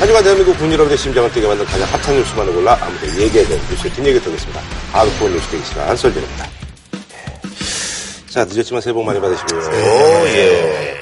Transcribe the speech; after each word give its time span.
하지만 0.00 0.22
대한민국 0.22 0.56
군 0.58 0.72
여러분의 0.72 0.96
심장을 0.96 1.30
뛰게 1.32 1.46
만든 1.46 1.64
가장 1.66 1.88
핫한 1.88 2.16
뉴스만을 2.16 2.52
골라 2.52 2.78
아무도 2.80 3.06
얘기해야 3.20 3.48
뉴스의 3.70 3.92
뒷얘기 3.94 4.20
듣겠습니다. 4.20 4.60
하드코어 4.92 5.28
뉴스 5.28 5.48
되기 5.50 5.64
시간 5.64 5.96
설진입니다. 5.96 6.44
예. 6.44 8.30
자, 8.30 8.44
늦었지만 8.44 8.80
새해 8.80 8.94
복 8.94 9.04
많이 9.04 9.20
받으시고요. 9.20 9.60
오, 9.60 10.26
예. 10.28 10.94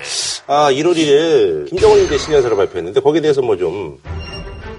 아, 0.46 0.70
1월 0.70 0.96
1일 0.96 1.68
김정은 1.68 2.04
이제 2.06 2.16
신년사를 2.16 2.56
발표했는데 2.56 3.00
거기에 3.00 3.20
대해서 3.20 3.42
뭐 3.42 3.56
좀 3.56 3.98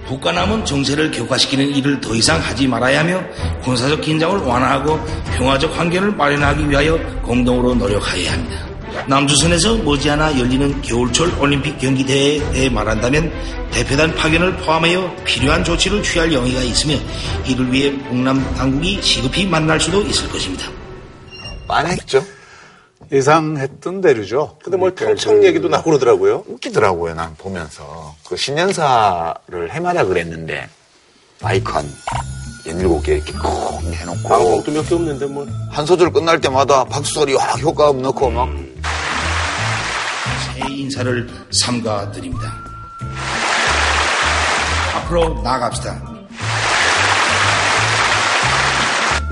국가 0.08 0.32
남은 0.32 0.64
정세를 0.64 1.12
격화시키는 1.12 1.76
일을 1.76 2.00
더 2.00 2.16
이상 2.16 2.40
하지 2.40 2.66
말아야 2.66 3.02
하며 3.02 3.22
군사적 3.62 4.00
긴장을 4.00 4.40
완화하고 4.40 4.98
평화적 5.38 5.78
환경을 5.78 6.12
마련하기 6.14 6.70
위하여 6.70 6.98
공동으로 7.24 7.76
노력해야 7.76 8.32
합니다. 8.32 8.66
남조선에서 9.08 9.78
머지않아 9.78 10.40
열리는 10.40 10.82
겨울철 10.82 11.40
올림픽 11.40 11.78
경기대회에 11.78 12.52
대해 12.52 12.70
말한다면 12.70 13.32
대표단 13.72 14.14
파견을 14.16 14.58
포함하여 14.58 15.16
필요한 15.26 15.64
조치를 15.64 16.04
취할 16.04 16.34
영의가 16.34 16.62
있으며 16.62 16.96
이를 17.46 17.72
위해 17.72 17.92
북남 18.04 18.56
당국이 18.56 19.02
시급히 19.02 19.46
만날 19.46 19.80
수도 19.80 20.02
있을 20.02 20.30
것입니다. 20.30 20.70
빤했죠. 21.68 22.24
예상했던 23.12 24.02
대로죠. 24.02 24.58
근데 24.62 24.78
뭐 24.78 24.92
평창 24.94 25.44
얘기도 25.44 25.70
나오고 25.70 25.92
그러더라고요. 25.92 26.44
웃기더라고요, 26.48 27.14
난 27.14 27.36
보면서. 27.38 28.16
그 28.28 28.36
신년사를 28.36 29.72
해마다 29.72 30.04
그랬는데, 30.04 30.68
마이컨 31.42 31.86
연일곱 32.66 33.04
개 33.04 33.16
이렇게 33.16 33.32
콕 33.34 33.82
해놓고. 33.84 34.28
방송도 34.28 34.72
몇 34.72 34.90
개 34.90 34.96
없는데 34.96 35.26
뭐. 35.28 35.48
한 35.72 35.86
소절 35.86 36.12
끝날 36.12 36.42
때마다 36.42 36.84
박수 36.84 37.14
소리 37.14 37.34
확 37.36 37.58
효과음 37.62 38.02
넣고 38.02 38.30
막. 38.30 38.50
새해 40.58 40.74
인사를 40.74 41.28
삼가 41.52 42.12
드립니다. 42.12 42.52
앞으로 44.96 45.42
나갑시다. 45.44 46.18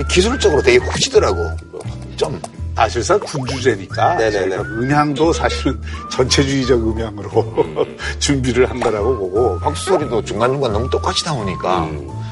기술적으로 0.08 0.62
되게 0.62 0.78
후지더라고. 0.78 1.50
좀. 2.16 2.40
사실상 2.76 3.18
군주제니까 3.22 4.16
네네네. 4.16 4.58
음향도 4.58 5.32
사실은 5.32 5.82
전체주의적 6.12 6.78
음향으로 6.78 7.66
준비를 8.20 8.70
한다라고 8.70 9.18
보고 9.18 9.58
박수 9.62 9.86
소리도 9.86 10.22
중간중간 10.26 10.74
너무 10.74 10.90
똑같이 10.90 11.24
나오니까 11.24 11.90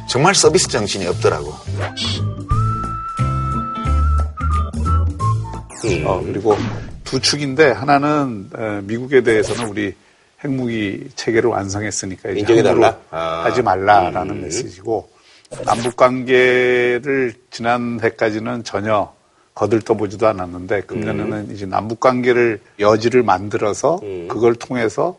정말 0.09 0.35
서비스 0.35 0.67
정신이 0.67 1.07
없더라고. 1.07 1.55
어, 6.05 6.21
그리고 6.25 6.57
두 7.13 7.21
축인데 7.21 7.69
하나는 7.69 8.49
에, 8.57 8.81
미국에 8.81 9.21
대해서는 9.21 9.69
우리 9.69 9.93
핵무기 10.43 11.09
체계를 11.15 11.47
완성했으니까 11.47 12.31
이제 12.31 12.39
인정해달라? 12.39 12.87
함부로 12.87 13.03
아. 13.11 13.43
하지 13.43 13.61
말라라는 13.61 14.35
음. 14.37 14.41
메시지고 14.41 15.07
남북 15.63 15.95
관계를 15.95 17.35
지난 17.51 17.99
해까지는 18.01 18.63
전혀 18.63 19.13
거들떠보지도 19.53 20.27
않았는데 20.27 20.81
금년에는 20.81 21.51
이제 21.51 21.67
남북 21.67 21.99
관계를 21.99 22.59
여지를 22.79 23.21
만들어서 23.21 23.99
음. 24.01 24.27
그걸 24.27 24.55
통해서 24.55 25.15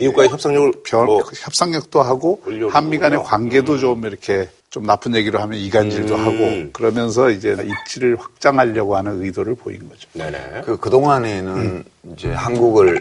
미국과의 0.00 0.28
협상력을 0.28 0.72
변, 0.84 1.06
뭐 1.06 1.22
협상력도 1.34 2.02
하고 2.02 2.42
한미 2.70 2.98
간의. 2.98 3.22
관계도 3.24 3.78
좀 3.78 4.04
이렇게 4.04 4.50
좀 4.70 4.84
나쁜 4.84 5.14
얘기로 5.14 5.38
하면 5.40 5.58
이간질도 5.58 6.14
음. 6.14 6.20
하고 6.20 6.70
그러면서 6.72 7.30
이제 7.30 7.56
입지를 7.64 8.16
확장하려고 8.18 8.96
하는 8.96 9.22
의도를 9.22 9.54
보인 9.54 9.88
거죠. 9.88 10.08
네네. 10.12 10.62
그, 10.64 10.76
그동안에는 10.76 11.84
이제 12.12 12.32
한국을 12.32 13.00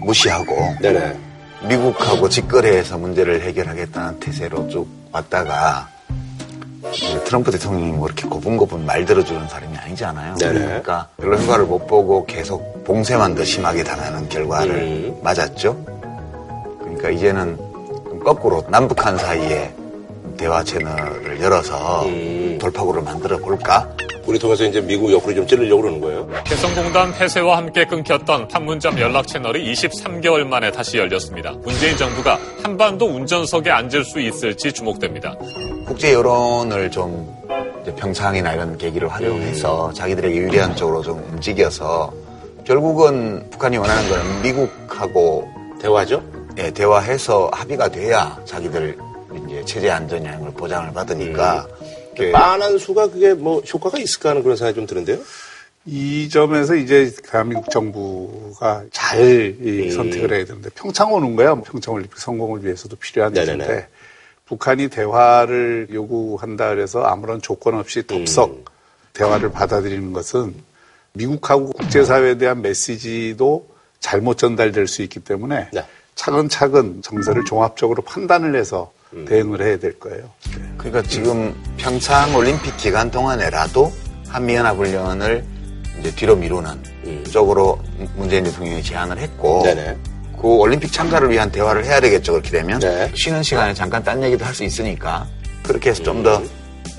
무시하고 0.00 0.76
네네. 0.80 1.18
미국하고 1.68 2.28
직거래해서 2.28 2.98
문제를 2.98 3.42
해결하겠다는 3.42 4.20
태세로 4.20 4.68
쭉 4.68 4.86
왔다가 5.10 5.88
트럼프 7.24 7.50
대통령이 7.50 7.90
뭐 7.92 8.06
이렇게 8.06 8.28
고분고분 8.28 8.86
말 8.86 9.04
들어주는 9.04 9.48
사람이 9.48 9.76
아니잖아요. 9.76 10.36
네네. 10.36 10.60
그러니까 10.60 11.08
별로 11.16 11.36
효과를 11.36 11.64
못 11.64 11.88
보고 11.88 12.24
계속 12.26 12.84
봉쇄만 12.84 13.34
더 13.34 13.44
심하게 13.44 13.82
당하는 13.82 14.28
결과를 14.28 14.74
음. 14.76 15.20
맞았죠. 15.24 15.76
그러니까 16.78 17.10
이제는 17.10 17.56
좀 17.56 18.20
거꾸로 18.20 18.64
남북한 18.68 19.18
사이에 19.18 19.74
대화 20.38 20.64
채널을 20.64 21.40
열어서 21.40 22.04
음. 22.06 22.56
돌파구를 22.58 23.02
만들어 23.02 23.36
볼까? 23.38 23.88
우리 24.26 24.38
통해서 24.38 24.64
이제 24.64 24.80
미국 24.80 25.10
옆으로 25.10 25.34
좀 25.34 25.46
찌르려고 25.46 25.82
그러는 25.82 26.00
거예요. 26.00 26.28
개성공단 26.44 27.12
폐쇄와 27.14 27.56
함께 27.56 27.84
끊겼던 27.86 28.48
판문점 28.48 29.00
연락 29.00 29.26
채널이 29.26 29.72
23개월 29.72 30.46
만에 30.46 30.70
다시 30.70 30.98
열렸습니다. 30.98 31.52
문재인 31.64 31.96
정부가 31.96 32.38
한반도 32.62 33.06
운전석에 33.06 33.70
앉을 33.70 34.04
수 34.04 34.20
있을지 34.20 34.70
주목됩니다. 34.72 35.34
국제 35.86 36.12
여론을 36.12 36.90
좀 36.90 37.34
이제 37.82 37.94
평창이나 37.94 38.52
이런 38.52 38.76
계기를 38.76 39.08
활용해서 39.08 39.92
자기들에게 39.94 40.36
유리한 40.36 40.76
쪽으로 40.76 41.02
좀 41.02 41.24
움직여서 41.32 42.12
결국은 42.64 43.48
북한이 43.48 43.78
원하는 43.78 44.10
건 44.10 44.42
미국하고 44.42 45.48
대화죠? 45.80 46.22
예, 46.58 46.70
대화해서 46.70 47.48
합의가 47.54 47.88
돼야 47.88 48.36
자기들 48.44 48.98
체제 49.68 49.90
안전량을 49.90 50.52
보장을 50.52 50.92
받으니까 50.92 51.68
이렇게 52.14 52.32
빤한 52.32 52.78
수가 52.78 53.08
그게 53.10 53.34
뭐 53.34 53.60
효과가 53.60 53.98
있을까 53.98 54.30
하는 54.30 54.42
그런 54.42 54.56
생각이 54.56 54.74
좀 54.74 54.86
드는데요. 54.86 55.18
이 55.84 56.28
점에서 56.28 56.74
이제 56.74 57.10
대한민국 57.22 57.70
정부가 57.70 58.84
잘이 58.90 59.56
음. 59.60 59.90
선택을 59.90 60.32
해야 60.32 60.44
되는데 60.44 60.70
평창 60.74 61.12
오는 61.12 61.36
거야. 61.36 61.54
뭐 61.54 61.62
평창 61.64 61.94
올림픽 61.94 62.18
성공을 62.18 62.64
위해서도 62.64 62.96
필요한 62.96 63.32
네네네. 63.32 63.64
일인데 63.64 63.88
북한이 64.46 64.88
대화를 64.88 65.88
요구한다 65.92 66.70
그래서 66.70 67.02
아무런 67.02 67.40
조건 67.40 67.74
없이 67.74 68.06
덥석 68.06 68.50
음. 68.50 68.64
대화를 69.12 69.52
받아들이는 69.52 70.12
것은 70.12 70.54
미국하고 71.12 71.70
국제사회에 71.72 72.38
대한 72.38 72.62
메시지도 72.62 73.68
잘못 74.00 74.38
전달될 74.38 74.86
수 74.88 75.02
있기 75.02 75.20
때문에 75.20 75.68
네. 75.72 75.84
차근차근 76.14 77.02
정세를 77.02 77.44
종합적으로 77.44 78.02
판단을 78.02 78.56
해서 78.56 78.92
음. 79.14 79.24
대응을 79.26 79.60
해야 79.62 79.78
될 79.78 79.98
거예요. 79.98 80.30
그러니까 80.76 81.02
지금 81.02 81.54
평창 81.76 82.34
올림픽 82.34 82.76
기간 82.76 83.10
동안에라도 83.10 83.92
한미연합훈련을 84.28 85.44
이제 86.00 86.14
뒤로 86.14 86.36
미루는 86.36 86.70
음. 87.06 87.24
쪽으로 87.30 87.78
문재인 88.16 88.44
대통령이 88.44 88.82
제안을 88.82 89.18
했고 89.18 89.62
네네. 89.64 89.96
그 90.40 90.46
올림픽 90.46 90.92
참가를 90.92 91.30
위한 91.30 91.50
대화를 91.50 91.84
해야 91.84 92.00
되겠죠 92.00 92.32
그렇게 92.32 92.50
되면 92.50 92.78
네. 92.78 93.10
쉬는 93.14 93.42
시간에 93.42 93.74
잠깐 93.74 94.04
딴 94.04 94.22
얘기도 94.22 94.44
할 94.44 94.54
수 94.54 94.62
있으니까 94.64 95.26
그렇게 95.64 95.90
해서 95.90 96.02
좀 96.02 96.22
더 96.22 96.40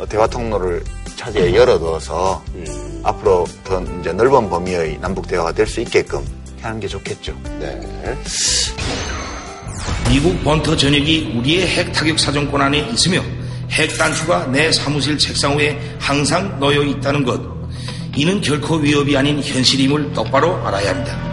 대화 0.08 0.28
통로를 0.28 0.84
차제에 1.18 1.54
열어둬서 1.54 2.44
음. 2.56 3.02
앞으로 3.04 3.46
더 3.66 3.82
이제 4.00 4.12
넓은 4.14 4.50
범위의 4.50 4.98
남북 5.00 5.28
대화가 5.28 5.52
될 5.52 5.68
수 5.68 5.80
있게끔 5.82 6.26
하는 6.62 6.80
게 6.80 6.88
좋겠죠. 6.88 7.34
네. 7.60 7.80
미국 10.10 10.44
본토 10.44 10.76
전역이 10.76 11.34
우리의 11.38 11.68
핵 11.68 11.94
타격 11.94 12.20
사정권 12.20 12.62
안에 12.62 12.80
있으며 12.92 13.22
핵 13.72 13.98
단추가 13.98 14.46
내 14.48 14.72
사무실 14.72 15.18
책상 15.18 15.58
위에 15.58 15.80
항상 16.00 16.60
놓여 16.60 16.84
있다는 16.84 17.24
것. 17.24 17.40
이는 18.16 18.42
결코 18.42 18.76
위협이 18.76 19.16
아닌 19.16 19.42
현실임을 19.42 20.14
똑바로 20.14 20.56
알아야 20.66 20.90
합니다. 20.90 21.30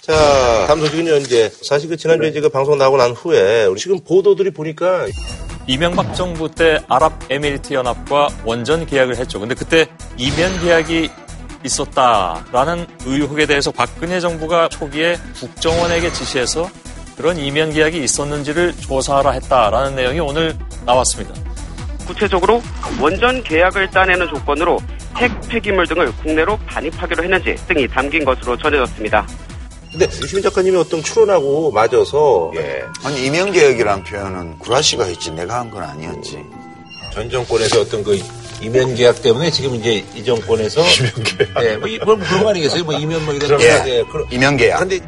자, 0.00 0.64
다음 0.66 0.80
소식은요, 0.80 1.16
이제. 1.18 1.52
사실 1.62 1.88
그 1.88 1.96
지난주에 1.96 2.32
제가 2.32 2.48
방송 2.48 2.76
나오고 2.78 2.96
난 2.96 3.12
후에, 3.12 3.66
우리 3.66 3.78
지금 3.78 4.00
보도들이 4.00 4.50
보니까, 4.50 5.06
이명박 5.68 6.14
정부 6.14 6.50
때 6.50 6.80
아랍에미리트 6.88 7.74
연합과 7.74 8.28
원전 8.42 8.86
계약을 8.86 9.16
했죠. 9.16 9.38
근데 9.38 9.54
그때 9.54 9.86
이면 10.16 10.60
계약이 10.60 11.10
있었다라는 11.62 12.86
의혹에 13.04 13.44
대해서 13.44 13.70
박근혜 13.70 14.18
정부가 14.18 14.70
초기에 14.70 15.16
국정원에게 15.38 16.10
지시해서 16.12 16.70
그런 17.18 17.36
이면 17.36 17.72
계약이 17.72 18.02
있었는지를 18.02 18.72
조사하라 18.78 19.32
했다라는 19.32 19.94
내용이 19.94 20.20
오늘 20.20 20.56
나왔습니다. 20.86 21.34
구체적으로 22.06 22.62
원전 22.98 23.42
계약을 23.42 23.90
따내는 23.90 24.26
조건으로 24.28 24.78
핵 25.16 25.30
폐기물 25.48 25.86
등을 25.86 26.10
국내로 26.16 26.56
반입하기로 26.64 27.24
했는지 27.24 27.54
등이 27.66 27.86
담긴 27.88 28.24
것으로 28.24 28.56
전해졌습니다. 28.56 29.26
근데 29.90 30.06
유시민 30.22 30.42
작가님이 30.42 30.76
어떤 30.76 31.02
추론하고 31.02 31.70
맞아서, 31.72 32.52
예. 32.56 32.82
아니 33.04 33.24
이명개혁이라는 33.26 34.04
표현은 34.04 34.58
구라 34.58 34.82
씨가 34.82 35.04
했지 35.04 35.30
내가 35.30 35.60
한 35.60 35.70
건 35.70 35.82
아니었지. 35.82 36.38
전 37.12 37.28
정권에서 37.30 37.80
어떤 37.80 38.04
그 38.04 38.18
이면 38.60 38.94
계약 38.94 39.22
때문에 39.22 39.50
지금 39.50 39.74
이제 39.76 40.04
이 40.14 40.24
정권에서 40.24 40.80
이면 41.00 41.12
계약. 41.24 41.64
예, 41.64 41.76
뭐, 41.76 41.88
이- 41.88 41.98
뭐 41.98 42.16
그런 42.16 42.42
거 42.42 42.50
아니겠어요? 42.50 42.84
뭐 42.84 42.94
이면 42.94 43.24
뭐 43.24 43.34
이런 43.34 43.58
거. 43.58 43.64
예. 43.64 43.82
예, 43.86 44.02
그런. 44.10 44.26
이명개혁. 44.30 44.78
근데, 44.80 44.98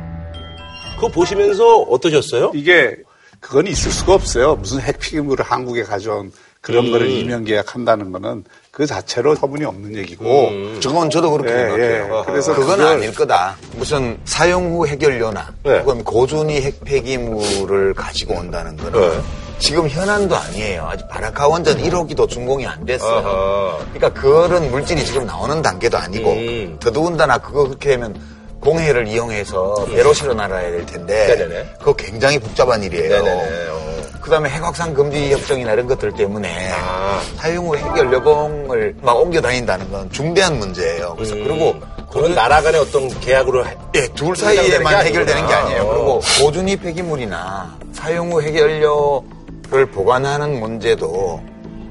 그거 0.94 1.09
보시면서 1.09 1.79
어떠셨어요? 1.82 2.53
이게 2.55 2.97
그건 3.41 3.67
있을 3.67 3.91
수가 3.91 4.15
없어요. 4.15 4.56
무슨 4.56 4.81
핵 4.81 4.99
피기물을 4.99 5.44
한국에 5.44 5.82
가져온 5.82 6.31
그런 6.61 6.87
음. 6.87 6.93
거를 6.93 7.09
이면 7.09 7.45
계약한다는 7.45 8.12
거는 8.12 8.45
그 8.71 8.85
자체로 8.87 9.35
허분이 9.35 9.65
없는 9.65 9.97
얘기고 9.97 10.49
음. 10.49 10.79
저건 10.81 11.09
저도 11.09 11.31
그렇게 11.31 11.53
예, 11.53 11.57
생각해요. 11.59 12.19
예. 12.21 12.31
그래서 12.31 12.55
그건 12.55 12.77
그걸- 12.77 12.93
아닐 12.97 13.15
거다. 13.15 13.57
무슨 13.77 14.19
사용 14.25 14.73
후 14.75 14.87
해결료나 14.87 15.55
네. 15.65 15.79
혹은 15.79 16.05
고준위 16.05 16.61
핵 16.61 16.85
폐기물을 16.85 17.95
가지고 17.95 18.35
온다는 18.35 18.77
거는 18.77 19.01
네. 19.01 19.21
지금 19.59 19.89
현안도 19.89 20.37
아니에요. 20.37 20.87
아직 20.87 21.07
바라카 21.09 21.49
원전 21.49 21.77
1호기도 21.79 22.29
준공이 22.29 22.67
안 22.67 22.85
됐어요. 22.85 23.19
아하. 23.27 23.79
그러니까 23.93 24.21
그런 24.21 24.71
물질이 24.71 25.05
지금 25.05 25.27
나오는 25.27 25.61
단계도 25.63 25.97
아니고 25.99 26.31
음. 26.33 26.77
더더군다나 26.81 27.39
그거 27.39 27.65
그렇게 27.65 27.93
하면 27.93 28.19
공해를 28.61 29.09
이용해서 29.09 29.87
배로 29.87 30.13
실어 30.13 30.35
날아야 30.35 30.71
될 30.71 30.85
텐데 30.85 31.27
네네네. 31.29 31.75
그거 31.79 31.95
굉장히 31.95 32.39
복잡한 32.39 32.83
일이에요. 32.83 33.23
네네네. 33.23 33.90
어. 34.20 34.25
그다음에 34.25 34.49
핵확산 34.50 34.94
금지 34.94 35.32
협정이나 35.32 35.72
이런 35.72 35.87
것들 35.87 36.12
때문에 36.12 36.70
아. 36.72 37.20
사용 37.37 37.69
후 37.69 37.76
해결 37.76 38.12
여봉을 38.12 38.96
막 39.02 39.17
옮겨 39.17 39.40
다닌다는 39.40 39.90
건 39.90 40.11
중대한 40.11 40.58
문제예요. 40.58 41.14
그래서 41.17 41.34
음. 41.34 41.44
그리고 41.44 41.75
그건 42.12 42.34
나라 42.34 42.61
간의 42.61 42.81
어떤 42.81 43.08
계약으로 43.20 43.67
해- 43.67 43.76
예, 43.94 44.06
둘 44.08 44.34
사이에만 44.37 45.06
해결되는 45.06 45.46
게. 45.46 45.52
아니에요. 45.55 45.82
어. 45.82 45.88
그리고 45.94 46.20
고준위 46.44 46.76
폐기물이나 46.76 47.76
사용 47.93 48.32
후 48.32 48.43
해결료를 48.43 49.87
보관하는 49.93 50.58
문제도 50.61 51.40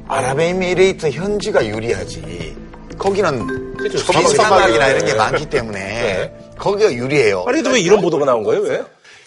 아랍에미레이트 0.08 1.10
현지가 1.12 1.66
유리하지. 1.68 2.58
거기는 2.98 3.76
그렇죠. 3.78 3.98
섬사막이나 4.00 4.88
이런 4.88 5.06
게 5.06 5.12
네. 5.14 5.18
많기 5.18 5.46
때문에 5.46 5.80
네. 5.80 6.34
거기가 6.58 6.92
유리해요. 6.92 7.46
아니, 7.48 7.62
근데 7.62 7.72
왜 7.78 7.80
이런 7.80 8.02
보도가 8.02 8.26
나온 8.26 8.44
거예요? 8.44 8.62
왜? 8.64 8.82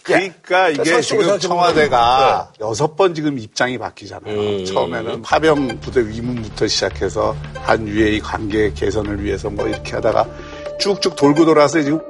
그러니까 0.04 0.69
이게 0.69 0.84
사실은 0.84 1.22
지금 1.25 1.38
청와대가 1.38 2.52
여섯 2.60 2.96
번 2.96 3.14
지금 3.14 3.38
입장이 3.38 3.78
바뀌잖아요. 3.78 4.34
음. 4.34 4.64
처음에는 4.64 5.22
파병 5.22 5.81
부대 5.81 6.00
위문부터 6.00 6.66
시작해서 6.66 7.37
한 7.54 7.87
UA 7.87 8.20
관계 8.20 8.72
개선을 8.72 9.22
위해서 9.22 9.49
뭐 9.49 9.69
이렇게 9.69 9.93
하다가 9.93 10.26
쭉쭉 10.81 11.14
돌고 11.14 11.44
돌아서 11.44 11.81
지금 11.81 12.00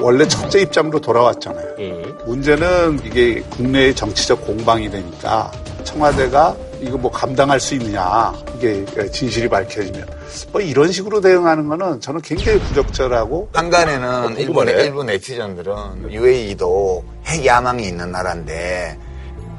원래 0.00 0.28
첫째 0.28 0.60
입장으로 0.60 1.00
돌아왔잖아요. 1.00 1.66
음. 1.78 2.18
문제는 2.26 3.00
이게 3.04 3.40
국내의 3.50 3.94
정치적 3.94 4.44
공방이 4.44 4.90
되니까 4.90 5.50
청와대가 5.84 6.54
이거 6.80 6.96
뭐 6.98 7.10
감당할 7.10 7.58
수 7.60 7.74
있느냐 7.74 8.32
이게 8.56 8.84
진실이 9.10 9.48
밝혀지면 9.48 10.06
뭐 10.52 10.60
이런 10.60 10.90
식으로 10.92 11.20
대응하는 11.20 11.68
거는 11.68 12.00
저는 12.00 12.20
굉장히 12.22 12.58
부적절하고 12.60 13.48
한간에는 13.52 14.36
일본, 14.38 14.54
궁금하네. 14.66 14.72
일본 14.84 15.06
네티즌들은 15.06 16.12
UAE도 16.12 17.04
핵 17.26 17.44
야망이 17.46 17.86
있는 17.86 18.10
나라인데 18.12 18.98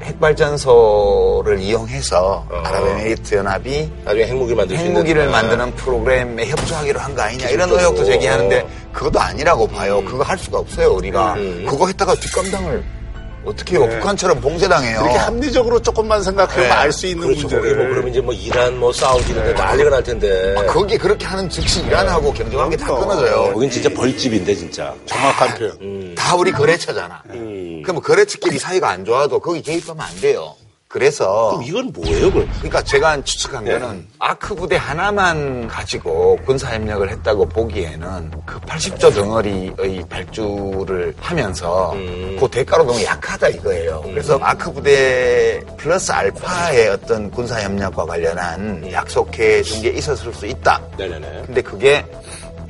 핵발전소를 0.02 1.58
이용해서 1.60 2.46
어. 2.50 2.62
아랍에미리트 2.64 3.34
연합이 3.34 3.90
나중에 4.04 4.26
핵무기 4.26 4.54
만들. 4.54 4.76
핵무기를 4.76 5.28
아. 5.28 5.30
만드는 5.30 5.74
프로그램에 5.74 6.46
협조하기로 6.46 7.00
한 7.00 7.14
거 7.16 7.22
아니냐 7.22 7.48
이런. 7.48 7.70
의혹도 7.70 8.04
제기하는데 8.04 8.66
그것도 8.92 9.18
아니라고 9.20 9.66
봐요. 9.66 10.02
그거 10.04 10.22
할 10.22 10.36
수가 10.38 10.58
없어요 10.58 10.92
우리가. 10.92 11.34
음. 11.34 11.66
그거 11.68 11.86
했다가 11.86 12.14
뒷감당을 12.14 12.84
어떻게 13.46 13.76
해요? 13.76 13.88
북한처럼 13.88 14.40
봉쇄당해요. 14.40 15.00
이렇게 15.02 15.16
합리적으로 15.16 15.80
조금만 15.80 16.22
생각해보면 16.22 16.68
네. 16.68 16.74
알수 16.74 17.06
있는 17.06 17.28
그렇죠. 17.28 17.48
문제를 17.48 17.76
뭐 17.76 17.86
그러면 17.86 18.10
이제 18.10 18.20
뭐 18.20 18.34
이란 18.34 18.78
뭐 18.78 18.92
사우디 18.92 19.32
이런 19.32 19.44
데 19.44 19.52
난리가 19.52 19.90
날 19.90 20.02
텐데. 20.02 20.54
거기 20.68 20.98
그렇게 20.98 21.24
하는 21.24 21.48
즉시 21.48 21.80
이란하고 21.84 22.32
경제관계 22.32 22.76
다 22.76 22.86
그러니까. 22.86 23.06
끊어져요. 23.08 23.52
거긴 23.52 23.70
진짜 23.70 23.88
벌집인데 23.88 24.54
진짜. 24.54 24.92
정확한 25.06 25.54
표현. 25.54 26.14
다 26.14 26.34
우리 26.34 26.50
거래처잖아. 26.50 27.22
음. 27.30 27.82
그럼 27.84 28.00
거래처끼리 28.02 28.58
사이가 28.58 28.90
안 28.90 29.04
좋아도 29.04 29.38
거기 29.38 29.62
개입하면 29.62 30.04
안 30.04 30.20
돼요. 30.20 30.54
그래서 31.06 31.50
그럼 31.50 31.62
이건 31.62 31.92
뭐예요, 31.92 32.32
그럼? 32.32 32.48
그러니까 32.56 32.82
제가 32.82 33.22
추측한 33.22 33.64
네. 33.64 33.78
거는 33.78 34.06
아크 34.18 34.54
부대 34.54 34.76
하나만 34.76 35.68
가지고 35.68 36.38
군사 36.46 36.72
협력을 36.72 37.06
했다고 37.10 37.50
보기에는 37.50 38.30
그 38.46 38.58
80조 38.60 39.14
덩어리의 39.14 40.06
발주를 40.08 41.14
하면서 41.20 41.92
음. 41.92 42.38
그 42.40 42.48
대가로 42.48 42.84
너무 42.84 43.04
약하다 43.04 43.48
이거예요. 43.48 44.00
그래서 44.06 44.38
아크 44.40 44.72
부대 44.72 45.60
플러스 45.76 46.10
알파의 46.12 46.88
어떤 46.88 47.30
군사 47.30 47.60
협력과 47.60 48.06
관련한 48.06 48.90
약속해 48.90 49.62
준 49.62 49.82
게 49.82 49.90
있었을 49.90 50.32
수 50.32 50.46
있다. 50.46 50.80
네네네. 50.96 51.42
근데 51.44 51.60
그게 51.60 52.06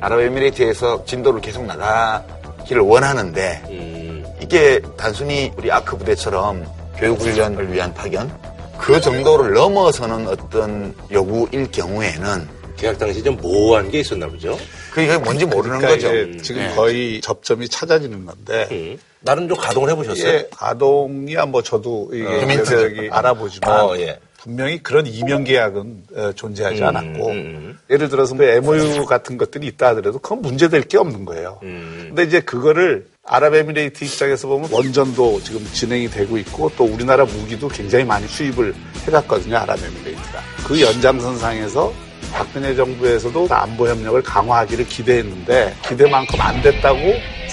아랍에미레이트에서 0.01 1.05
진도를 1.05 1.39
계속 1.39 1.65
나가기를 1.65 2.81
원하는데 2.81 3.61
음. 3.69 4.25
이게 4.41 4.81
단순히 4.97 5.49
우리 5.57 5.71
아크 5.71 5.95
부대처럼 5.97 6.65
교육훈련을 6.99 7.71
위한 7.71 7.93
파견 7.93 8.31
그 8.79 8.99
정도를 9.01 9.53
넘어서는 9.53 10.27
어떤 10.27 10.93
요구일 11.11 11.69
경우에는 11.71 12.47
계약 12.77 12.97
당시 12.99 13.23
좀 13.23 13.35
모호한 13.37 13.89
게 13.89 13.99
있었나 13.99 14.27
보죠. 14.27 14.57
그게 14.91 15.17
뭔지 15.17 15.45
모르는 15.45 15.79
그러니까 15.79 16.07
거죠. 16.07 16.15
이게 16.15 16.37
지금 16.41 16.61
네. 16.61 16.75
거의 16.75 17.21
접점이 17.21 17.67
찾아지는 17.67 18.25
건데 18.25 18.67
음. 18.71 18.97
나는 19.19 19.47
좀 19.47 19.57
가동을 19.57 19.89
해보셨어요? 19.91 20.27
이게 20.27 20.47
가동이야 20.51 21.47
뭐 21.47 21.63
저도 21.63 22.09
이게 22.13 22.25
어. 22.25 22.63
저기 22.63 23.09
알아보지만 23.11 23.81
어, 23.81 23.97
예. 23.97 24.19
분명히 24.47 24.81
그런 24.81 25.05
이면 25.05 25.43
계약은 25.43 26.03
어, 26.15 26.31
존재하지 26.31 26.81
음, 26.81 26.87
않았고 26.87 27.27
음, 27.27 27.35
음. 27.35 27.79
예를 27.89 28.07
들어서 28.07 28.33
뭐 28.33 28.45
MOU 28.45 29.05
같은 29.05 29.37
것들이 29.37 29.67
있다 29.67 29.89
하더라도 29.89 30.19
그건 30.19 30.41
문제될 30.41 30.83
게 30.83 30.97
없는 30.97 31.25
거예요. 31.25 31.59
음. 31.63 32.05
근데 32.07 32.23
이제 32.23 32.39
그거를 32.39 33.07
아랍에미레이트 33.25 34.05
입장에서 34.05 34.47
보면 34.47 34.69
원전도 34.71 35.41
지금 35.41 35.65
진행이 35.73 36.09
되고 36.09 36.37
있고 36.37 36.71
또 36.77 36.85
우리나라 36.85 37.25
무기도 37.25 37.67
굉장히 37.67 38.05
많이 38.05 38.25
수입을 38.25 38.73
해갔거든요. 39.05 39.57
아랍에미레이트가. 39.57 40.39
그 40.65 40.79
연장선상에서 40.79 41.93
박근혜 42.31 42.73
정부에서도 42.73 43.47
안보 43.49 43.89
협력을 43.89 44.21
강화하기를 44.21 44.87
기대했는데 44.87 45.75
기대만큼 45.89 46.39
안 46.39 46.61
됐다고 46.61 46.99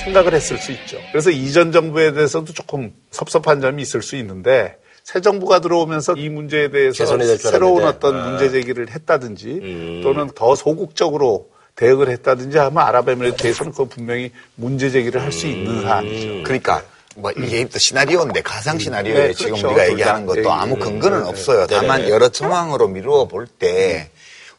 생각을 0.05 0.33
했을 0.33 0.59
수 0.59 0.71
있죠. 0.71 0.99
그래서 1.11 1.31
이전 1.31 1.73
정부에 1.73 2.13
대해서도 2.13 2.53
조금 2.53 2.93
섭섭한 3.11 3.61
점이 3.61 3.83
있을 3.83 4.01
수 4.01 4.15
있는데 4.17 4.77
새 5.05 5.21
정부가 5.21 5.61
들어오면서 5.61 6.15
이 6.15 6.31
문제에 6.31 6.71
대해서 6.71 7.05
새로운. 7.37 7.85
어떤 7.85 8.17
아. 8.17 8.29
문제 8.31 8.51
제기를 8.51 8.91
했다든지 8.91 9.47
음. 9.63 10.01
또는 10.03 10.31
더 10.35 10.55
소극적으로 10.55 11.51
대응을 11.77 12.09
했다든지 12.09 12.57
하면 12.57 12.79
아랍에미레이트에서는 12.83 13.73
그 13.73 13.85
분명히 13.85 14.33
문제 14.55 14.91
제기를 14.91 15.21
할수 15.21 15.47
음. 15.47 15.51
있는 15.53 15.83
사안이죠. 15.83 16.43
그러니까 16.45 16.83
뭐 17.17 17.31
이게 17.33 17.65
또 17.69 17.79
시나리오인데 17.79 18.41
가상 18.41 18.79
시나리오에 18.79 19.29
네, 19.29 19.33
지금 19.35 19.53
그렇죠. 19.53 19.69
우리가 19.69 19.85
둘 19.85 19.93
얘기하는 19.93 20.27
다. 20.27 20.33
것도 20.35 20.53
아무 20.53 20.75
음, 20.75 20.81
근거는 20.81 21.23
네, 21.23 21.29
없어요. 21.29 21.67
네. 21.67 21.77
다만 21.77 21.99
네네. 22.01 22.11
여러 22.11 22.29
정황으로 22.31 22.89
미루어 22.89 23.29
볼 23.29 23.47
때 23.59 24.11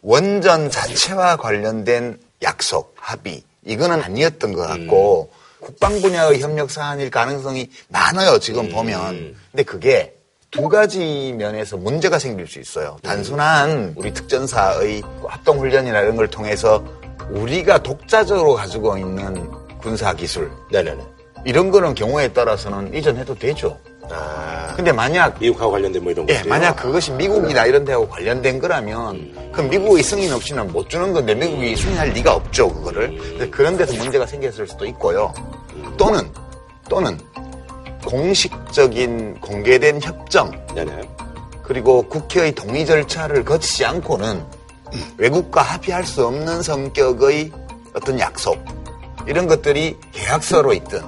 원전 0.01 0.69
자체와 0.69 1.37
관련된 1.37 2.19
약속, 2.43 2.93
합의 2.99 3.41
이거는 3.65 4.03
아니었던 4.03 4.53
것 4.53 4.67
같고 4.67 5.31
국방 5.59 5.99
분야의 5.99 6.39
협력 6.39 6.69
사안일 6.69 7.09
가능성이 7.09 7.67
많아요. 7.87 8.37
지금 8.37 8.69
보면. 8.69 9.35
근데 9.51 9.63
그게 9.63 10.13
두 10.55 10.69
가지 10.69 11.35
면에서 11.37 11.75
문제가 11.75 12.17
생길 12.17 12.47
수 12.47 12.59
있어요. 12.59 12.95
단순한 13.03 13.93
우리 13.97 14.13
특전사의 14.13 15.03
합동훈련이나 15.27 15.99
이런 15.99 16.15
걸 16.15 16.29
통해서 16.29 16.81
우리가 17.29 17.83
독자적으로 17.83 18.53
가지고 18.53 18.97
있는 18.97 19.51
군사 19.81 20.13
기술 20.13 20.49
네네네. 20.71 21.03
이런 21.43 21.71
거는 21.71 21.93
경우에 21.93 22.29
따라서는 22.29 22.93
이전해도 22.93 23.35
되죠. 23.35 23.77
아. 24.09 24.73
근데 24.77 24.93
만약 24.93 25.37
미국하고 25.39 25.73
관련된 25.73 26.01
뭐 26.01 26.13
이런 26.13 26.29
예, 26.29 26.35
것들. 26.35 26.49
만약 26.49 26.75
그것이 26.77 27.11
미국이나 27.11 27.65
이런 27.65 27.83
데하고 27.83 28.07
관련된 28.07 28.59
거라면 28.59 29.51
그럼 29.51 29.69
미국의 29.69 30.03
승인 30.03 30.31
없이는 30.31 30.71
못 30.71 30.89
주는 30.89 31.11
건데 31.11 31.35
미국이 31.35 31.75
승인할 31.75 32.09
리가 32.09 32.33
없죠 32.33 32.71
그거를 32.71 33.49
그런 33.51 33.75
데서 33.77 33.95
문제가 33.95 34.25
생겼을 34.25 34.67
수도 34.67 34.85
있고요 34.85 35.33
또는 35.97 36.29
또는 36.87 37.17
공식적인 38.15 39.41
공개된 39.41 40.01
협정 40.01 40.49
네네. 40.73 41.01
그리고 41.63 42.03
국회의 42.03 42.53
동의 42.53 42.85
절차를 42.85 43.43
거치지 43.43 43.83
않고는 43.83 44.41
외국과 45.17 45.61
합의할 45.61 46.05
수 46.05 46.25
없는 46.25 46.61
성격의 46.61 47.51
어떤 47.93 48.17
약속 48.19 48.63
이런 49.27 49.47
것들이 49.47 49.97
계약서로 50.13 50.71
있든 50.73 51.01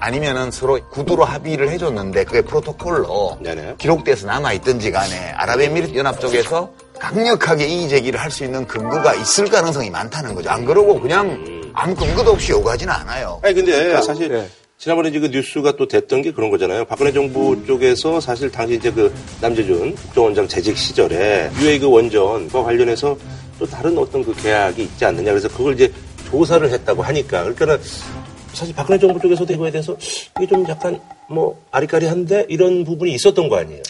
아니면은 0.00 0.50
서로 0.50 0.80
구두로 0.90 1.24
합의를 1.24 1.70
해줬는데 1.70 2.24
그게 2.24 2.40
프로토콜로 2.42 3.38
네네. 3.40 3.76
기록돼서 3.78 4.26
남아있든지 4.26 4.90
간에 4.90 5.30
아랍에미리트 5.36 5.96
연합 5.96 6.18
쪽에서 6.18 6.72
강력하게 6.98 7.66
이의 7.68 7.88
제기를 7.88 8.18
할 8.18 8.32
수 8.32 8.42
있는 8.44 8.66
근거가 8.66 9.14
있을 9.14 9.48
가능성이 9.48 9.90
많다는 9.90 10.34
거죠. 10.34 10.50
안 10.50 10.64
그러고 10.64 11.00
그냥 11.00 11.70
아무 11.72 11.94
근거도 11.94 12.32
없이 12.32 12.50
요구하지는 12.50 12.92
않아요. 12.92 13.38
아니 13.44 13.54
근데 13.54 14.00
사실 14.02 14.28
네. 14.28 14.48
지난번에 14.82 15.10
이제 15.10 15.20
그 15.20 15.28
뉴스가 15.28 15.76
또 15.76 15.86
됐던 15.86 16.22
게 16.22 16.32
그런 16.32 16.50
거잖아요. 16.50 16.84
박근혜 16.86 17.12
정부 17.12 17.56
쪽에서 17.64 18.20
사실 18.20 18.50
당시 18.50 18.74
이제 18.74 18.90
그 18.90 19.14
남재준 19.40 19.94
국정원장 19.94 20.48
재직 20.48 20.76
시절에 20.76 21.52
UA 21.60 21.78
그 21.78 21.88
원전과 21.88 22.64
관련해서 22.64 23.16
또 23.60 23.66
다른 23.66 23.96
어떤 23.96 24.24
그 24.24 24.34
계약이 24.34 24.82
있지 24.82 25.04
않느냐. 25.04 25.30
그래서 25.30 25.46
그걸 25.46 25.74
이제 25.74 25.92
조사를 26.28 26.68
했다고 26.68 27.00
하니까 27.00 27.42
그러니까는 27.44 27.78
사실 28.54 28.74
박근혜 28.74 28.98
정부 28.98 29.20
쪽에서도 29.20 29.52
이거에 29.52 29.70
대해서 29.70 29.96
이게 30.38 30.48
좀 30.48 30.68
약간 30.68 31.00
뭐 31.28 31.64
아리까리한데 31.70 32.46
이런 32.48 32.82
부분이 32.82 33.12
있었던 33.12 33.48
거 33.48 33.58
아니에요? 33.58 33.84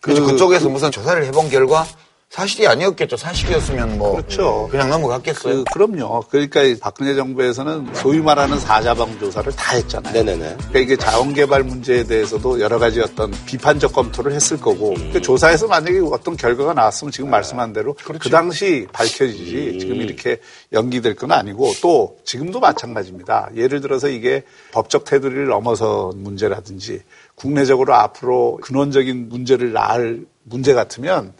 그, 0.00 0.12
그쪽에서 0.12 0.68
무슨 0.68 0.90
조사를 0.90 1.24
해본 1.24 1.50
결과 1.50 1.86
사실이 2.32 2.66
아니었겠죠. 2.66 3.18
사실이었으면 3.18 3.98
뭐 3.98 4.12
그렇죠. 4.12 4.66
그냥 4.70 4.88
넘어갔겠어요. 4.88 5.64
그, 5.64 5.64
그럼요. 5.70 6.24
그러니까 6.30 6.62
이 6.62 6.78
박근혜 6.78 7.14
정부에서는 7.14 7.88
소위 7.92 8.22
말하는 8.22 8.58
사자방 8.58 9.18
조사를 9.18 9.52
다 9.52 9.76
했잖아요. 9.76 10.14
네네네. 10.14 10.56
그러니까 10.56 10.78
이게 10.78 10.96
자원개발 10.96 11.62
문제에 11.62 12.04
대해서도 12.04 12.58
여러 12.60 12.78
가지 12.78 13.02
어떤 13.02 13.30
비판적 13.44 13.92
검토를 13.92 14.32
했을 14.32 14.58
거고 14.58 14.94
음. 14.94 15.10
그 15.12 15.20
조사에서 15.20 15.66
만약에 15.66 16.00
어떤 16.10 16.34
결과가 16.34 16.72
나왔으면 16.72 17.12
지금 17.12 17.28
말씀한 17.28 17.74
대로 17.74 17.92
그 17.92 18.04
그렇죠. 18.04 18.30
당시 18.30 18.86
밝혀지지 18.94 19.70
음. 19.74 19.78
지금 19.78 19.96
이렇게 19.96 20.38
연기될 20.72 21.16
건 21.16 21.32
아니고 21.32 21.74
또 21.82 22.16
지금도 22.24 22.60
마찬가지입니다. 22.60 23.50
예를 23.56 23.82
들어서 23.82 24.08
이게 24.08 24.42
법적 24.72 25.04
테두리를 25.04 25.48
넘어선 25.48 26.22
문제라든지 26.22 27.02
국내적으로 27.34 27.92
앞으로 27.94 28.58
근원적인 28.62 29.28
문제를 29.28 29.74
낳을 29.74 30.24
문제 30.44 30.72
같으면 30.72 31.34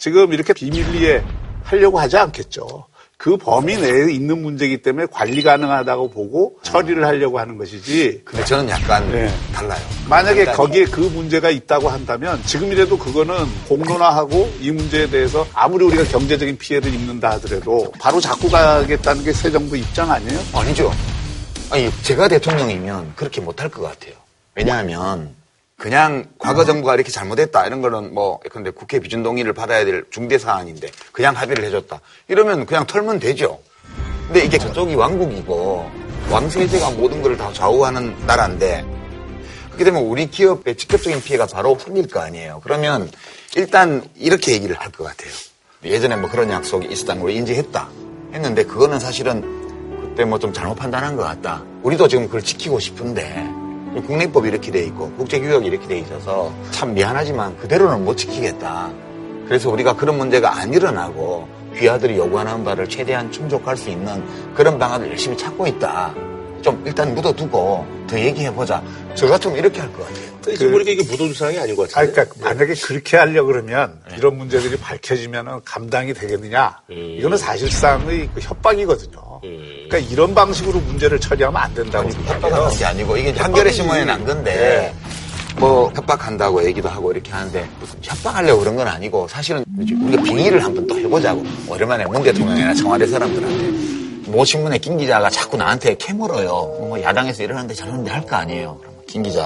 지금 0.00 0.32
이렇게 0.32 0.52
비밀리에 0.54 1.22
하려고 1.62 2.00
하지 2.00 2.16
않겠죠. 2.16 2.86
그 3.18 3.36
범위 3.36 3.76
내에 3.76 4.10
있는 4.14 4.40
문제이기 4.40 4.78
때문에 4.80 5.06
관리 5.12 5.42
가능하다고 5.42 6.08
보고 6.10 6.56
처리를 6.62 7.04
하려고 7.04 7.38
하는 7.38 7.58
것이지. 7.58 8.22
근데 8.24 8.42
저는 8.46 8.70
약간 8.70 9.06
네. 9.12 9.30
달라요. 9.52 9.78
만약에 10.08 10.46
거기에 10.46 10.86
그 10.86 11.00
문제가 11.00 11.50
있다고 11.50 11.90
한다면 11.90 12.42
지금이라도 12.46 12.96
그거는 12.96 13.34
공론화하고 13.68 14.50
이 14.60 14.70
문제에 14.70 15.06
대해서 15.10 15.46
아무리 15.52 15.84
우리가 15.84 16.04
경제적인 16.04 16.56
피해를 16.56 16.94
입는다 16.94 17.32
하더라도 17.32 17.92
바로 18.00 18.18
잡고 18.20 18.48
가겠다는 18.48 19.22
게 19.22 19.32
새 19.34 19.50
정부 19.50 19.76
입장 19.76 20.10
아니에요? 20.10 20.40
아니죠. 20.54 20.90
아니 21.70 21.90
제가 22.02 22.26
대통령이면 22.28 23.12
그렇게 23.16 23.42
못할 23.42 23.68
것 23.68 23.82
같아요. 23.82 24.14
왜냐하면 24.54 25.34
그냥 25.80 26.26
과거 26.38 26.66
정부가 26.66 26.94
이렇게 26.94 27.10
잘못했다 27.10 27.66
이런 27.66 27.80
거는 27.80 28.12
뭐 28.12 28.38
근데 28.50 28.68
국회 28.70 29.00
비준 29.00 29.22
동의를 29.22 29.54
받아야 29.54 29.82
될 29.86 30.04
중대 30.10 30.36
사안인데 30.36 30.90
그냥 31.10 31.34
합의를 31.34 31.64
해줬다 31.64 32.00
이러면 32.28 32.66
그냥 32.66 32.86
털면 32.86 33.18
되죠. 33.18 33.58
근데 34.26 34.44
이게 34.44 34.58
저쪽이 34.58 34.94
왕국이고 34.94 35.90
왕세제가 36.30 36.90
모든 36.90 37.22
걸 37.22 37.34
다 37.38 37.50
좌우하는 37.54 38.14
나라인데 38.26 38.84
그렇게 39.68 39.84
되면 39.84 40.02
우리 40.02 40.30
기업의 40.30 40.76
직접적인 40.76 41.22
피해가 41.22 41.46
바로 41.46 41.74
풀릴 41.74 42.08
거 42.08 42.20
아니에요. 42.20 42.60
그러면 42.62 43.10
일단 43.56 44.04
이렇게 44.16 44.52
얘기를 44.52 44.76
할 44.78 44.92
것 44.92 45.04
같아요. 45.04 45.32
예전에 45.82 46.16
뭐 46.16 46.28
그런 46.28 46.50
약속이 46.50 46.88
있었다는 46.88 47.22
걸 47.22 47.30
인지했다 47.30 47.88
했는데 48.34 48.64
그거는 48.64 49.00
사실은 49.00 49.40
그때 50.02 50.26
뭐 50.26 50.38
좀 50.38 50.52
잘못 50.52 50.74
판단한 50.74 51.16
것 51.16 51.22
같다. 51.22 51.64
우리도 51.82 52.06
지금 52.06 52.26
그걸 52.26 52.42
지키고 52.42 52.78
싶은데 52.78 53.48
국내법이 54.06 54.48
이렇게 54.48 54.70
돼 54.70 54.84
있고 54.84 55.10
국제규약이 55.12 55.66
이렇게 55.66 55.86
돼 55.88 55.98
있어서 55.98 56.52
참 56.70 56.94
미안하지만 56.94 57.56
그대로는 57.58 58.04
못 58.04 58.16
지키겠다. 58.16 58.90
그래서 59.46 59.68
우리가 59.70 59.96
그런 59.96 60.16
문제가 60.16 60.56
안 60.58 60.72
일어나고 60.72 61.48
귀하들이 61.76 62.16
요구하는 62.16 62.62
바를 62.64 62.88
최대한 62.88 63.30
충족할 63.32 63.76
수 63.76 63.90
있는 63.90 64.24
그런 64.54 64.78
방안을 64.78 65.08
열심히 65.10 65.36
찾고 65.36 65.66
있다. 65.66 66.14
좀 66.62 66.82
일단 66.86 67.14
묻어두고 67.14 67.86
더 68.06 68.18
얘기해보자. 68.20 68.82
저 69.14 69.26
같으면 69.26 69.56
이렇게 69.58 69.80
할 69.80 69.90
것 69.92 70.06
같아요. 70.06 70.30
지금 70.56 70.72
보니까 70.72 70.90
이게 70.90 71.02
무도주 71.02 71.34
상황이 71.34 71.58
아닌 71.58 71.74
것 71.74 71.84
아, 71.96 72.00
같아요. 72.00 72.12
그러니까 72.12 72.48
만약에 72.48 72.74
그렇게 72.74 73.16
하려 73.16 73.44
그러면 73.44 73.98
이런 74.16 74.36
문제들이 74.36 74.76
밝혀지면 74.76 75.62
감당이 75.64 76.12
되겠느냐? 76.14 76.80
이거는 76.88 77.36
사실상의 77.38 78.28
그 78.34 78.40
협박이거든요. 78.40 79.29
그러니까 79.40 79.98
이런 79.98 80.34
방식으로 80.34 80.78
문제를 80.80 81.18
처리하면 81.20 81.60
안 81.60 81.74
된다고 81.74 82.10
생각해요. 82.10 82.42
협박하는 82.46 82.76
게 82.78 82.84
아니고 82.84 83.16
이게 83.16 83.30
한겨레 83.32 83.70
신문에 83.72 84.04
난 84.04 84.24
건데 84.24 84.94
뭐 85.58 85.90
협박한다고 85.94 86.64
얘기도 86.66 86.88
하고 86.88 87.10
이렇게 87.12 87.30
하는데 87.32 87.68
무슨 87.80 87.98
협박하려고 88.02 88.60
그런 88.60 88.76
건 88.76 88.86
아니고 88.88 89.26
사실은 89.28 89.64
우리가 89.78 90.22
빙의를 90.22 90.62
한번 90.64 90.86
또 90.86 90.98
해보자고. 90.98 91.42
오랜만에 91.68 92.04
문 92.06 92.22
대통령이나 92.22 92.74
청와대 92.74 93.06
사람들한테 93.06 94.30
모 94.30 94.44
신문의 94.44 94.78
김 94.78 94.96
기자가 94.96 95.28
자꾸 95.30 95.56
나한테 95.56 95.96
캐물어요. 95.96 96.48
뭐 96.48 97.00
야당에서 97.02 97.42
이러는데 97.42 97.74
저러는데 97.74 98.10
할 98.10 98.24
거 98.26 98.36
아니에요. 98.36 98.76
그러면 98.80 99.00
김 99.06 99.22
기자. 99.22 99.44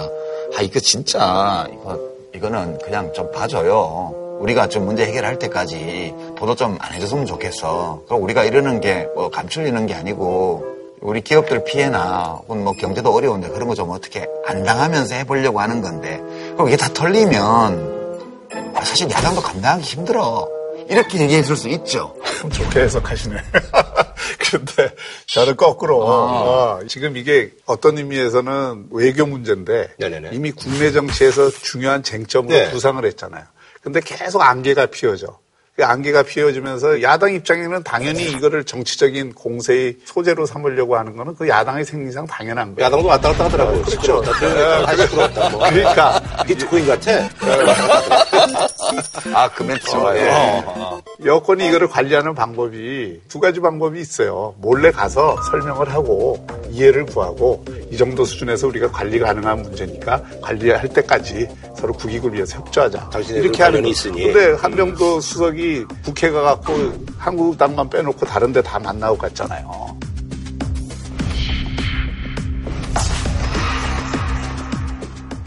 아 0.57 0.61
이거 0.63 0.79
진짜 0.79 1.67
이거 1.73 1.99
이거는 2.35 2.79
그냥 2.79 3.11
좀 3.15 3.31
봐줘요 3.33 4.15
우리가 4.45 4.69
좀 4.69 4.85
문제 4.85 5.07
해결할 5.07 5.39
때까지 5.39 6.15
보도 6.37 6.55
좀 6.55 6.77
안 6.81 6.93
해줬으면 6.93 7.25
좋겠어 7.27 8.03
그럼 8.07 8.23
우리가 8.23 8.45
이러는 8.45 8.81
게 8.81 9.07
뭐 9.15 9.31
감추리는 9.31 9.87
게 9.87 9.95
아니고 9.95 10.65
우리 11.01 11.21
기업들 11.23 11.65
피해나 11.65 12.41
혹은 12.47 12.63
뭐 12.65 12.73
경제도 12.75 13.11
어려운데 13.15 13.49
그런 13.49 13.69
거 13.69 13.75
좀 13.75 13.91
어떻게 13.91 14.27
안 14.47 14.63
당하면서 14.65 15.15
해보려고 15.15 15.61
하는 15.61 15.81
건데 15.83 16.21
그럼 16.55 16.69
이게 16.69 16.77
다 16.77 16.89
털리면 16.93 17.95
아, 18.75 18.85
사실 18.85 19.11
야당도 19.11 19.41
감당하기 19.41 19.83
힘들어 19.83 20.47
이렇게 20.89 21.21
얘기해 21.21 21.43
줄 21.43 21.57
수 21.57 21.69
있죠. 21.71 22.15
참 22.41 22.51
좋게 22.53 22.81
해석하시네. 22.81 23.37
근데 24.51 24.91
저는 25.27 25.57
거꾸로 25.57 26.03
어, 26.05 26.81
지금 26.87 27.17
이게 27.17 27.51
어떤 27.67 27.97
의미에서는 27.99 28.89
외교 28.91 29.25
문제인데 29.27 29.95
네네네. 29.99 30.31
이미 30.33 30.51
국내 30.53 30.93
정치에서 30.93 31.51
중요한 31.51 32.03
쟁점으로 32.03 32.55
네. 32.55 32.71
부상을 32.71 33.03
했잖아요. 33.05 33.45
근데 33.85 34.01
계속 34.01 34.41
안개가 34.41 34.87
피어져. 34.87 35.44
그 35.77 35.85
안개가 35.85 36.23
피어지면서 36.23 37.03
야당 37.03 37.35
입장에는 37.35 37.83
당연히 37.83 38.31
이거를 38.31 38.63
정치적인 38.63 39.35
공세의 39.35 39.97
소재로 40.05 40.47
삼으려고 40.47 40.97
하는 40.97 41.17
거는 41.17 41.35
그 41.35 41.49
야당의 41.49 41.85
생리상 41.85 42.27
당연한 42.29 42.77
거예요. 42.77 42.87
야당도 42.87 43.09
왔다 43.09 43.31
갔다 43.33 43.45
하더라고요. 43.47 43.83
그렇죠. 43.83 44.21
발가 44.23 45.07
들어왔다. 45.07 45.49
뭐. 45.51 45.69
그러니까 45.69 46.23
이게 46.45 46.55
듣고인 46.55 46.87
같아. 46.87 47.29
아, 49.35 49.51
그 49.51 49.65
멘트 49.65 49.85
좋아요. 49.87 51.03
여권이 51.25 51.67
이거를 51.67 51.89
관리하는 51.89 52.37
방법이 52.37 53.21
두 53.27 53.41
가지 53.41 53.59
방법이 53.59 54.01
있어요. 54.01 54.55
몰래 54.59 54.93
가서 54.93 55.37
설명을 55.51 55.93
하고 55.93 56.47
이해를 56.71 57.05
구하고 57.07 57.65
이 57.91 57.97
정도 57.97 58.25
수준에서 58.25 58.69
우리가 58.69 58.93
관리 58.93 59.19
가능한 59.19 59.63
문제니까 59.63 60.23
관리할 60.41 60.89
때까지 60.89 61.49
서로 61.77 61.93
국익을 61.95 62.33
위해서 62.33 62.59
협조하자. 62.59 63.11
당신네들 63.11 63.45
이렇게 63.45 63.63
하는 63.65 63.83
관련이 63.83 63.89
거. 63.89 63.91
있으니. 63.91 64.33
근데 64.33 64.53
한명도 64.53 65.21
수석이 65.21 65.64
국회 66.05 66.31
가 66.31 66.43
갖고 66.43 66.73
한국당만 67.19 67.89
빼놓고 67.91 68.27
다른데 68.27 68.63
다 68.63 68.79
만나고 68.79 69.17
갔잖아요. 69.19 69.97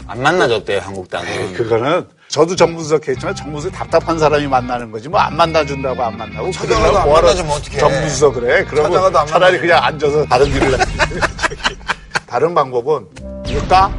안 0.06 0.22
만나줬대요, 0.22 0.80
한국당은. 0.80 1.52
그거는 1.52 2.06
저도 2.28 2.56
정무수석 2.56 3.08
했지만 3.08 3.34
정무수석 3.34 3.72
답답한 3.74 4.18
사람이 4.18 4.46
만나는 4.46 4.90
거지 4.90 5.08
뭐 5.08 5.20
안 5.20 5.36
만나준다고 5.36 6.02
안 6.02 6.16
만나고 6.16 6.50
찾아가도 6.52 6.98
안 6.98 7.08
만나주면 7.12 7.52
어떡해. 7.52 7.78
정무수석 7.78 8.34
그래 8.34 8.64
그러면 8.64 9.04
안 9.16 9.26
차라리 9.26 9.58
만나주면. 9.58 9.60
그냥 9.60 9.84
앉아서 9.84 10.24
다른 10.26 10.46
일을 10.46 10.72
해 10.80 10.84
다른 12.26 12.54
방법은 12.54 13.06
이거 13.46 13.66
까? 13.68 13.90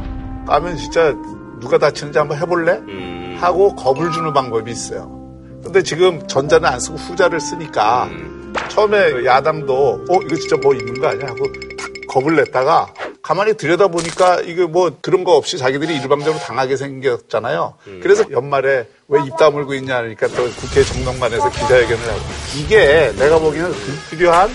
까면 0.46 0.76
진짜 0.76 1.12
누가 1.60 1.78
다치는지 1.78 2.18
한번 2.18 2.38
해볼래? 2.38 2.72
음. 2.72 3.38
하고 3.40 3.74
겁을 3.76 4.10
주는 4.12 4.32
방법이 4.32 4.70
있어요 4.70 5.19
근데 5.62 5.82
지금 5.82 6.26
전자는 6.26 6.68
안 6.68 6.80
쓰고 6.80 6.96
후자를 6.96 7.38
쓰니까 7.40 8.04
음. 8.06 8.52
처음에 8.70 9.24
야당도 9.24 10.04
어 10.08 10.18
이거 10.24 10.36
진짜 10.36 10.56
뭐 10.56 10.74
있는 10.74 11.00
거 11.00 11.08
아니야 11.08 11.28
하고 11.28 11.44
탁 11.78 11.90
겁을 12.08 12.36
냈다가 12.36 12.92
가만히 13.22 13.54
들여다보니까 13.56 14.40
이게 14.40 14.64
뭐 14.64 14.90
그런 15.02 15.22
거 15.22 15.36
없이 15.36 15.58
자기들이 15.58 15.94
일방적으로 15.96 16.38
당하게 16.42 16.76
생겼잖아요. 16.76 17.74
그래서 18.02 18.24
연말에 18.32 18.88
왜 19.08 19.20
입 19.26 19.36
다물고 19.36 19.74
있냐 19.74 19.98
하니까 19.98 20.26
또 20.28 20.44
국회 20.50 20.82
정동관에서 20.82 21.50
기자회견을 21.50 22.08
하고 22.08 22.20
이게 22.58 23.12
내가 23.16 23.38
보기에는 23.38 23.70
불필요한 23.70 24.50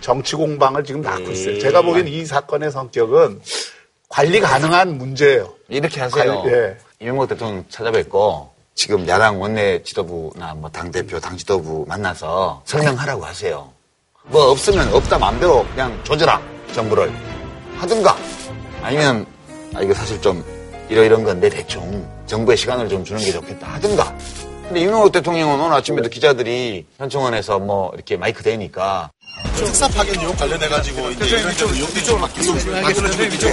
정치 0.00 0.36
공방을 0.36 0.84
지금 0.84 1.00
낳고 1.00 1.30
있어요. 1.30 1.58
제가 1.58 1.82
보기엔 1.82 2.06
이 2.08 2.24
사건의 2.26 2.70
성격은 2.70 3.40
관리 4.08 4.38
가능한 4.40 4.98
문제예요. 4.98 5.52
이렇게 5.68 6.00
하세요. 6.00 6.42
관리- 6.42 6.52
예. 6.54 6.76
이명박 7.00 7.28
대통령 7.30 7.64
찾아뵙고 7.68 8.51
지금 8.74 9.06
야당 9.06 9.40
원내 9.40 9.82
지도부나 9.82 10.54
뭐 10.54 10.70
당대표, 10.70 11.20
당 11.20 11.36
지도부 11.36 11.84
만나서 11.86 12.62
설명하라고 12.64 13.24
하세요. 13.24 13.70
뭐 14.24 14.50
없으면 14.50 14.92
없다 14.94 15.18
마음대로 15.18 15.66
그냥 15.68 15.98
조져라, 16.04 16.40
정부를. 16.72 17.12
하든가. 17.76 18.16
아니면, 18.82 19.26
아, 19.74 19.82
이거 19.82 19.92
사실 19.94 20.20
좀 20.20 20.44
이러이런 20.88 21.24
건데 21.24 21.48
대충 21.48 22.08
정부의 22.26 22.56
시간을 22.56 22.88
좀 22.88 23.04
주는 23.04 23.20
게 23.20 23.32
좋겠다. 23.32 23.66
하든가. 23.74 24.16
근데 24.64 24.80
이명박 24.80 25.12
대통령은 25.12 25.60
오늘 25.60 25.74
아침에도 25.76 26.08
기자들이 26.08 26.86
현충원에서 26.98 27.58
뭐 27.58 27.90
이렇게 27.94 28.16
마이크 28.16 28.42
대니까 28.42 29.10
특사 29.56 29.88
파견 29.88 30.20
용 30.22 30.34
관련해가지고 30.36 31.10
이제 31.10 31.24
이런 31.26 31.56
좀 31.56 31.78
용도 31.78 32.02
좀 32.02 32.28
계속 32.34 32.54
만들어지고 32.68 33.22
있는데 33.24 33.52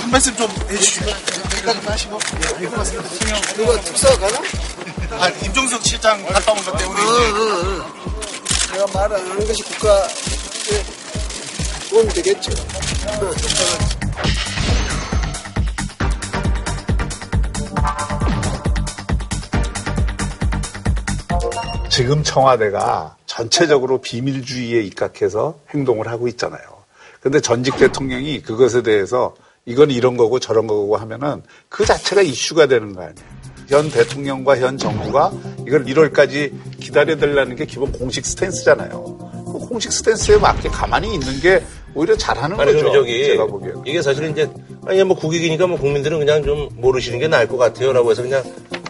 한 0.00 0.10
말씀 0.10 0.36
좀 0.36 0.48
해주시죠. 0.70 1.10
여기까지 1.10 1.86
하시고 1.86 2.18
예, 2.60 2.66
고맙습니다. 2.66 3.08
누가 3.54 3.80
특사 3.80 4.16
가나? 4.18 4.38
아 5.18 5.28
임종석 5.28 5.82
실장 5.86 6.24
갔다 6.26 6.52
온 6.52 6.64
것 6.64 6.76
때문에 6.76 7.00
이제 7.02 8.72
내가 8.72 8.86
말을 8.92 9.16
안 9.16 9.30
하는 9.30 9.46
것이 9.46 9.62
국가 9.62 10.08
쏘면 11.90 12.08
되겠죠. 12.08 12.50
지금 21.94 22.24
청와대가 22.24 23.14
전체적으로 23.24 24.00
비밀주의에 24.00 24.82
입각해서 24.82 25.60
행동을 25.72 26.08
하고 26.08 26.26
있잖아요. 26.26 26.60
근데 27.20 27.38
전직 27.40 27.76
대통령이 27.76 28.42
그것에 28.42 28.82
대해서 28.82 29.36
이건 29.64 29.92
이런 29.92 30.16
거고 30.16 30.40
저런 30.40 30.66
거고 30.66 30.96
하면은 30.96 31.44
그 31.68 31.84
자체가 31.84 32.22
이슈가 32.22 32.66
되는 32.66 32.96
거 32.96 33.02
아니에요. 33.02 33.14
현 33.68 33.88
대통령과 33.92 34.58
현 34.58 34.76
정부가 34.76 35.32
이걸 35.68 35.84
1월까지 35.84 36.80
기다려달라는 36.80 37.54
게 37.54 37.64
기본 37.64 37.92
공식 37.92 38.26
스탠스잖아요. 38.26 39.44
그 39.46 39.52
공식 39.68 39.92
스탠스에 39.92 40.38
맞게 40.38 40.70
가만히 40.70 41.14
있는 41.14 41.38
게 41.38 41.64
오히려 41.94 42.16
잘하는 42.16 42.58
아니, 42.58 42.72
거죠. 42.72 42.92
저기, 42.92 43.24
제가 43.24 43.46
보기에는. 43.46 43.82
이게 43.86 44.02
사실은 44.02 44.32
이제, 44.32 44.50
아니, 44.84 45.04
뭐 45.04 45.16
국익이니까 45.16 45.68
뭐 45.68 45.78
국민들은 45.78 46.18
그냥 46.18 46.42
좀 46.42 46.68
모르시는 46.74 47.20
게 47.20 47.28
나을 47.28 47.46
것 47.46 47.56
같아요. 47.56 47.92
라고 47.92 48.10
해서 48.10 48.22
그냥 48.22 48.42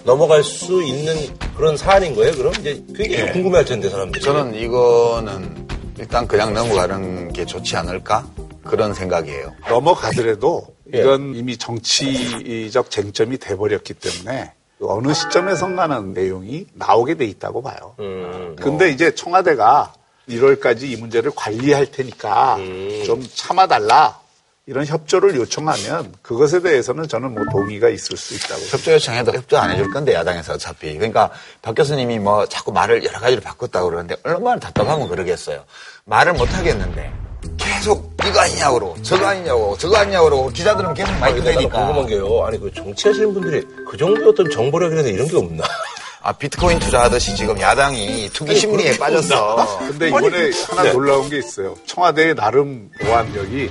넘어갈 0.05 0.45
수 0.45 0.83
있는 0.83 1.15
그런 1.57 1.77
사안인 1.77 2.15
거예요. 2.15 2.33
그럼 2.35 2.53
이제 2.61 2.83
굉장히 2.95 3.17
좀 3.19 3.33
궁금해 3.33 3.57
할 3.57 3.65
텐데, 3.65 3.89
사람들이. 3.89 4.23
저는 4.23 4.55
이거는 4.55 5.67
일단 5.99 6.27
그냥 6.29 6.53
넘어가는 6.53 7.33
게 7.33 7.47
좋지 7.47 7.77
않을까? 7.77 8.27
그런 8.65 8.95
생각이에요. 8.95 9.53
넘어가더라도 9.69 10.67
예. 10.95 11.01
이건 11.01 11.35
이미 11.35 11.57
정치적 11.57 12.91
쟁점이 12.91 13.39
돼버렸기 13.39 13.95
때문에 13.95 14.53
어느 14.81 15.13
시점에선가는 15.13 16.13
내용이 16.13 16.67
나오게 16.75 17.15
돼 17.15 17.25
있다고 17.27 17.63
봐요. 17.63 17.95
음, 18.01 18.57
근데 18.61 18.91
이제 18.91 19.15
청와대가 19.15 19.93
1월까지 20.29 20.85
이 20.85 20.97
문제를 20.97 21.33
관리할 21.35 21.87
테니까 21.87 22.57
음. 22.57 23.03
좀 23.05 23.23
참아달라 23.35 24.19
이런 24.67 24.87
협조를 24.87 25.37
요청하면 25.37 26.15
그것에 26.23 26.61
대해서는 26.63 27.07
저는 27.07 27.35
뭐 27.35 27.45
동의가 27.53 27.91
있을 27.91 28.17
수 28.17 28.35
있다고. 28.35 28.63
협조 28.63 28.93
요청해도 28.95 29.33
협조 29.35 29.59
안 29.59 29.71
해줄 29.71 29.91
건데 29.91 30.15
야당에서 30.15 30.55
어차피 30.55 30.95
그러니까 30.95 31.31
박 31.61 31.75
교수님이 31.75 32.19
뭐 32.19 32.47
자꾸 32.47 32.73
말을 32.73 33.05
여러 33.05 33.21
가지로 33.21 33.43
바꿨다고 33.43 33.91
그러는데 33.91 34.17
얼마나 34.23 34.59
답답하면 34.59 35.09
그러겠어요 35.09 35.65
말을 36.07 36.33
못 36.33 36.51
하겠는데 36.51 37.13
계속 37.59 38.17
이거 38.27 38.41
아니냐고 38.41 38.79
그러고 38.79 39.03
저거 39.03 39.27
아니냐고 39.27 39.77
저거 39.77 39.99
아니냐고 39.99 40.25
그러고 40.31 40.49
기자들은 40.49 40.95
계속 40.95 41.11
아니, 41.23 41.35
나는 41.41 41.45
대니까 41.45 41.79
궁금한 41.79 42.07
게요. 42.07 42.45
아니, 42.47 42.59
그 42.59 42.73
정치하시는 42.73 43.35
분들이 43.35 43.67
그 43.91 43.99
정도의 43.99 44.29
어떤 44.29 44.49
정보력이라든 44.51 45.13
이런 45.13 45.29
게 45.29 45.37
없나? 45.37 45.63
아 46.23 46.33
비트코인 46.33 46.79
투자하듯이 46.79 47.37
지금 47.37 47.61
야당이 47.61 48.31
투기 48.33 48.57
심리에 48.57 48.97
빠졌어 48.97 49.79
근데 49.81 50.09
이번에 50.09 50.51
하나 50.71 50.91
놀라운 50.91 51.29
게 51.29 51.37
있어요. 51.37 51.77
청와대의 51.85 52.35
나름 52.35 52.91
보안력이 52.99 53.71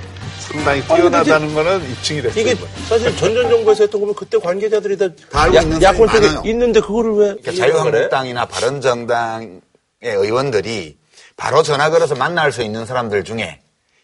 상당히 0.52 0.82
뛰어나다는 0.82 1.54
거는 1.54 1.90
입증이 1.90 2.22
됐어요. 2.22 2.40
이게 2.40 2.52
이번에. 2.52 2.70
사실 2.88 3.16
전전 3.16 3.48
정부에서 3.50 3.84
했던 3.84 4.00
거면 4.00 4.14
그때 4.14 4.38
관계자들이 4.38 4.96
다, 4.98 5.08
다 5.30 5.42
알고 5.42 5.58
있는 5.60 5.80
사람이 5.80 5.84
야권 5.84 6.08
쪽에 6.08 6.26
많아요. 6.26 6.42
있는데 6.50 6.80
그거를 6.80 7.12
왜 7.12 7.26
그러니까? 7.34 7.52
자유한국당이나 7.52 8.44
바른정당의 8.46 9.60
의원들이 10.02 10.98
바로 11.36 11.62
전화 11.62 11.90
걸어서 11.90 12.14
만날 12.14 12.52
수 12.52 12.62
있는 12.62 12.86
사람들 12.86 13.24
중에 13.24 13.60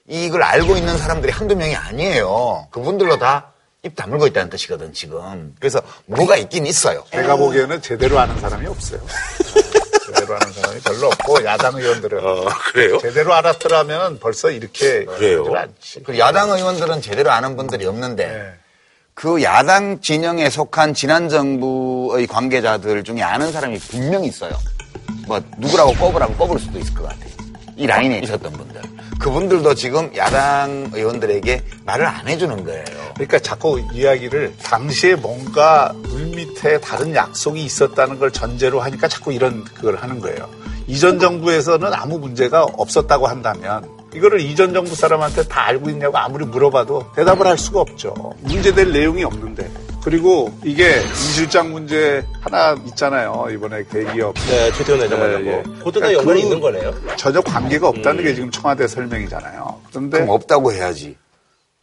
이걸 0.08 0.42
알고 0.42 0.76
있는 0.76 0.98
사람들이 0.98 1.32
한두 1.32 1.54
명이 1.56 1.76
아니에요. 1.76 2.68
그분들로 2.70 3.18
다 3.18 3.50
입 3.82 3.96
다물고 3.96 4.26
있다는 4.26 4.50
뜻이거든, 4.50 4.92
지금. 4.92 5.54
그래서 5.58 5.80
뭐가 6.04 6.36
있긴 6.36 6.66
있어요. 6.66 7.02
제가 7.12 7.34
보기에는 7.36 7.80
제대로 7.80 8.18
아는 8.18 8.38
사람이 8.38 8.66
없어요. 8.66 9.00
제대로 10.30 10.36
아는 10.36 10.52
사람이 10.52 10.80
별로 10.80 11.06
없고 11.08 11.44
야당 11.44 11.76
의원들은 11.76 12.24
어, 12.24 12.44
그래요? 12.72 12.98
제대로 12.98 13.34
알았더라면 13.34 14.20
벌써 14.20 14.50
이렇게 14.50 15.04
그래요? 15.04 15.44
그 16.04 16.18
야당 16.18 16.50
의원들은 16.50 17.02
제대로 17.02 17.30
아는 17.30 17.56
분들이 17.56 17.86
없는데 17.86 18.26
네. 18.26 18.52
그 19.14 19.42
야당 19.42 20.00
진영에 20.00 20.48
속한 20.48 20.94
지난 20.94 21.28
정부의 21.28 22.26
관계자들 22.26 23.02
중에 23.02 23.22
아는 23.22 23.52
사람이 23.52 23.78
분명히 23.78 24.28
있어요. 24.28 24.52
뭐 25.26 25.40
누구라고 25.58 25.94
꼽으라고 25.94 26.34
꼽을 26.36 26.58
수도 26.58 26.78
있을 26.78 26.94
것 26.94 27.08
같아요. 27.08 27.30
이 27.76 27.86
라인에 27.86 28.20
있었던 28.20 28.52
분들. 28.52 28.80
그분들도 29.20 29.74
지금 29.74 30.10
야당 30.16 30.90
의원들에게 30.94 31.62
말을 31.84 32.06
안 32.06 32.26
해주는 32.26 32.64
거예요. 32.64 32.84
그러니까 33.14 33.38
자꾸 33.38 33.80
이야기를 33.92 34.54
당시에 34.62 35.14
뭔가 35.14 35.92
물밑에 36.08 36.80
다른 36.80 37.14
약속이 37.14 37.62
있었다는 37.62 38.18
걸 38.18 38.30
전제로 38.30 38.80
하니까 38.80 39.08
자꾸 39.08 39.32
이런 39.32 39.62
그걸 39.64 39.96
하는 39.96 40.20
거예요. 40.20 40.48
이전 40.86 41.20
정부에서는 41.20 41.92
아무 41.92 42.18
문제가 42.18 42.64
없었다고 42.64 43.26
한다면 43.26 43.86
이거를 44.14 44.40
이전 44.40 44.72
정부 44.72 44.94
사람한테 44.94 45.44
다 45.44 45.66
알고 45.66 45.90
있냐고 45.90 46.16
아무리 46.18 46.44
물어봐도 46.46 47.12
대답을 47.14 47.46
할 47.46 47.58
수가 47.58 47.80
없죠. 47.80 48.34
문제될 48.40 48.90
내용이 48.90 49.22
없는데. 49.22 49.70
그리고 50.02 50.52
이게 50.64 51.02
이 51.02 51.14
실장 51.14 51.70
문제 51.72 52.24
하나 52.40 52.74
있잖아요. 52.86 53.48
이번에 53.52 53.84
대기업 53.84 54.34
네, 54.48 54.72
최태원 54.72 55.02
회장 55.02 55.18
만나고. 55.20 55.44
예, 55.44 55.58
예. 55.58 55.62
그것도 55.62 56.00
다 56.00 56.06
그러니까 56.08 56.18
연관이 56.20 56.40
그- 56.40 56.46
있는 56.46 56.60
거네요. 56.60 57.16
전혀 57.16 57.40
관계가 57.42 57.88
없다는 57.88 58.24
게 58.24 58.34
지금 58.34 58.50
청와대 58.50 58.88
설명이잖아요. 58.88 59.80
그런데 59.90 60.18
그럼 60.18 60.30
없다고 60.30 60.72
해야지. 60.72 61.16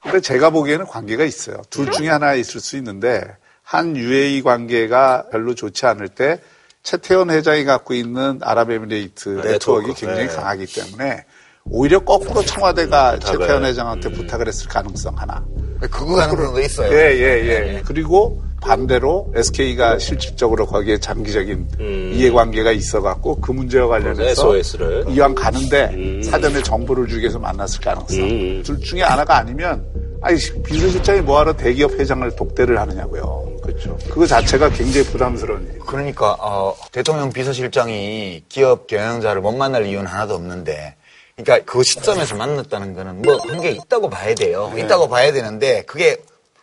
근데 0.02 0.20
제가 0.20 0.50
보기에는 0.50 0.86
관계가 0.88 1.24
있어요. 1.26 1.58
둘 1.70 1.92
중에 1.92 2.10
하나 2.10 2.34
있을 2.34 2.60
수 2.60 2.76
있는데 2.78 3.22
한 3.62 3.96
UAE 3.96 4.42
관계가 4.42 5.26
별로 5.32 5.54
좋지 5.54 5.86
않을 5.86 6.08
때 6.10 6.40
최태원 6.84 7.30
회장이 7.30 7.66
갖고 7.66 7.94
있는 7.94 8.40
아랍에미레이트 8.42 9.30
네트워크가 9.30 9.52
네트워크. 9.52 9.94
굉장히 9.94 10.28
네. 10.28 10.36
강하기 10.36 10.66
때문에 10.68 11.26
오히려 11.70 12.00
거꾸로 12.00 12.42
청와대가 12.44 13.14
부탁을. 13.14 13.40
최태원 13.40 13.66
회장한테 13.66 14.12
부탁을 14.12 14.48
했을 14.48 14.68
가능성 14.68 15.14
하나. 15.18 15.44
그거 15.80 16.16
가능성도 16.16 16.60
있어요. 16.62 16.92
예, 16.92 17.14
예, 17.16 17.48
예. 17.76 17.82
그리고 17.86 18.42
반대로 18.62 19.32
SK가 19.36 20.00
실질적으로 20.00 20.66
거기에 20.66 20.98
장기적인 20.98 21.68
이해관계가 22.14 22.72
있어갖고 22.72 23.40
그 23.40 23.52
문제와 23.52 23.88
관련해서 23.88 24.56
SOS를. 24.56 25.06
이왕 25.10 25.36
가는데 25.36 26.22
사전에 26.24 26.62
정보를 26.64 27.08
주기 27.08 27.22
위해서 27.22 27.38
만났을 27.38 27.80
가능성. 27.82 28.20
음. 28.20 28.64
둘 28.66 28.80
중에 28.80 29.02
하나가 29.04 29.38
아니면 29.38 29.86
아니 30.22 30.38
비서실장이 30.64 31.22
뭐하러 31.22 31.54
대기업 31.56 31.92
회장을 31.94 32.36
독대를 32.36 32.80
하느냐고요. 32.80 33.58
그렇죠. 33.62 33.96
그거 34.10 34.26
자체가 34.26 34.70
굉장히 34.72 35.06
부담스러운 35.06 35.64
일이에요. 35.64 35.80
그러니까 35.86 36.36
어, 36.40 36.76
대통령 36.92 37.32
비서실장이 37.32 38.44
기업 38.50 38.88
경영자를 38.88 39.42
못 39.42 39.52
만날 39.52 39.86
이유는 39.86 40.08
하나도 40.08 40.34
없는데 40.34 40.96
그러니까 41.38 41.72
그 41.72 41.84
시점에서 41.84 42.36
만났다는 42.36 42.96
거는 42.96 43.22
뭐 43.22 43.40
그런 43.42 43.62
게 43.62 43.70
있다고 43.72 44.10
봐야 44.10 44.34
돼요. 44.34 44.74
있다고 44.76 45.08
봐야 45.08 45.32
되는데 45.32 45.84
그게 45.84 46.18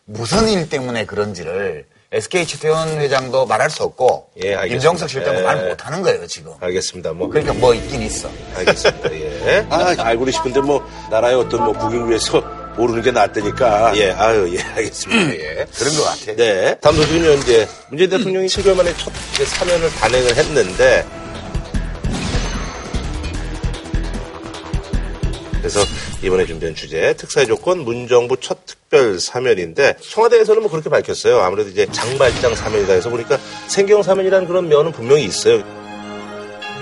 무슨 0.05 0.49
일 0.49 0.69
때문에 0.69 1.07
그런지를 1.07 1.87
SK 2.11 2.47
최태원 2.47 2.89
회장도 3.01 3.47
말할 3.47 3.71
수 3.71 3.85
없고 3.85 4.31
예, 4.43 4.55
알겠습니다. 4.55 4.67
김정석 4.67 5.11
실장도 5.11 5.41
예. 5.41 5.45
말 5.45 5.69
못하는 5.69 6.03
거예요 6.03 6.27
지금. 6.27 6.53
알겠습니다. 6.61 7.13
뭐. 7.13 7.29
그러니까 7.29 7.55
뭐 7.55 7.73
있긴 7.73 8.03
있어. 8.03 8.29
알겠습니다. 8.57 9.13
예. 9.13 9.67
아, 9.71 9.95
알고는 9.97 10.33
싶은데 10.33 10.61
뭐 10.61 10.85
나라의 11.11 11.37
어떤 11.37 11.65
뭐 11.65 11.73
국익을 11.73 12.09
위해서 12.09 12.41
모르는 12.77 13.03
게 13.03 13.13
낫다니까. 13.13 13.97
예, 13.97 14.11
아유, 14.11 14.53
예, 14.57 14.61
알겠습니다. 14.61 15.35
예. 15.35 15.67
그런 15.77 15.95
것 15.97 16.03
같아. 16.05 16.35
네. 16.35 16.77
다음 16.81 16.97
소식은요, 16.97 17.33
이제 17.35 17.69
문재인 17.89 18.11
대통령이 18.11 18.47
7개월 18.49 18.75
만에 18.77 18.93
첫 18.97 19.13
사면을 19.47 19.89
단행을 19.91 20.37
했는데 20.37 21.07
그래서 25.65 25.81
이번에 26.23 26.45
준비한 26.45 26.75
주제 26.75 27.15
특사의 27.15 27.47
조건 27.47 27.85
문정부 27.85 28.37
첫 28.39 28.67
특별 28.67 29.19
사면인데 29.19 29.97
청와대에서는 29.99 30.61
뭐 30.61 30.71
그렇게 30.71 30.91
밝혔어요. 30.91 31.41
아무래도 31.41 31.71
이제 31.71 31.87
장발장 31.91 32.55
사면이다 32.55 32.93
해서 32.93 33.09
보니까 33.09 33.39
생경 33.67 34.03
사면이라는 34.03 34.47
그런 34.47 34.69
면은 34.69 34.93
분명히 34.93 35.25
있어요. 35.25 35.63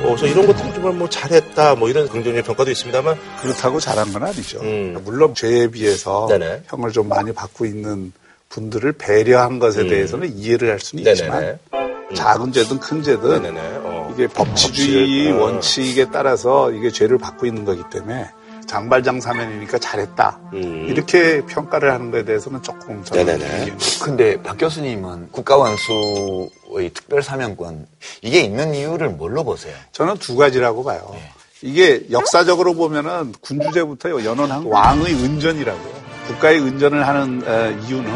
어, 0.01 0.17
그래서 0.17 0.27
이런 0.27 0.49
것들은 0.49 0.75
정말 0.75 0.95
뭐 0.95 1.09
잘했다 1.09 1.77
뭐 1.77 1.89
이런 1.91 2.09
긍정적 2.09 2.45
평가도 2.45 2.73
있습니다만 2.73 3.17
그렇다고 3.41 3.79
잘한 3.79 4.13
건 4.13 4.25
아니죠. 4.25 4.59
음. 4.63 5.01
물론 5.05 5.33
죄에 5.33 5.69
비해서 5.69 6.27
네네. 6.29 6.65
형을 6.67 6.91
좀 6.91 7.09
많이 7.09 7.33
받고 7.33 7.65
있는 7.65 8.13
분들을 8.49 8.95
배려한 8.95 9.61
것에 9.61 9.87
대해서는 9.87 10.37
이해를 10.37 10.73
할 10.73 10.81
수는 10.81 11.07
있지만 11.07 11.39
음. 11.39 11.59
네네네. 11.71 12.15
작은 12.15 12.53
죄든 12.53 12.81
큰 12.81 13.01
죄든 13.01 13.43
네네네. 13.43 13.61
어. 13.85 14.11
이게 14.13 14.27
법치주의 14.27 15.29
법치를, 15.29 15.41
어. 15.41 15.45
원칙에 15.45 16.07
따라서 16.13 16.73
이게 16.73 16.91
죄를 16.91 17.19
받고 17.19 17.47
있는 17.47 17.65
거기 17.65 17.81
때문에 17.93 18.29
장발장 18.67 19.21
사면이니까 19.21 19.79
잘했다 19.79 20.39
음. 20.55 20.87
이렇게 20.89 21.45
평가를 21.47 21.93
하는 21.93 22.11
거에 22.11 22.25
대해서는 22.25 22.63
조금 22.63 23.03
저는 23.05 23.27
네네네. 23.27 23.77
근데 24.03 24.43
박 24.43 24.57
교수님은 24.59 25.31
국가원수의 25.31 26.91
특별 26.95 27.23
사면권 27.23 27.87
이게 28.23 28.41
있는 28.41 28.75
이유를 28.75 29.11
뭘로 29.11 29.45
보세요? 29.45 29.75
저는 29.93 30.17
두 30.19 30.37
가지라고 30.37 30.85
봐요. 30.85 31.11
네. 31.13 31.31
이게 31.63 32.05
역사적으로 32.11 32.75
보면은 32.75 33.33
군주제부터 33.41 34.25
연원한 34.25 34.65
왕의 34.65 35.15
은전이라고요. 35.15 36.03
국가의 36.27 36.61
은전을 36.61 37.07
하는 37.07 37.43
에, 37.47 37.77
이유는 37.87 38.11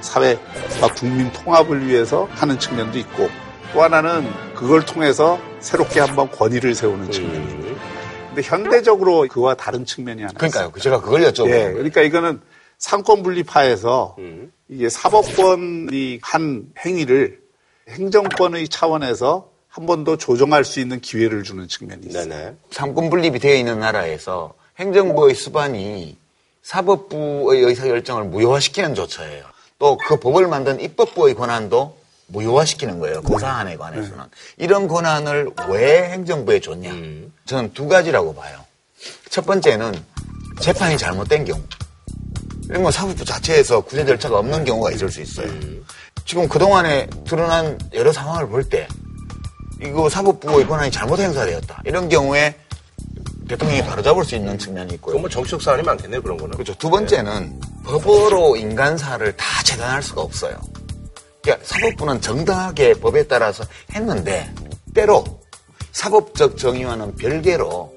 사회와 0.00 0.38
국민 0.96 1.32
통합을 1.32 1.86
위해서 1.86 2.28
하는 2.32 2.58
측면도 2.58 2.98
있고 2.98 3.28
또 3.72 3.82
하나는 3.82 4.30
그걸 4.54 4.84
통해서 4.84 5.38
새롭게 5.60 6.00
한번 6.00 6.30
권위를 6.30 6.74
세우는 6.74 7.10
측면이 7.10 7.44
있고 7.52 7.76
근데 8.34 8.42
현대적으로 8.42 9.26
그와 9.28 9.54
다른 9.54 9.84
측면이 9.84 10.22
하나 10.22 10.32
그러니까요. 10.32 10.68
있어요. 10.68 10.80
제가 10.82 11.00
그걸 11.02 11.20
여쭤보는 11.22 11.46
예, 11.48 11.50
거예요. 11.50 11.72
그러니까 11.74 12.00
이거는 12.02 12.40
상권 12.78 13.22
분리파에서 13.22 14.16
이게 14.68 14.88
사법권이 14.88 16.20
한 16.22 16.64
행위를 16.84 17.40
행정권의 17.88 18.68
차원에서 18.68 19.50
한 19.68 19.86
번 19.86 20.04
더 20.04 20.16
조정할 20.16 20.64
수 20.64 20.80
있는 20.80 21.00
기회를 21.00 21.42
주는 21.44 21.66
측면이 21.66 22.06
있어요. 22.06 22.28
네네. 22.28 22.54
상권 22.70 23.08
분립이 23.08 23.38
되어 23.38 23.54
있는 23.54 23.80
나라에서 23.80 24.52
행정부의 24.78 25.34
수반이 25.34 26.16
사법부의 26.62 27.62
의사결정을 27.62 28.24
무효화시키는 28.24 28.94
조처예요. 28.94 29.44
또 29.78 29.96
그 29.96 30.16
법을 30.20 30.46
만든 30.48 30.78
입법부의 30.80 31.34
권한도 31.34 31.96
무효화시키는 32.32 32.98
거예요. 32.98 33.22
그 33.22 33.38
사안에 33.38 33.76
관해서는. 33.76 34.24
이런 34.56 34.88
권한을 34.88 35.50
왜 35.68 36.10
행정부에 36.10 36.60
줬냐? 36.60 36.90
저는 37.44 37.72
두 37.74 37.88
가지라고 37.88 38.34
봐요. 38.34 38.58
첫 39.30 39.46
번째는 39.46 39.94
재판이 40.60 40.98
잘못된 40.98 41.44
경우. 41.44 41.60
이런 42.68 42.82
건 42.84 42.92
사법부 42.92 43.24
자체에서 43.24 43.80
구제 43.82 44.04
절차가 44.04 44.38
없는 44.38 44.64
경우가 44.64 44.92
있을 44.92 45.10
수 45.10 45.20
있어요. 45.20 45.48
지금 46.24 46.48
그동안에 46.48 47.08
드러난 47.26 47.78
여러 47.92 48.12
상황을 48.12 48.48
볼 48.48 48.64
때 48.64 48.86
이거 49.82 50.08
사법부의 50.08 50.66
권한이 50.66 50.90
잘못 50.90 51.18
행사되었다. 51.18 51.82
이런 51.84 52.08
경우에 52.08 52.54
대통령이 53.48 53.82
바로잡을 53.82 54.24
수 54.24 54.36
있는 54.36 54.56
측면이 54.56 54.94
있고요. 54.94 55.18
뭐 55.18 55.28
정치적 55.28 55.60
사안이 55.60 55.82
많겠네요, 55.82 56.22
그런 56.22 56.38
거는. 56.38 56.52
그렇죠. 56.52 56.72
두 56.76 56.88
번째는 56.88 57.60
법으로 57.84 58.56
인간사를 58.56 59.36
다 59.36 59.62
재단할 59.64 60.00
수가 60.02 60.22
없어요. 60.22 60.56
그러니까 61.42 61.64
사법부는 61.66 62.20
정당하게 62.20 62.94
법에 62.94 63.26
따라서 63.26 63.64
했는데 63.94 64.48
때로 64.94 65.24
사법적 65.92 66.56
정의와는 66.56 67.16
별개로 67.16 67.94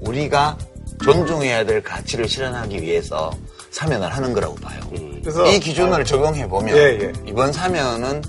우리가 0.00 0.56
존중해야 1.02 1.64
될 1.64 1.82
가치를 1.82 2.28
실현하기 2.28 2.80
위해서 2.80 3.30
사면을 3.70 4.08
하는 4.14 4.32
거라고 4.32 4.54
봐요. 4.56 4.80
그래서 5.20 5.44
이 5.50 5.58
기준을 5.58 6.04
적용해 6.04 6.48
보면 6.48 6.76
예, 6.76 6.80
예. 7.00 7.12
이번 7.26 7.52
사면은 7.52 8.22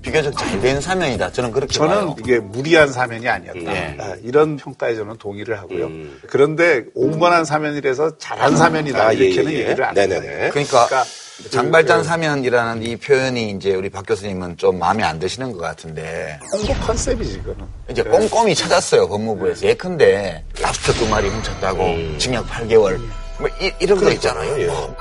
비교적 0.00 0.36
잘 0.36 0.60
된 0.60 0.80
사면이다. 0.80 1.32
저는 1.32 1.50
그렇게 1.52 1.72
저는 1.74 1.94
봐요. 1.94 2.16
이게 2.18 2.38
무리한 2.38 2.92
사면이 2.92 3.28
아니었다. 3.28 3.60
네. 3.72 3.96
아, 4.00 4.14
이런 4.22 4.56
평가에 4.56 4.94
저는 4.96 5.16
동의를 5.18 5.58
하고요. 5.58 5.86
음. 5.86 6.20
그런데 6.28 6.84
온건한 6.94 7.44
사면이라서 7.44 8.18
잘한 8.18 8.56
사면이다. 8.56 9.06
아, 9.08 9.14
예, 9.14 9.18
이렇게는 9.18 9.52
예, 9.52 9.56
예. 9.56 9.60
얘기를 9.62 9.84
안. 9.84 9.96
해요. 9.96 10.50
그러니까, 10.50 11.04
장발장 11.50 12.02
사면이라는 12.04 12.82
이 12.82 12.96
표현이 12.96 13.50
이제 13.50 13.74
우리 13.74 13.88
박 13.88 14.06
교수님은 14.06 14.56
좀 14.56 14.78
마음에 14.78 15.02
안 15.02 15.18
드시는 15.18 15.52
것 15.52 15.58
같은데 15.58 16.38
홍보 16.52 16.74
컨셉이지, 16.86 17.34
이거는. 17.34 17.66
이제 17.90 18.02
꼼꼼히 18.02 18.54
찾았어요 18.54 19.08
법무부에서 19.08 19.66
예컨대 19.66 20.44
랍스터 20.60 20.92
두 20.92 21.08
마리 21.08 21.28
훔쳤다고 21.28 22.18
징역 22.18 22.46
8개월 22.48 22.98
뭐 23.38 23.48
이, 23.60 23.86
런거 23.86 24.10
있잖아요. 24.12 24.60
예. 24.60 24.66
뭐, 24.66 24.96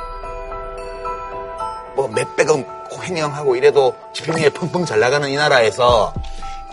뭐 1.96 2.08
몇백억 2.08 2.66
횡령하고 3.04 3.56
이래도 3.56 3.96
집행유예 4.14 4.50
펑펑 4.50 4.86
잘 4.86 5.00
나가는 5.00 5.28
이 5.30 5.36
나라에서 5.36 6.14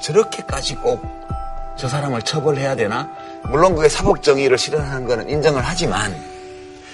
저렇게까지 0.01 0.77
꼭 0.77 1.19
저 1.79 1.87
사람을 1.89 2.23
처벌해야 2.23 2.75
되나? 2.75 3.09
물론 3.49 3.77
그게 3.77 3.89
사법 3.89 4.23
정의를 4.23 4.59
실현하는 4.59 5.07
거는 5.07 5.31
인정을 5.31 5.63
하지만 5.65 6.13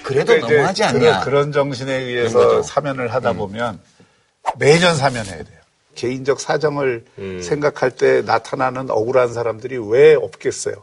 그래도 0.05 0.33
그러니까 0.33 0.53
너무하지 0.53 0.83
않냐? 0.83 0.99
그런, 0.99 1.21
그런 1.21 1.51
정신에 1.51 1.93
의해서. 1.93 2.57
음. 2.57 2.63
사면을 2.63 3.13
하다 3.13 3.33
보면 3.33 3.79
매년 4.57 4.95
사면해야 4.95 5.43
돼요. 5.43 5.59
개인적 5.95 6.39
사정을 6.39 7.05
음. 7.17 7.41
생각할 7.41 7.91
때 7.91 8.21
나타나는 8.21 8.91
억울한 8.91 9.33
사람들이 9.33 9.77
왜 9.77 10.13
없겠어요? 10.13 10.75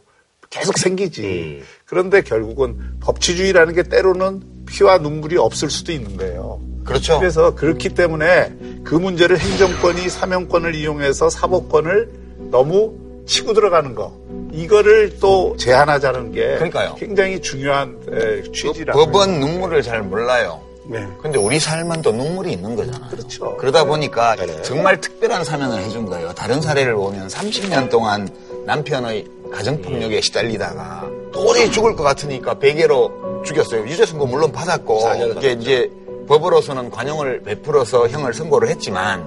계속 0.50 0.76
생기지. 0.78 1.22
음. 1.22 1.64
그런데 1.86 2.22
결국은 2.22 2.98
법치주의라는 3.00 3.74
게 3.74 3.84
때로는 3.84 4.64
피와 4.66 4.98
눈물이 4.98 5.36
없을 5.36 5.70
수도 5.70 5.92
있는 5.92 6.16
거예요. 6.16 6.60
그렇죠. 6.84 7.18
그래서 7.20 7.54
그렇기 7.54 7.90
때문에 7.90 8.52
그 8.82 8.94
문제를 8.94 9.38
행정권이 9.38 10.08
사면권을 10.08 10.74
이용해서 10.74 11.30
사법권을 11.30 12.10
너무 12.50 13.24
치고 13.26 13.54
들어가는 13.54 13.94
거. 13.94 14.21
이거를 14.52 15.18
또 15.18 15.56
제한하자는 15.58 16.32
게 16.32 16.54
그러니까요. 16.56 16.94
굉장히 16.96 17.40
중요한 17.40 17.96
에, 18.12 18.42
취지라. 18.52 18.92
법은 18.92 19.40
눈물을 19.40 19.82
잘 19.82 20.02
몰라요. 20.02 20.60
네. 20.84 21.06
근데 21.20 21.38
우리 21.38 21.58
삶은 21.58 22.02
또 22.02 22.12
눈물이 22.12 22.52
있는 22.52 22.76
거잖아요. 22.76 23.08
그렇죠. 23.10 23.56
그러다 23.56 23.84
보니까 23.84 24.36
네네. 24.36 24.62
정말 24.62 25.00
특별한 25.00 25.44
사면을 25.44 25.78
해준 25.78 26.06
거예요. 26.06 26.32
다른 26.34 26.60
사례를 26.60 26.94
보면 26.94 27.28
30년 27.28 27.88
동안 27.88 28.28
남편의 28.66 29.26
가정폭력에 29.52 30.20
시달리다가 30.20 31.08
도저히 31.32 31.70
죽을 31.70 31.94
것 31.96 32.02
같으니까 32.02 32.54
베개로 32.54 33.42
죽였어요. 33.44 33.82
유죄 33.86 34.04
선고 34.04 34.26
물론 34.26 34.52
받았고 34.52 35.00
이게 35.38 35.52
이제 35.52 35.90
법으로서는 36.28 36.90
관용을 36.90 37.42
베풀어서 37.42 38.08
형을 38.08 38.34
선고를 38.34 38.68
했지만 38.68 39.24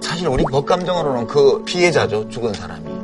사실 0.00 0.28
우리 0.28 0.44
법 0.44 0.66
감정으로는 0.66 1.26
그 1.26 1.62
피해자죠. 1.64 2.28
죽은 2.28 2.52
사람이. 2.52 2.95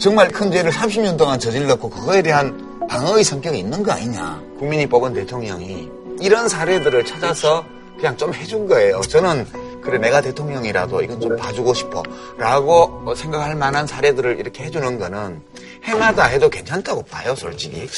정말 0.00 0.28
큰 0.28 0.50
죄를 0.50 0.70
30년 0.70 1.18
동안 1.18 1.38
저질렀고 1.38 1.90
그거에 1.90 2.22
대한 2.22 2.78
방어의 2.88 3.22
성격이 3.22 3.58
있는 3.58 3.82
거 3.82 3.92
아니냐. 3.92 4.40
국민이 4.58 4.86
뽑은 4.86 5.12
대통령이 5.12 5.90
이런 6.20 6.48
사례들을 6.48 7.04
찾아서 7.04 7.64
그냥 7.96 8.16
좀 8.16 8.32
해준 8.32 8.66
거예요. 8.66 9.00
저는 9.02 9.46
그래 9.82 9.98
내가 9.98 10.22
대통령이라도 10.22 11.02
이건 11.02 11.20
좀 11.20 11.36
봐주고 11.36 11.74
싶어 11.74 12.02
라고 12.38 13.14
생각할 13.14 13.54
만한 13.54 13.86
사례들을 13.86 14.38
이렇게 14.38 14.64
해주는 14.64 14.98
거는 14.98 15.42
해마다 15.84 16.24
해도 16.24 16.48
괜찮다고 16.48 17.02
봐요 17.02 17.34
솔직히 17.34 17.88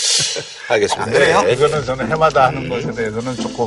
알겠습니다. 0.69 1.05
안 1.05 1.11
그래요? 1.13 1.43
예. 1.47 1.53
이거는 1.53 1.85
저는 1.85 2.09
해마다 2.09 2.47
하는 2.47 2.69
것에 2.69 2.93
대해서는 2.93 3.35
조금 3.37 3.67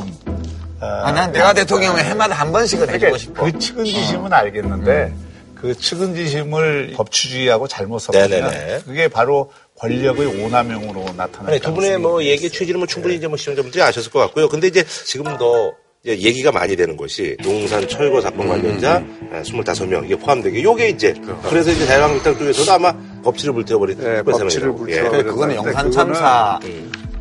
어, 0.80 0.86
아, 0.86 1.12
난 1.12 1.32
내가 1.32 1.52
대통령이면 1.52 2.04
해마다 2.04 2.34
한 2.34 2.52
번씩은 2.52 2.82
해주고 2.82 2.98
그러니까 2.98 3.18
싶어 3.18 3.44
음. 3.46 3.52
그 3.52 3.58
측은지심은 3.58 4.32
알겠는데 4.32 5.14
그 5.60 5.74
측은지심을 5.76 6.92
법치주의하고 6.96 7.66
잘못 7.68 7.98
섞으면 8.00 8.30
네네네. 8.30 8.80
그게 8.86 9.08
바로 9.08 9.50
권력의 9.78 10.42
오남용으로 10.44 11.04
나타나는 11.16 11.50
아니, 11.50 11.60
두 11.60 11.72
분의 11.74 11.98
뭐 11.98 12.22
얘기 12.24 12.48
취지는 12.50 12.78
뭐 12.80 12.86
충분히 12.86 13.16
이제 13.16 13.26
뭐 13.26 13.36
시청자분들이 13.36 13.82
아셨을 13.82 14.10
것 14.10 14.18
같고요. 14.20 14.48
근데 14.48 14.66
이제 14.68 14.84
지금 15.04 15.24
더 15.38 15.72
이제 16.02 16.18
얘기가 16.18 16.52
많이 16.52 16.76
되는 16.76 16.96
것이 16.96 17.36
용산 17.44 17.86
철거 17.88 18.20
사건 18.20 18.48
관련자 18.48 18.98
음. 18.98 19.42
25명 19.42 20.04
이게 20.04 20.16
포함되게 20.16 20.62
요게 20.62 20.90
이제 20.90 21.14
그래서 21.48 21.70
이제 21.72 21.84
자유한국당 21.86 22.38
쪽에서도 22.38 22.72
아마 22.72 22.94
법치를 23.24 23.52
불태워버린 23.54 23.98
네, 23.98 24.22
법치를. 24.22 24.72
불태워. 24.74 25.10
그래, 25.10 25.22
그거는 25.22 25.56
영산 25.56 25.86
그거는- 25.90 25.92
참사 25.92 26.60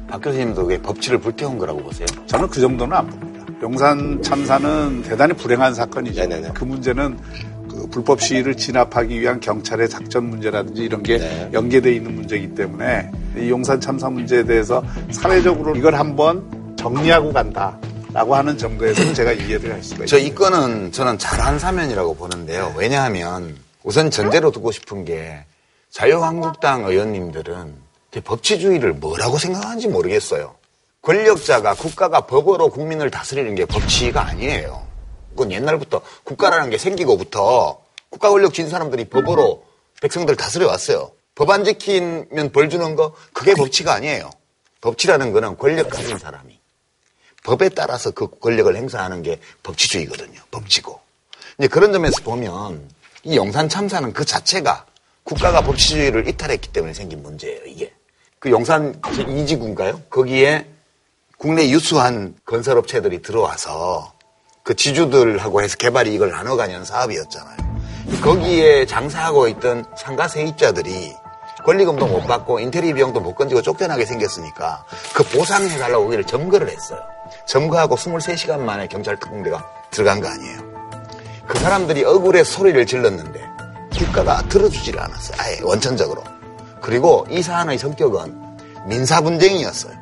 박 0.08 0.22
교수님도 0.22 0.62
왜 0.66 0.78
법치를 0.82 1.18
불태운 1.20 1.58
거라고 1.58 1.82
보세요? 1.82 2.06
저는 2.28 2.48
그 2.50 2.62
정도는 2.62 2.96
안 2.96 3.08
봅니다. 3.10 3.46
용산 3.64 4.22
참사는 4.22 5.02
대단히 5.02 5.34
불행한 5.34 5.74
사건이죠. 5.74 6.22
네네네. 6.22 6.52
그 6.54 6.64
문제는 6.64 7.18
그 7.76 7.88
불법 7.88 8.22
시위를 8.22 8.56
진압하기 8.56 9.20
위한 9.20 9.40
경찰의 9.42 9.90
작전 9.90 10.30
문제라든지 10.30 10.84
이런 10.84 11.04
게 11.04 11.18
네. 11.18 11.50
연계되어 11.52 11.92
있는 11.92 12.16
문제이기 12.16 12.56
때문에 12.56 13.12
이 13.38 13.50
용산 13.50 13.82
참사 13.82 14.10
문제에 14.10 14.44
대해서 14.44 14.82
사회적으로 15.12 15.76
이걸 15.76 15.96
한번 15.96 16.76
정리하고 16.78 17.34
간다 17.34 17.78
라고 18.14 18.34
하는 18.34 18.58
정도에서는 18.58 19.14
제가 19.14 19.34
이해를 19.34 19.74
할 19.74 19.84
수가 19.84 20.06
저 20.06 20.18
있어요. 20.18 20.28
이 20.28 20.34
건은 20.34 20.94
저는 20.94 21.18
잘한 21.18 21.60
사면이라고 21.60 22.16
보는데요. 22.16 22.74
왜냐하면 22.78 23.58
우선 23.84 24.10
전제로 24.10 24.52
두고 24.52 24.72
싶은 24.72 25.04
게 25.04 25.44
자유한국당 25.92 26.86
의원님들은 26.86 27.86
이 28.16 28.20
법치주의를 28.22 28.94
뭐라고 28.94 29.38
생각하는지 29.38 29.90
모르겠어요. 29.90 30.56
권력자가 31.02 31.76
국가가 31.76 32.22
법으로 32.22 32.70
국민을 32.70 33.12
다스리는 33.12 33.54
게 33.54 33.66
법치가 33.66 34.26
아니에요. 34.26 34.85
그건 35.36 35.52
옛날부터 35.52 36.02
국가라는 36.24 36.70
게 36.70 36.78
생기고부터 36.78 37.82
국가 38.10 38.30
권력 38.30 38.54
쥔 38.54 38.70
사람들이 38.70 39.06
법으로 39.06 39.66
백성들 40.02 40.36
다스려 40.38 40.68
왔어요. 40.68 41.12
법 41.36 41.52
안 41.52 41.66
지키면 41.66 42.52
벌 42.54 42.70
주는 42.70 42.96
거 42.96 43.14
그게 43.34 43.54
법치가 43.54 43.94
아니에요. 43.94 44.30
법치라는 44.80 45.34
거는 45.34 45.58
권력 45.58 45.90
가진 45.90 46.18
사람이 46.18 46.58
법에 47.44 47.70
따라서 47.70 48.12
그 48.12 48.28
권력을 48.40 48.74
행사하는 48.76 49.22
게 49.22 49.40
법치주의거든요. 49.64 50.42
법치고. 50.52 51.00
이제 51.60 51.68
그런 51.68 51.92
점에서 51.92 52.24
보면 52.24 52.90
이 53.24 53.36
용산 53.36 53.68
참사는 53.68 54.14
그 54.14 54.24
자체가 54.26 54.86
국가가 55.24 55.62
법치주의를 55.62 56.28
이탈했기 56.28 56.72
때문에 56.72 56.94
생긴 56.94 57.22
문제예요, 57.22 57.66
이게. 57.66 57.94
그 58.40 58.50
용산 58.50 59.00
이지구인가요? 59.28 60.02
거기에 60.10 60.68
국내 61.38 61.70
유수한 61.70 62.36
건설업체들이 62.46 63.22
들어와서 63.22 64.14
그 64.66 64.76
지주들하고 64.76 65.62
해서 65.62 65.78
개발 65.78 66.08
이익을 66.08 66.32
나눠가는 66.32 66.84
사업이었잖아요. 66.84 67.56
거기에 68.24 68.88
장사하고 68.88 69.48
있던 69.50 69.86
상가 69.96 70.28
세입자들이 70.28 71.16
권리금도 71.64 72.08
못 72.08 72.26
받고 72.26 72.60
인테리어 72.60 72.96
비용도 72.96 73.20
못 73.20 73.36
건지고 73.36 73.62
쫓겨나게 73.62 74.06
생겼으니까 74.06 74.84
그 75.14 75.24
보상해달라고 75.24 76.06
거기를 76.06 76.24
점거를 76.24 76.68
했어요. 76.70 77.00
점거하고 77.48 77.96
23시간 77.96 78.60
만에 78.60 78.88
경찰 78.88 79.20
특공대가 79.20 79.64
들어간 79.92 80.20
거 80.20 80.30
아니에요. 80.30 80.60
그 81.48 81.60
사람들이 81.60 82.04
억울해 82.04 82.44
소리를 82.44 82.84
질렀는데 82.88 83.48
국가가 83.96 84.42
들어주지를 84.50 85.00
않았어요. 85.00 85.38
아예 85.40 85.60
원천적으로. 85.62 86.24
그리고 86.82 87.28
이 87.30 87.44
사안의 87.44 87.78
성격은 87.78 88.88
민사 88.88 89.22
분쟁이었어요. 89.22 89.94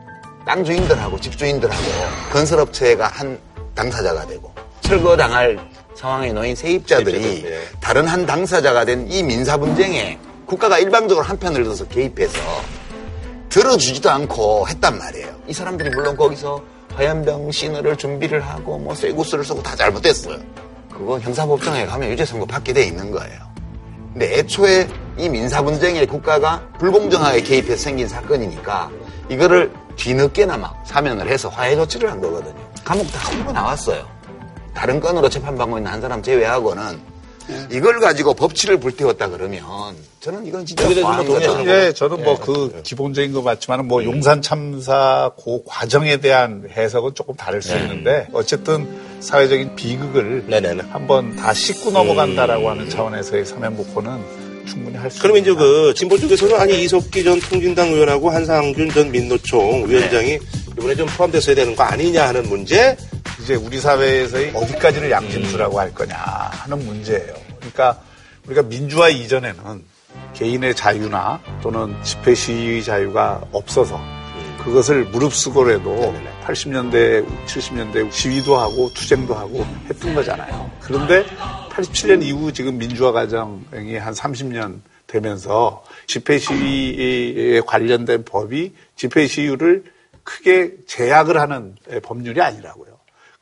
땅 0.46 0.64
주인들하고 0.64 1.20
집 1.20 1.38
주인들하고 1.38 1.84
건설업체가 2.32 3.08
한 3.08 3.38
당사자가 3.76 4.26
되고 4.28 4.53
철거당할 4.98 5.58
상황에 5.96 6.32
놓인 6.34 6.56
세입자들이 6.56 7.22
세입자들, 7.22 7.52
예. 7.52 7.62
다른 7.80 8.08
한 8.08 8.26
당사자가 8.26 8.86
된 8.86 9.08
이 9.10 9.24
민사 9.24 9.58
분쟁에 9.58 10.20
국가가 10.46 10.78
일방적으로 10.78 11.26
한 11.26 11.38
편을 11.38 11.64
들어서 11.64 11.88
개입해서 11.88 12.40
들어주지도 13.50 14.10
않고 14.10 14.68
했단 14.68 14.98
말이에요. 14.98 15.30
이 15.48 15.54
사람들이 15.54 15.90
물론 15.90 16.16
거기서 16.16 16.62
화염병 16.96 17.52
시너를 17.52 17.96
준비를 17.98 18.42
하고 18.42 18.78
뭐 18.78 18.94
쇠구스를 18.94 19.44
쓰고 19.44 19.64
다 19.64 19.76
잘못했어요. 19.76 20.38
그거 20.92 21.20
형사법정에 21.20 21.86
가면 21.88 22.10
유죄 22.12 22.24
선고 22.26 22.46
받게 22.46 22.74
돼 22.74 22.84
있는 22.84 23.10
거예요. 23.12 23.40
근데 24.12 24.38
애초에 24.38 24.88
이 25.18 25.28
민사 25.28 25.64
분쟁에 25.64 26.06
국가가 26.06 26.62
불공정하게 26.78 27.42
개입해서 27.42 27.82
생긴 27.82 28.08
사건이니까 28.08 28.92
이거를 29.30 29.72
뒤늦게나 29.96 30.58
막 30.58 30.84
사면을 30.86 31.28
해서 31.30 31.50
화해 31.50 31.76
조치를 31.76 32.12
한 32.12 32.22
거거든요. 32.22 32.54
감옥 32.84 33.12
다 33.12 33.20
털고 33.32 33.52
나왔어요. 33.52 34.06
다른 34.74 35.00
건으로 35.00 35.30
재판받고 35.30 35.78
있는 35.78 35.92
한 35.92 36.02
사람 36.02 36.22
제외하고는 36.22 37.14
이걸 37.70 38.00
가지고 38.00 38.34
법치를 38.34 38.78
불태웠다 38.80 39.28
그러면 39.30 39.62
저는 40.22 40.46
이건 40.46 40.66
진짜 40.66 40.88
과한. 41.02 41.28
거죠. 41.28 41.64
예, 41.68 41.92
저는 41.94 42.24
뭐 42.24 42.38
그 42.38 42.82
기본적인 42.84 43.34
거 43.34 43.42
맞지만 43.42 43.86
뭐 43.88 44.04
용산 44.06 44.42
참사 44.42 45.30
그 45.44 45.62
과정에 45.66 46.18
대한 46.18 46.64
해석은 46.72 47.14
조금 47.16 47.36
다를 47.36 47.62
수 47.62 47.76
있는데 47.76 48.28
어쨌든 48.32 48.88
사회적인 49.20 49.76
비극을 49.76 50.46
네네네. 50.48 50.84
한번 50.90 51.36
다 51.36 51.54
씻고 51.54 51.92
넘어간다라고 51.92 52.70
하는 52.70 52.90
차원에서의 52.90 53.46
사면복권은 53.46 54.22
충분히 54.66 54.96
할 54.96 55.12
수 55.12 55.22
그럼. 55.22 55.36
이제 55.36 55.54
그 55.54 55.94
진보 55.94 56.18
쪽에서는 56.18 56.58
아니 56.58 56.82
이석기 56.84 57.26
전 57.26 57.38
통진당 57.42 57.90
의원하고 57.90 58.30
한상준 58.30 58.90
전 58.92 59.12
민노총 59.12 59.90
위원장이 59.90 60.40
이번에 60.78 60.96
좀 60.96 61.06
포함됐어야 61.08 61.54
되는 61.56 61.76
거 61.76 61.84
아니냐 61.84 62.30
하는 62.30 62.48
문제. 62.48 62.96
이제 63.42 63.56
우리 63.56 63.80
사회에서의 63.80 64.52
어디까지를 64.56 65.12
양심수라고 65.12 65.80
할 65.80 65.94
거냐 65.94 66.16
하는 66.16 66.86
문제예요. 66.86 67.34
그러니까 67.58 68.00
우리가 68.46 68.64
민주화 68.64 69.10
이전에는 69.10 69.84
개인의 70.34 70.76
자유나 70.76 71.42
또는 71.62 71.96
집회 72.04 72.36
시위 72.36 72.84
자유가 72.84 73.42
없어서 73.52 74.00
그것을 74.64 75.06
무릅쓰고라도 75.06 76.14
80년대, 76.46 77.26
70년대 77.46 78.12
시위도 78.12 78.58
하고 78.58 78.90
투쟁도 78.94 79.34
하고 79.34 79.66
했던 79.90 80.16
거잖아요. 80.16 80.72
그런데 80.80 81.26
87년 81.70 82.24
이후 82.24 82.54
지금 82.54 82.78
민주화 82.78 83.12
과정이 83.12 83.98
한 83.98 84.14
30년 84.14 84.80
되면서 85.08 85.84
집회 86.08 86.40
시위에 86.40 87.62
관련된 87.62 88.24
법이 88.24 88.74
집회 88.96 89.28
시위를 89.28 89.84
크게 90.24 90.72
제약을 90.88 91.40
하는 91.40 91.76
법률이 92.02 92.42
아니라고요. 92.42 92.93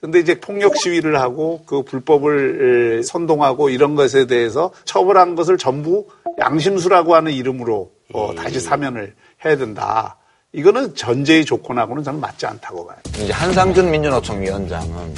근데 0.01 0.19
이제 0.19 0.39
폭력 0.39 0.75
시위를 0.75 1.21
하고 1.21 1.63
그 1.67 1.83
불법을 1.83 2.99
에, 2.99 3.03
선동하고 3.03 3.69
이런 3.69 3.95
것에 3.95 4.25
대해서 4.25 4.71
처벌한 4.83 5.35
것을 5.35 5.59
전부 5.59 6.07
양심수라고 6.39 7.13
하는 7.13 7.31
이름으로 7.31 7.91
어, 8.13 8.33
다시 8.35 8.59
사면을 8.59 9.13
해야 9.45 9.55
된다. 9.55 10.17
이거는 10.53 10.95
전제의 10.95 11.45
조건하고는 11.45 12.03
저는 12.03 12.19
맞지 12.19 12.47
않다고 12.47 12.87
봐요. 12.87 12.97
이제 13.23 13.31
한상준 13.31 13.91
민주노총 13.91 14.41
위원장은 14.41 15.13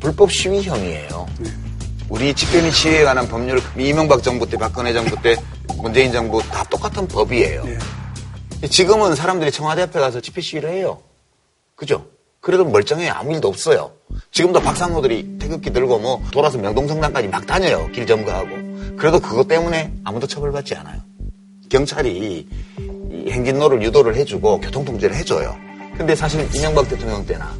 불법 0.00 0.32
시위형이에요. 0.32 1.26
우리 2.10 2.34
집회 2.34 2.60
및 2.60 2.72
시위에 2.72 3.04
관한 3.04 3.28
법률 3.28 3.60
이명박 3.78 4.22
정부 4.22 4.48
때 4.48 4.56
박근혜 4.58 4.92
정부 4.92 5.16
때 5.22 5.36
문재인 5.80 6.10
정부 6.10 6.42
다 6.42 6.64
똑같은 6.64 7.06
법이에요. 7.06 7.64
지금은 8.68 9.14
사람들이 9.14 9.52
청와대 9.52 9.82
앞에 9.82 10.00
가서 10.00 10.20
집회 10.20 10.40
시위를 10.40 10.70
해요. 10.70 11.00
그죠? 11.76 12.04
그래도 12.48 12.64
멀쩡해요. 12.64 13.12
아무 13.12 13.34
일도 13.34 13.46
없어요. 13.48 13.92
지금도 14.30 14.60
박상호들이 14.60 15.36
태극기 15.38 15.70
들고 15.70 15.98
뭐 15.98 16.22
돌아서 16.32 16.56
명동성당까지 16.56 17.28
막 17.28 17.46
다녀요. 17.46 17.86
길 17.92 18.06
점거하고. 18.06 18.48
그래도 18.96 19.20
그것 19.20 19.46
때문에 19.46 19.92
아무도 20.02 20.26
처벌받지 20.26 20.74
않아요. 20.76 20.98
경찰이 21.68 22.08
이 22.10 23.30
행진로를 23.30 23.82
유도를 23.82 24.16
해주고 24.16 24.60
교통통제를 24.60 25.14
해줘요. 25.14 25.54
근데 25.98 26.16
사실 26.16 26.48
이명박 26.54 26.88
대통령 26.88 27.26
때나 27.26 27.54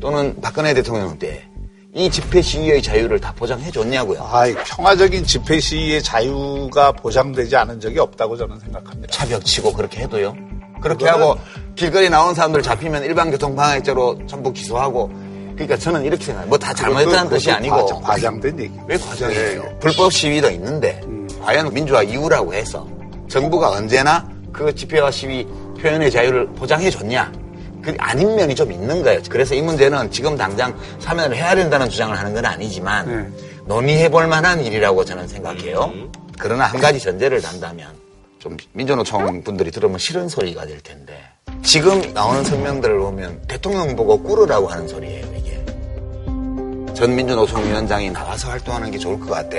또는 0.00 0.34
박근혜 0.40 0.74
대통령 0.74 1.16
때 1.20 1.46
이 1.94 2.10
집회 2.10 2.40
시위의 2.40 2.80
자유를 2.80 3.20
다 3.20 3.34
보장해 3.34 3.70
줬냐고요. 3.70 4.26
아이, 4.32 4.54
평화적인 4.54 5.24
집회 5.24 5.60
시위의 5.60 6.02
자유가 6.02 6.90
보장되지 6.90 7.54
않은 7.54 7.80
적이 7.80 7.98
없다고 7.98 8.38
저는 8.38 8.58
생각합니다. 8.60 9.12
차벽 9.12 9.44
치고 9.44 9.74
그렇게 9.74 10.00
해도요. 10.00 10.34
그렇게 10.80 11.06
하고 11.06 11.36
길거리 11.74 12.08
나온 12.10 12.34
사람들 12.34 12.62
잡히면 12.62 13.04
일반교통 13.04 13.56
방해죄로 13.56 14.26
전부 14.26 14.52
기소하고 14.52 15.10
그러니까 15.54 15.76
저는 15.76 16.04
이렇게 16.04 16.24
생각해요. 16.24 16.48
뭐 16.48 16.58
다 16.58 16.72
잘못했다는 16.74 17.30
뜻이 17.30 17.50
아니고 17.50 17.76
과장, 17.76 18.00
과장된 18.02 18.60
얘기. 18.60 18.74
왜 18.86 18.96
과장이에요? 18.96 19.78
불법 19.80 20.12
시위도 20.12 20.50
있는데 20.50 21.00
과연 21.42 21.72
민주화 21.72 22.02
이후라고 22.02 22.54
해서 22.54 22.86
정부가 23.28 23.70
언제나 23.70 24.28
그 24.52 24.74
집회와 24.74 25.10
시위 25.10 25.46
표현의 25.80 26.10
자유를 26.10 26.46
보장해 26.54 26.90
줬냐? 26.90 27.32
그 27.82 27.94
아닌 27.98 28.36
면이 28.36 28.54
좀 28.54 28.70
있는 28.70 29.02
거예요. 29.02 29.20
그래서 29.28 29.54
이 29.54 29.62
문제는 29.62 30.10
지금 30.10 30.36
당장 30.36 30.76
사면을 31.00 31.36
해야 31.36 31.54
된다는 31.54 31.88
주장을 31.90 32.16
하는 32.16 32.32
건 32.32 32.44
아니지만 32.46 33.34
논의해 33.66 34.08
볼 34.08 34.26
만한 34.28 34.64
일이라고 34.64 35.04
저는 35.04 35.26
생각해요. 35.26 35.92
그러나 36.38 36.64
한 36.66 36.80
가지 36.80 37.00
전제를 37.00 37.40
단다면 37.42 37.88
좀 38.38 38.56
민주노총 38.72 39.42
분들이 39.42 39.70
들으면 39.70 39.98
싫은 39.98 40.28
소리가 40.28 40.66
될 40.66 40.80
텐데 40.80 41.14
지금 41.62 42.00
나오는 42.12 42.44
성명들을 42.44 42.98
보면 42.98 43.40
대통령 43.46 43.94
보고 43.94 44.20
꿇으라고 44.22 44.66
하는 44.66 44.88
소리예요, 44.88 45.26
이게. 45.36 45.64
전 46.94 47.14
민주 47.14 47.34
노총 47.34 47.64
위원장이 47.64 48.10
나와서 48.10 48.50
활동하는 48.50 48.90
게 48.90 48.98
좋을 48.98 49.18
것 49.20 49.30
같아. 49.30 49.56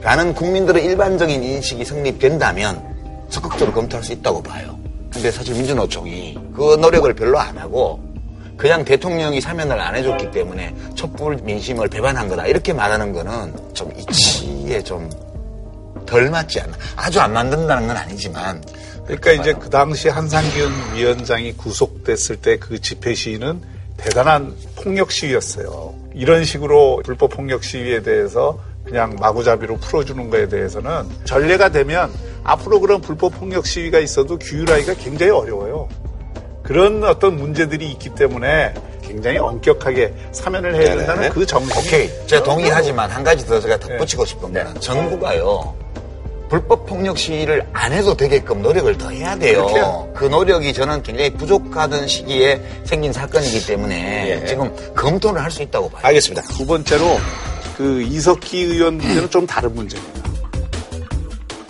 라는 0.00 0.32
국민들의 0.32 0.84
일반적인 0.84 1.42
인식이 1.42 1.84
성립된다면 1.84 2.82
적극적으로 3.28 3.72
검토할 3.72 4.04
수 4.04 4.12
있다고 4.12 4.42
봐요. 4.42 4.78
근데 5.12 5.30
사실 5.30 5.54
민주노총이 5.54 6.38
그 6.54 6.76
노력을 6.76 7.12
별로 7.14 7.38
안 7.38 7.58
하고 7.58 8.00
그냥 8.56 8.84
대통령이 8.84 9.40
사면을 9.40 9.80
안 9.80 9.96
해줬기 9.96 10.30
때문에 10.30 10.74
촛불 10.94 11.36
민심을 11.36 11.88
배반한 11.88 12.28
거다. 12.28 12.46
이렇게 12.46 12.72
말하는 12.72 13.12
거는 13.12 13.74
좀 13.74 13.90
이치에 13.98 14.82
좀 14.82 15.10
덜 16.10 16.28
맞지 16.28 16.60
않나. 16.60 16.76
아주 16.96 17.20
안 17.20 17.32
만든다는 17.32 17.86
건 17.86 17.96
아니지만. 17.96 18.60
그러니까 19.16 19.32
이제 19.42 19.52
그 19.54 19.68
당시 19.70 20.08
한상균 20.08 20.70
위원장이 20.94 21.54
구속됐을 21.56 22.36
때 22.36 22.56
그 22.58 22.80
집회 22.80 23.14
시위는 23.14 23.60
대단한 23.96 24.54
폭력 24.76 25.10
시위였어요. 25.12 25.94
이런 26.14 26.44
식으로 26.44 27.02
불법 27.04 27.30
폭력 27.30 27.62
시위에 27.64 28.02
대해서 28.02 28.58
그냥 28.84 29.16
마구잡이로 29.20 29.76
풀어주는 29.76 30.30
거에 30.30 30.48
대해서는 30.48 31.04
전례가 31.24 31.68
되면 31.70 32.10
앞으로 32.42 32.80
그런 32.80 33.00
불법 33.00 33.38
폭력 33.38 33.66
시위가 33.66 33.98
있어도 34.00 34.38
규율하기가 34.38 34.94
굉장히 34.94 35.30
어려워요. 35.32 35.88
그런 36.62 37.02
어떤 37.04 37.36
문제들이 37.36 37.90
있기 37.92 38.14
때문에 38.14 38.74
굉장히 39.02 39.38
엄격하게 39.38 40.14
사면을 40.32 40.74
해야 40.76 40.96
된다는 40.96 41.22
네네. 41.22 41.34
그 41.34 41.44
정신이 41.44 41.78
오케이. 41.86 42.26
제가 42.26 42.42
동의하지만 42.44 43.10
한 43.10 43.24
가지 43.24 43.44
더 43.46 43.60
제가 43.60 43.76
덧붙이고 43.78 44.24
네. 44.24 44.28
싶은 44.30 44.52
거는 44.52 44.80
정부가요. 44.80 45.74
불법 46.50 46.84
폭력 46.84 47.16
시위를 47.16 47.64
안 47.72 47.92
해도 47.92 48.16
되게끔 48.16 48.60
노력을 48.60 48.98
더 48.98 49.08
해야 49.10 49.36
돼요. 49.38 49.68
해요. 49.68 50.12
그 50.16 50.24
노력이 50.24 50.72
저는 50.72 51.02
굉장히 51.04 51.32
부족하던 51.34 52.08
시기에 52.08 52.60
생긴 52.84 53.12
사건이기 53.12 53.66
때문에 53.66 54.40
예. 54.42 54.46
지금 54.46 54.74
검토를 54.96 55.40
할 55.42 55.50
수 55.50 55.62
있다고 55.62 55.88
봐요. 55.88 56.02
알겠습니다. 56.06 56.42
두 56.42 56.66
번째로 56.66 57.18
그 57.76 58.02
이석기 58.02 58.58
의원 58.62 58.98
문제는 58.98 59.30
좀 59.30 59.46
다른 59.46 59.74
문제입니다. 59.74 60.20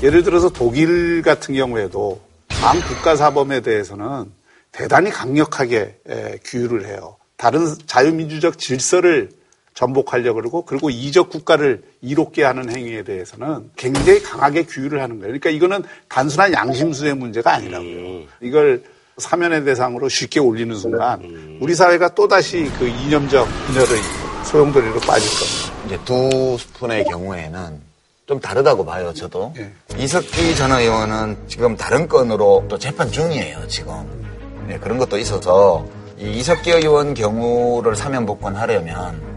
예를 0.03 0.23
들어서 0.23 0.49
독일 0.49 1.21
같은 1.23 1.55
경우에도 1.55 2.21
방 2.49 2.81
국가사범에 2.81 3.61
대해서는 3.61 4.31
대단히 4.73 5.11
강력하게 5.11 5.97
에, 6.09 6.39
규율을 6.45 6.87
해요. 6.87 7.17
다른 7.37 7.75
자유민주적 7.87 8.59
질서를 8.59 9.31
전복하려고 9.75 10.41
그러고 10.41 10.65
그리고 10.65 10.91
이적 10.91 11.31
국가를 11.31 11.83
이롭게 12.03 12.45
하는 12.45 12.71
행위에 12.71 13.03
대해서는 13.03 13.71
굉장히 13.77 14.23
강하게 14.23 14.65
규율을 14.65 15.01
하는 15.01 15.17
거예요. 15.17 15.29
그러니까 15.29 15.51
이거는 15.51 15.83
단순한 16.09 16.53
양심수의 16.53 17.15
문제가 17.15 17.55
아니라고요. 17.55 18.25
이걸 18.43 18.83
사면의 19.17 19.65
대상으로 19.65 20.09
쉽게 20.09 20.41
올리는 20.41 20.75
순간 20.77 21.59
우리 21.61 21.75
사회가 21.75 22.15
또다시 22.15 22.71
그 22.79 22.89
이념적 22.89 23.47
분열의 23.67 24.03
소용돌이로 24.45 25.01
빠질 25.01 25.29
겁니다. 25.39 25.87
이제 25.87 25.99
두 26.05 26.57
분의 26.79 27.05
경우에는 27.05 27.91
좀 28.27 28.41
다르다고 28.41 28.85
봐요, 28.85 29.13
저도. 29.13 29.53
예. 29.59 29.73
이석기 29.99 30.55
전 30.55 30.71
의원은 30.71 31.37
지금 31.49 31.77
다른 31.77 32.07
건으로 32.07 32.65
또 32.69 32.79
재판 32.79 33.11
중이에요, 33.11 33.67
지금. 33.67 33.93
네, 34.69 34.79
그런 34.79 34.99
것도 34.99 35.19
있어서 35.19 35.85
이 36.17 36.39
이석기 36.39 36.71
의원 36.71 37.13
경우를 37.13 37.97
사면 37.97 38.25
복권하려면 38.27 39.30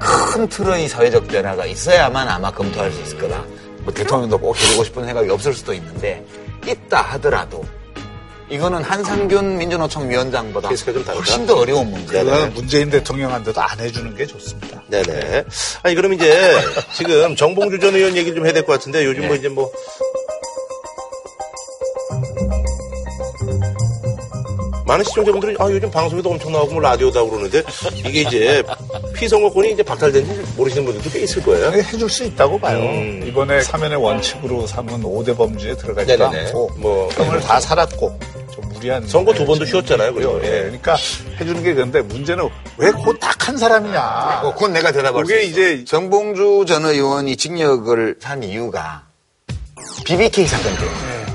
큰 0.00 0.48
틀의 0.48 0.88
사회적 0.88 1.28
변화가 1.28 1.66
있어야만 1.66 2.28
아마 2.28 2.50
검토할 2.50 2.90
수 2.92 3.00
있을 3.02 3.18
거다. 3.18 3.42
뭐 3.80 3.92
대통령도 3.94 4.38
꼭 4.38 4.56
해주고 4.58 4.84
싶은 4.84 5.04
생각이 5.04 5.30
없을 5.30 5.54
수도 5.54 5.72
있는데 5.72 6.24
있다 6.66 7.00
하더라도 7.02 7.64
이거는 8.48 8.82
한상균 8.82 9.58
민주노총 9.58 10.08
위원장보다? 10.08 10.68
훨씬 11.14 11.46
더 11.46 11.56
어려운 11.56 11.90
문제예요. 11.90 12.24
그건 12.24 12.54
문재인 12.54 12.90
대통령한테도 12.90 13.60
안 13.60 13.80
해주는 13.80 14.14
게 14.14 14.24
좋습니다. 14.26 14.82
네네. 14.88 15.44
아니, 15.82 15.94
그럼 15.96 16.12
이제 16.14 16.52
지금 16.94 17.34
정봉주 17.34 17.80
전 17.80 17.94
의원 17.96 18.16
얘기를 18.16 18.36
좀 18.36 18.44
해야 18.44 18.52
될 18.52 18.64
것 18.64 18.74
같은데 18.74 19.04
요즘 19.04 19.26
뭐 19.26 19.34
이제 19.36 19.48
뭐. 19.48 19.70
많은 24.86 25.04
시청자분들이 25.04 25.56
아 25.58 25.68
요즘 25.70 25.90
방송에도 25.90 26.30
엄청 26.30 26.52
나오고 26.52 26.74
뭐 26.74 26.80
라디오다 26.80 27.24
그러는데 27.24 27.62
이게 27.96 28.20
이제 28.22 28.62
피선거권이 29.14 29.72
이제 29.72 29.82
박탈된지 29.82 30.32
모르시는 30.56 30.84
분들도 30.84 31.10
꽤 31.10 31.20
있을 31.24 31.42
거예요. 31.42 31.72
해줄 31.72 32.08
수 32.08 32.24
있다고 32.24 32.58
봐요. 32.58 32.78
음. 32.80 33.22
이번에 33.26 33.60
사면의 33.62 33.98
원칙으로 33.98 34.66
삼은 34.66 35.02
5대 35.02 35.36
범죄에 35.36 35.74
들어가지도 35.76 36.24
네네네. 36.30 36.46
않고 36.48 36.70
뭐, 36.76 37.08
형을 37.10 37.40
다 37.40 37.58
살았고 37.58 38.18
좀 38.54 38.68
무리한 38.72 39.06
선거 39.08 39.32
두 39.34 39.44
번도 39.44 39.64
예, 39.66 39.70
쉬었잖아요, 39.70 40.14
그죠? 40.14 40.38
예, 40.44 40.46
예. 40.46 40.60
그러니까 40.62 40.96
해주는 41.40 41.62
게 41.64 41.74
그런데 41.74 42.00
문제는 42.02 42.48
왜 42.78 42.90
곧 42.92 43.18
딱 43.18 43.36
한 43.48 43.56
사람이냐. 43.56 44.40
어, 44.42 44.54
그건 44.54 44.72
내가 44.72 44.90
대답할 44.92 45.24
수 45.24 45.32
그게. 45.32 45.44
이제 45.44 45.84
정봉주 45.84 46.64
전 46.66 46.84
의원이 46.84 47.36
징역을 47.36 48.16
산 48.20 48.42
이유가 48.42 49.04
BBK 50.04 50.46
사건 50.46 50.74
때문에. 50.74 51.26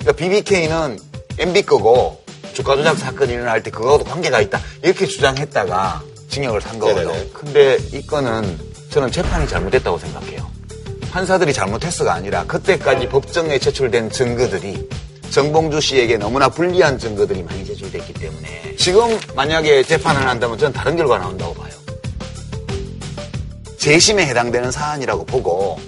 그러니까 0.00 0.12
BBK는 0.12 0.98
MB 1.38 1.62
거고 1.62 2.17
주가 2.58 2.74
조작 2.74 2.98
사건이 2.98 3.34
일어날 3.34 3.62
때 3.62 3.70
그거하고 3.70 4.02
관계가 4.02 4.40
있다 4.40 4.60
이렇게 4.82 5.06
주장했다가 5.06 6.02
징역을 6.28 6.60
산 6.60 6.76
거거든요. 6.80 7.12
네네네. 7.12 7.30
근데 7.32 7.78
이 7.92 8.04
건은 8.04 8.58
저는 8.90 9.12
재판이 9.12 9.46
잘못됐다고 9.46 9.96
생각해요. 9.96 10.50
판사들이 11.12 11.52
잘못했어가 11.52 12.14
아니라 12.14 12.44
그때까지 12.46 13.08
법정에 13.10 13.60
제출된 13.60 14.10
증거들이 14.10 14.88
정봉주 15.30 15.80
씨에게 15.80 16.16
너무나 16.16 16.48
불리한 16.48 16.98
증거들이 16.98 17.44
많이 17.44 17.64
제출됐기 17.64 18.14
때문에 18.14 18.74
지금 18.76 19.16
만약에 19.36 19.84
재판을 19.84 20.26
한다면 20.26 20.58
저는 20.58 20.72
다른 20.72 20.96
결과 20.96 21.16
나온다고 21.18 21.54
봐요. 21.54 21.72
재심에 23.76 24.26
해당되는 24.26 24.72
사안이라고 24.72 25.26
보고 25.26 25.78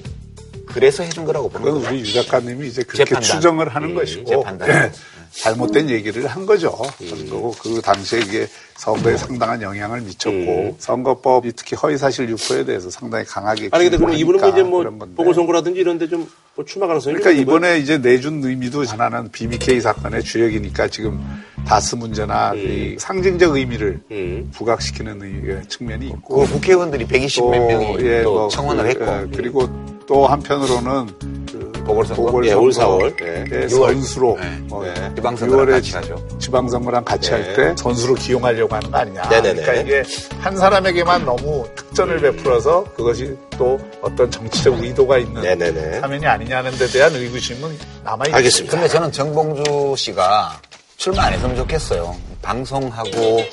그래서 0.73 1.03
해준 1.03 1.25
거라고 1.25 1.49
보는 1.49 1.73
거예요. 1.73 1.89
우리 1.91 2.01
유 2.01 2.13
작가님이 2.13 2.69
이제 2.69 2.85
그렇게 2.85 3.05
재판단. 3.05 3.23
추정을 3.23 3.69
하는 3.69 3.91
음, 3.91 3.95
것이고 3.97 4.25
재판단. 4.25 4.93
예, 5.37 5.43
잘못된 5.43 5.91
얘기를 5.91 6.27
한 6.27 6.45
거죠. 6.47 6.77
그런 6.99 7.29
거고 7.31 7.55
그 7.61 7.81
당시에 7.81 8.21
이게 8.21 8.47
선거에 8.77 9.17
상당한 9.17 9.61
영향을 9.63 10.01
미쳤고 10.01 10.37
음. 10.37 10.75
선거법이 10.79 11.53
특히 11.55 11.77
허위사실 11.77 12.29
유포에 12.31 12.65
대해서 12.65 12.91
상당히 12.91 13.25
강하게 13.25 13.69
아니 13.73 13.85
근데 13.85 13.99
그럼 13.99 14.13
이분은 14.15 14.41
뭐 14.41 14.49
이제 14.49 14.63
뭐. 14.63 14.85
보궐선거라든지 15.17 15.79
이런데 15.81 16.09
좀뭐 16.09 16.65
출마 16.67 16.87
가능성이 16.87 17.17
그러니까? 17.17 17.41
이번에 17.43 17.79
이제 17.79 17.99
내준 17.99 18.43
의미도 18.43 18.85
하나는 18.87 19.31
BBK 19.31 19.81
사건의 19.81 20.23
주역이니까 20.25 20.89
지금 20.89 21.21
다스 21.67 21.95
문제나 21.95 22.55
이 22.55 22.97
상징적 22.99 23.55
의미를 23.55 24.01
음. 24.11 24.51
부각시키는 24.55 25.23
의- 25.23 25.69
측면이 25.69 26.07
있고 26.09 26.47
그 26.47 26.53
국회의원들이 26.55 27.07
120몇 27.07 27.67
명이 27.67 27.97
예, 28.01 28.23
또 28.23 28.33
뭐, 28.35 28.49
청원을 28.49 28.83
그, 28.85 28.89
했고 28.91 29.05
예, 29.05 29.37
그리고 29.37 30.01
또 30.07 30.27
한편으로는 30.27 31.07
그 31.21 31.40
보궐선거? 31.85 32.47
예, 32.47 32.53
올 32.53 32.71
4월. 32.71 33.15
예, 33.23 33.45
예. 33.63 33.69
선수로 33.69 34.39
네. 34.41 34.59
뭐 34.65 34.85
네. 34.85 34.95
지방선거랑 35.15 35.67
6월에 35.67 35.71
같이 35.73 35.97
하죠. 35.97 36.39
지방선거랑 36.39 37.05
같이 37.05 37.31
네. 37.31 37.37
할때 37.37 37.75
선수로 37.77 38.15
기용하려고 38.15 38.75
하는 38.75 38.91
거 38.91 38.99
아니냐. 38.99 39.29
네네네. 39.29 39.63
그러니까 39.63 39.75
이게 39.83 40.03
한 40.39 40.57
사람에게만 40.57 41.25
너무 41.25 41.67
특전을 41.75 42.21
베풀어서 42.21 42.85
그것이 42.95 43.37
또 43.59 43.79
어떤 44.03 44.31
정치적 44.31 44.83
의도가 44.83 45.19
있는 45.19 45.43
네네네. 45.43 46.01
사면이 46.01 46.27
아니냐는 46.27 46.71
데 46.79 46.87
대한 46.87 47.15
의구심은 47.15 47.79
남아있습니다. 48.05 48.37
알겠습니다. 48.37 48.77
근데 48.77 48.89
저는 48.89 49.13
정봉주 49.13 49.95
씨가 49.97 50.61
출마 50.97 51.25
안 51.25 51.33
했으면 51.33 51.57
좋겠어요. 51.57 52.15
방송하고 52.43 53.45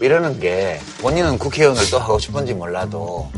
이러는 0.00 0.40
게 0.40 0.80
본인은 1.00 1.38
국회의원을 1.38 1.82
또 1.90 1.98
하고 1.98 2.18
싶은지 2.18 2.54
몰라도 2.54 3.30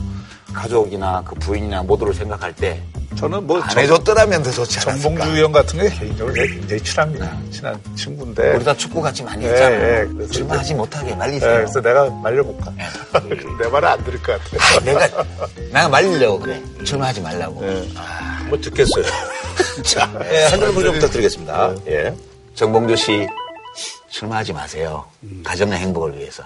가족이나 0.52 1.22
그 1.26 1.34
부인이나 1.36 1.82
모두를 1.82 2.14
생각할 2.14 2.54
때안 2.54 2.80
저는 3.16 3.46
뭐 3.46 3.62
정- 3.68 3.82
해줬더라면 3.82 4.42
더 4.42 4.50
좋지 4.50 4.78
않았을까. 4.80 5.02
정봉주 5.02 5.36
의원 5.36 5.52
같은 5.52 5.78
게 5.78 5.88
개인적으로 5.94 6.32
굉장히 6.34 6.82
친합니다. 6.82 7.38
친한 7.50 7.78
친구인데. 7.94 8.54
우리 8.54 8.64
다 8.64 8.74
축구 8.74 9.02
같이 9.02 9.22
많이 9.22 9.44
예, 9.44 9.50
했잖아요. 9.50 9.82
예. 10.00 10.06
그래서 10.12 10.32
출마하지 10.32 10.74
못하게 10.74 11.10
예, 11.10 11.14
말리세요. 11.14 11.52
그래서 11.58 11.80
내가 11.82 12.08
말려볼까. 12.10 12.72
내 13.60 13.68
말을 13.68 13.88
안 13.88 14.02
들을 14.04 14.22
것 14.22 14.40
같아. 14.42 14.80
내가 14.80 15.08
내가 15.72 15.88
말리려고 15.90 16.38
그래. 16.40 16.60
출마하지 16.84 17.20
말라고. 17.20 17.62
예. 17.68 17.88
뭐 18.48 18.58
듣겠어요. 18.60 19.04
자, 19.84 20.10
예, 20.32 20.44
한 20.46 20.58
줄로 20.58 20.82
좀 20.82 20.94
부탁드리겠습니다. 20.94 21.74
예. 21.88 22.14
정봉주 22.54 22.96
씨 22.96 23.26
출마하지 24.08 24.52
마세요. 24.54 25.04
가정의 25.44 25.78
행복을 25.78 26.16
위해서. 26.18 26.44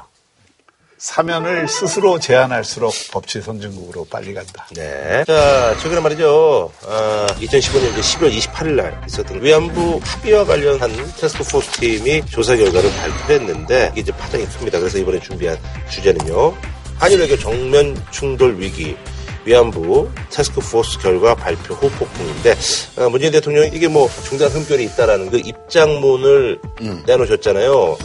사면을 0.99 1.69
스스로 1.69 2.19
제한할수록 2.19 2.93
법치 3.13 3.43
선진국으로 3.43 4.07
빨리 4.11 4.33
간다. 4.33 4.67
네. 4.75 5.25
자, 5.27 5.77
최근에 5.83 6.01
말이죠. 6.01 6.73
아, 6.87 7.27
2015년 7.39 7.93
이제 7.93 8.01
10월 8.01 8.35
28일 8.35 8.69
날 8.77 9.03
있었던 9.07 9.43
위안부 9.43 10.01
합의와 10.03 10.45
관련한 10.45 10.91
테스크포스 11.19 11.71
팀이 11.73 12.25
조사 12.27 12.57
결과를 12.57 12.91
발표했는데 12.97 13.91
이게 13.93 14.01
이제 14.01 14.13
파장이 14.13 14.47
큽니다. 14.47 14.79
그래서 14.79 14.97
이번에 14.99 15.21
준비한 15.21 15.59
주제는요. 15.91 16.55
한일 16.97 17.21
외교 17.21 17.37
정면 17.37 17.97
충돌 18.11 18.59
위기. 18.59 18.97
위안부 19.45 20.11
테스크포스 20.31 20.99
결과 20.99 21.37
발표 21.37 21.75
후 21.75 21.89
폭풍인데 21.91 22.57
아, 22.97 23.09
문재인 23.09 23.31
대통령이 23.31 23.71
이게 23.73 23.87
뭐 23.87 24.11
중대한 24.25 24.53
흠결이 24.53 24.83
있다라는 24.87 25.31
그 25.31 25.39
입장문을 25.39 26.59
내놓으셨잖아요. 27.07 27.97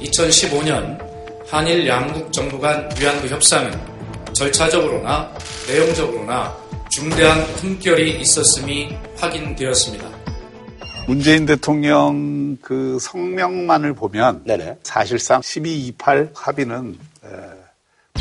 2015년 0.00 1.11
한일 1.52 1.86
양국 1.86 2.32
정부 2.32 2.58
간 2.58 2.88
위안부 2.98 3.26
협상은 3.26 3.70
절차적으로나 4.32 5.30
내용적으로나 5.68 6.56
중대한 6.88 7.42
흠결이 7.42 8.22
있었음이 8.22 8.96
확인되었습니다. 9.18 10.08
문재인 11.06 11.44
대통령 11.44 12.56
그 12.62 12.96
성명만을 12.98 13.92
보면 13.92 14.44
네네. 14.46 14.78
사실상 14.82 15.42
1228 15.42 16.30
합의는 16.34 16.96
에, 17.22 17.28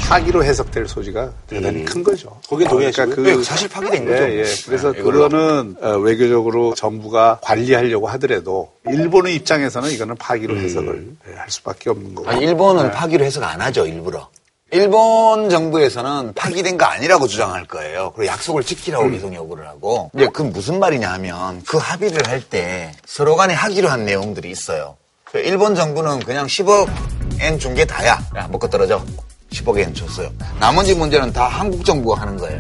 파기로 0.08 0.44
해석될 0.44 0.88
소지가 0.88 1.32
대단히 1.48 1.86
큰 1.86 2.04
거죠. 2.04 2.40
거기에 2.50 2.68
동의하시고요? 2.68 3.16
그러니까 3.16 3.38
네, 3.38 3.44
사실 3.44 3.70
파기된 3.70 4.06
거죠. 4.06 4.24
예, 4.24 4.40
예. 4.40 4.46
그래서 4.66 4.92
네. 4.92 5.02
그거는 5.02 5.76
어, 5.82 5.90
외교적으로 5.98 6.74
정부가 6.76 7.40
관리하려고 7.42 8.08
하더라도 8.10 8.72
일본의 8.88 9.36
입장에서는 9.36 9.90
이거는 9.92 10.16
파기로 10.18 10.58
해석을 10.58 11.08
예, 11.32 11.36
할 11.38 11.50
수밖에 11.50 11.90
없는 11.90 12.16
거고. 12.16 12.30
아니, 12.30 12.44
일본은 12.46 12.92
파기로 12.92 13.24
해석 13.24 13.44
안 13.44 13.62
하죠, 13.62 13.86
일부러. 13.86 14.28
일본 14.74 15.50
정부에서는 15.50 16.34
파기된 16.34 16.78
거 16.78 16.86
아니라고 16.86 17.28
주장할 17.28 17.66
거예요. 17.66 18.14
그리고 18.16 18.32
약속을 18.32 18.64
지키라고 18.64 19.10
계속 19.10 19.34
요구를 19.34 19.68
하고. 19.68 20.10
이제 20.16 20.30
그 20.32 20.44
무슨 20.44 20.80
말이냐 20.80 21.12
하면 21.14 21.62
그 21.68 21.78
합의를 21.78 22.28
할 22.28 22.42
때 22.42 22.94
서로 23.06 23.36
간에 23.36 23.54
하기로 23.54 23.90
한 23.90 24.06
내용들이 24.06 24.50
있어요. 24.50 24.96
그 25.26 25.40
일본 25.40 25.76
정부는 25.76 26.20
그냥 26.20 26.48
10억 26.48 26.90
엔 27.42 27.60
준 27.60 27.76
게 27.76 27.86
다야. 27.86 28.18
야, 28.38 28.48
먹고 28.50 28.70
떨어져. 28.70 29.04
10억 29.52 29.78
엔 29.80 29.94
줬어요. 29.94 30.30
나머지 30.60 30.96
문제는 30.96 31.32
다 31.34 31.48
한국 31.48 31.84
정부가 31.86 32.22
하는 32.22 32.38
거예요. 32.38 32.60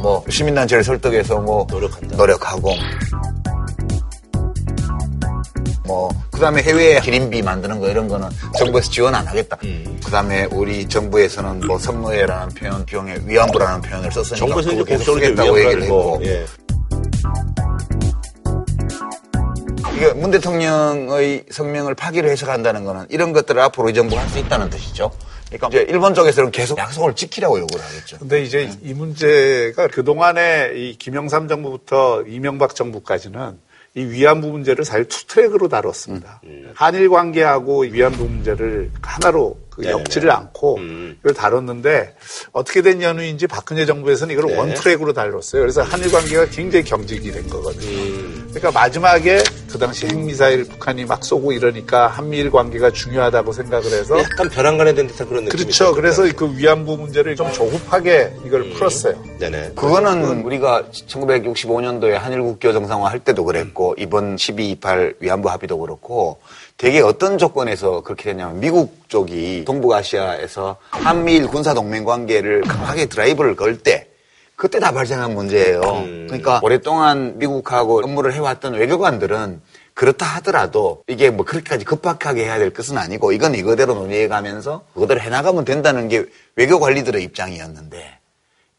뭐 0.00 0.24
시민단체를 0.28 0.84
설득해서 0.84 1.40
뭐 1.40 1.66
노력한다. 1.68 2.16
노력하고 2.16 2.74
뭐 5.86 6.08
그다음에 6.30 6.62
해외 6.62 7.00
기린비 7.00 7.42
만드는 7.42 7.80
거 7.80 7.88
이런 7.88 8.08
거는 8.08 8.28
정부에서 8.58 8.90
지원 8.90 9.14
안 9.14 9.26
하겠다. 9.26 9.58
그다음에 10.04 10.46
우리 10.52 10.88
정부에서는 10.88 11.66
뭐 11.66 11.78
선무회라는 11.78 12.54
표현 12.54 12.84
비용에 12.84 13.16
위안부라는 13.24 13.80
표현을 13.82 14.12
썼으니까 14.12 14.36
정부에서 14.46 14.72
이제 14.72 14.84
공적으로. 14.84 15.58
했고 15.58 16.20
예. 16.24 16.44
이게 19.94 20.12
문 20.12 20.30
대통령의 20.32 21.44
성명을 21.50 21.94
파기로 21.94 22.28
해석한다는 22.28 22.84
거는 22.84 23.06
이런 23.10 23.32
것들을 23.32 23.60
앞으로 23.62 23.90
이 23.90 23.94
정부가 23.94 24.20
할 24.20 24.28
수 24.28 24.38
있다는 24.38 24.68
뜻이죠. 24.70 25.12
그러니까 25.48 25.68
이제 25.68 25.86
일본 25.88 26.14
쪽에서는 26.14 26.50
계속 26.50 26.78
약속을 26.78 27.14
지키라고 27.14 27.60
요구를 27.60 27.84
하겠죠. 27.84 28.18
근데 28.18 28.42
이제 28.42 28.70
이 28.82 28.92
문제가 28.94 29.86
그동안에 29.86 30.72
이 30.74 30.96
김영삼 30.98 31.46
정부부터 31.46 32.24
이명박 32.26 32.74
정부까지는 32.74 33.58
이 33.96 34.00
위안부 34.00 34.48
문제를 34.48 34.84
사실 34.84 35.06
two 35.06 35.24
track으로 35.28 35.68
다뤘습니다. 35.68 36.40
한일 36.74 37.08
관계하고 37.10 37.82
위안부 37.82 38.24
문제를 38.24 38.90
하나로 39.00 39.56
그 39.74 39.82
네네. 39.82 39.92
엮지를 39.92 40.30
않고 40.30 40.76
음. 40.76 41.16
이걸 41.20 41.34
다뤘는데 41.34 42.14
어떻게 42.52 42.82
된 42.82 43.02
연유인지 43.02 43.46
박근혜 43.46 43.86
정부에서는 43.86 44.32
이걸 44.32 44.46
네. 44.50 44.56
one 44.56 44.74
track으로 44.74 45.12
다뤘어요. 45.12 45.62
그래서 45.62 45.82
한일 45.82 46.12
관계가 46.12 46.46
굉장히 46.46 46.84
경직이 46.84 47.32
된 47.32 47.48
거거든요. 47.48 47.86
음. 47.86 48.46
그러니까 48.50 48.70
마지막에 48.70 49.42
그 49.68 49.78
당시 49.78 50.06
핵미사일 50.06 50.64
북한이 50.64 51.04
막 51.04 51.24
쏘고 51.24 51.52
이러니까 51.52 52.06
한미일 52.06 52.50
관계가 52.50 52.90
중요하다고 52.90 53.52
생각을 53.52 53.86
해서 53.86 54.20
약간 54.20 54.48
벼랑간에 54.48 54.94
된 54.94 55.08
듯한 55.08 55.28
그런 55.28 55.44
느낌이 55.44 55.64
그렇죠. 55.64 55.92
그래서 55.92 56.22
그 56.36 56.56
위안부 56.56 56.96
문제를 56.96 57.34
좀 57.34 57.52
조급하게 57.52 58.32
이걸 58.46 58.70
풀었어요. 58.70 59.20
네네. 59.40 59.72
그거는 59.74 60.42
우리가 60.44 60.84
1965년도에 60.92 62.12
한일 62.12 62.42
국교 62.42 62.72
정상화 62.72 63.10
할 63.10 63.18
때도 63.18 63.44
그랬고 63.44 63.96
이번 63.98 64.36
1228 64.36 65.14
위안부 65.18 65.50
합의도 65.50 65.78
그렇고 65.78 66.38
되게 66.76 67.00
어떤 67.00 67.38
조건에서 67.38 68.02
그렇게 68.02 68.24
됐냐면 68.24 68.58
미국 68.60 69.08
쪽이 69.08 69.64
동북아시아에서 69.64 70.76
한미일 70.90 71.46
군사 71.46 71.72
동맹 71.74 72.04
관계를 72.04 72.62
강하게 72.62 73.06
드라이브를 73.06 73.56
걸 73.56 73.78
때 73.78 74.08
그때 74.56 74.78
다 74.78 74.92
발생한 74.92 75.34
문제예요. 75.34 75.80
그러니까 76.26 76.60
오랫동안 76.62 77.38
미국하고 77.38 77.98
업무를 78.04 78.32
해왔던 78.34 78.74
외교관들은 78.74 79.60
그렇다 79.94 80.26
하더라도 80.36 81.02
이게 81.08 81.30
뭐 81.30 81.44
그렇게까지 81.44 81.84
급박하게 81.84 82.44
해야 82.44 82.58
될 82.58 82.72
것은 82.72 82.96
아니고 82.98 83.32
이건 83.32 83.54
이거대로 83.54 83.94
논의해 83.94 84.26
가면서 84.28 84.82
그거대로 84.94 85.20
해나가면 85.20 85.64
된다는 85.64 86.08
게 86.08 86.24
외교 86.56 86.78
관리들의 86.80 87.22
입장이었는데 87.22 88.18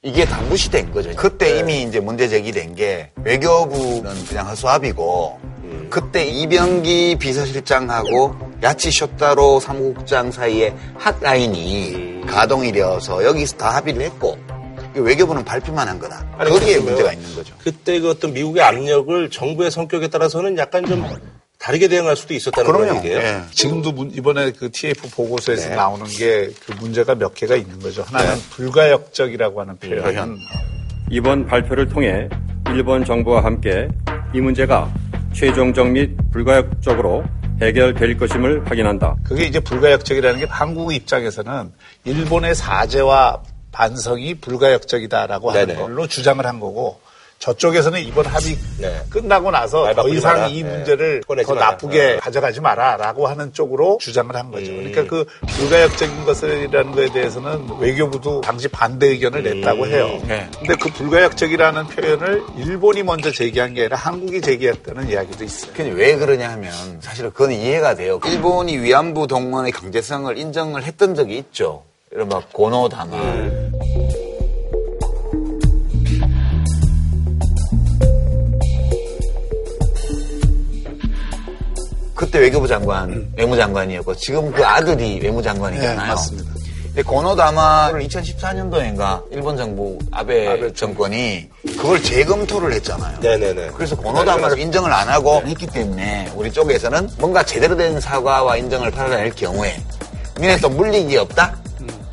이게 0.05 0.23
다 0.23 0.39
무시된 0.43 0.91
거죠. 0.91 1.09
그때 1.15 1.57
이미 1.57 1.81
이제 1.81 1.99
문제 1.99 2.27
제기된 2.27 2.75
게 2.75 3.09
외교부는 3.23 4.25
그냥 4.25 4.47
허수아비고 4.47 5.39
그때 5.89 6.23
이병기 6.25 7.15
비서실장하고 7.19 8.35
야치 8.61 8.91
쇼타로 8.91 9.59
사무국장 9.59 10.31
사이에 10.31 10.75
핫라인이 10.99 12.21
가동이 12.27 12.71
되어서 12.71 13.23
여기서 13.23 13.57
다 13.57 13.77
합의를 13.77 14.03
했고 14.03 14.37
외교부는 14.93 15.43
발표만 15.43 15.87
한 15.89 15.97
거다. 15.97 16.23
아니, 16.37 16.51
거기에 16.51 16.77
문제가 16.77 17.11
있는 17.11 17.35
거죠. 17.35 17.55
그때 17.63 17.99
그 17.99 18.11
어떤 18.11 18.31
미국의 18.31 18.61
압력을 18.61 19.31
정부의 19.31 19.71
성격에 19.71 20.07
따라서는 20.09 20.55
약간 20.59 20.85
좀 20.85 21.03
다르게 21.65 21.87
대응할 21.87 22.15
수도 22.15 22.35
있었다는 22.35 22.71
그럼요. 22.71 22.97
얘기예요. 22.97 23.17
예. 23.17 23.41
지금도 23.49 23.91
문- 23.91 24.11
이번에 24.13 24.51
그 24.51 24.69
TF 24.71 25.09
보고서에서 25.09 25.69
네. 25.69 25.75
나오는 25.75 26.05
게 26.05 26.51
그 26.63 26.73
문제가 26.79 27.15
몇 27.15 27.33
개가 27.33 27.55
있는 27.55 27.79
거죠. 27.79 28.03
하나는 28.03 28.35
불가역적이라고 28.51 29.61
하는 29.61 29.75
표현. 29.77 30.03
표현. 30.03 30.37
이번 31.09 31.47
발표를 31.47 31.89
통해 31.89 32.29
일본 32.69 33.03
정부와 33.03 33.43
함께 33.43 33.87
이 34.35 34.41
문제가 34.41 34.93
최종적 35.33 35.89
및 35.89 36.11
불가역적으로 36.31 37.23
해결될 37.59 38.15
것임을 38.17 38.69
확인한다. 38.69 39.15
그게 39.23 39.45
이제 39.45 39.59
불가역적이라는 39.59 40.39
게 40.41 40.45
한국 40.47 40.93
입장에서는 40.93 41.71
일본의 42.03 42.53
사죄와 42.53 43.41
반성이 43.71 44.35
불가역적이다라고 44.35 45.49
하는 45.49 45.65
네네. 45.67 45.79
걸로 45.81 46.05
주장을 46.05 46.45
한 46.45 46.59
거고 46.59 46.99
저쪽에서는 47.45 48.01
이번 48.01 48.25
합의 48.25 48.57
네. 48.79 49.01
끝나고 49.07 49.51
나서 49.51 49.83
말더 49.83 50.09
이상 50.09 50.33
마라. 50.33 50.47
이 50.47 50.63
네. 50.63 50.69
문제를 50.77 51.21
꺼내지 51.27 51.47
더 51.47 51.53
마라. 51.53 51.71
나쁘게 51.71 51.97
네. 51.99 52.17
가져가지 52.17 52.59
마라라고 52.59 53.27
하는 53.27 53.53
쪽으로 53.53 53.99
주장을 54.01 54.35
한 54.35 54.49
거죠. 54.49 54.71
음. 54.71 54.77
그러니까 54.77 55.03
그 55.03 55.25
불가역적인 55.45 56.25
것이라는 56.25 56.91
거에 56.93 57.11
대해서는 57.11 57.67
외교부도 57.79 58.41
당시 58.41 58.67
반대 58.67 59.09
의견을 59.09 59.45
음. 59.45 59.61
냈다고 59.61 59.85
해요. 59.85 60.19
네. 60.27 60.49
근데 60.57 60.73
그 60.75 60.89
불가역적이라는 60.89 61.85
표현을 61.85 62.43
일본이 62.57 63.03
먼저 63.03 63.31
제기한 63.31 63.75
게 63.75 63.81
아니라 63.81 63.97
한국이 63.97 64.41
제기했다는 64.41 65.09
이야기도 65.09 65.43
있어요. 65.43 65.71
근데 65.75 65.91
왜 65.91 66.15
그러냐 66.15 66.49
하면 66.53 66.73
사실은 66.99 67.29
그건 67.29 67.51
이해가 67.51 67.93
돼요. 67.93 68.19
일본이 68.25 68.79
위안부 68.79 69.27
동문의 69.27 69.71
강제성을 69.71 70.35
인정을 70.35 70.81
했던 70.81 71.13
적이 71.13 71.37
있죠. 71.37 71.83
이른바 72.11 72.41
고노다마. 72.51 73.11
그 73.11 74.04
때 82.35 82.39
외교부 82.41 82.67
장관, 82.67 83.31
외무장관이었고 83.37 84.15
지금 84.15 84.51
그 84.51 84.65
아들이 84.65 85.19
외무장관이잖아요. 85.23 86.01
네, 86.01 86.07
맞습니다. 86.07 86.51
근데 86.87 87.01
고노다마를 87.03 88.05
2014년도인가 88.07 89.23
일본 89.31 89.55
정부 89.55 89.97
아베, 90.11 90.73
정권이 90.73 91.49
그걸 91.77 92.01
재검토를 92.03 92.73
했잖아요. 92.73 93.19
네네네. 93.21 93.71
그래서 93.73 93.95
고노다마를 93.95 94.59
인정을 94.59 94.91
안 94.91 95.07
하고 95.07 95.41
했기 95.45 95.65
때문에 95.65 96.31
우리 96.35 96.51
쪽에서는 96.51 97.09
뭔가 97.19 97.43
제대로 97.43 97.75
된 97.75 97.99
사과와 97.99 98.57
인정을 98.57 98.91
받아낼 98.91 99.31
경우에 99.31 99.75
니네 100.39 100.57
또게 100.59 101.17
없다? 101.17 101.57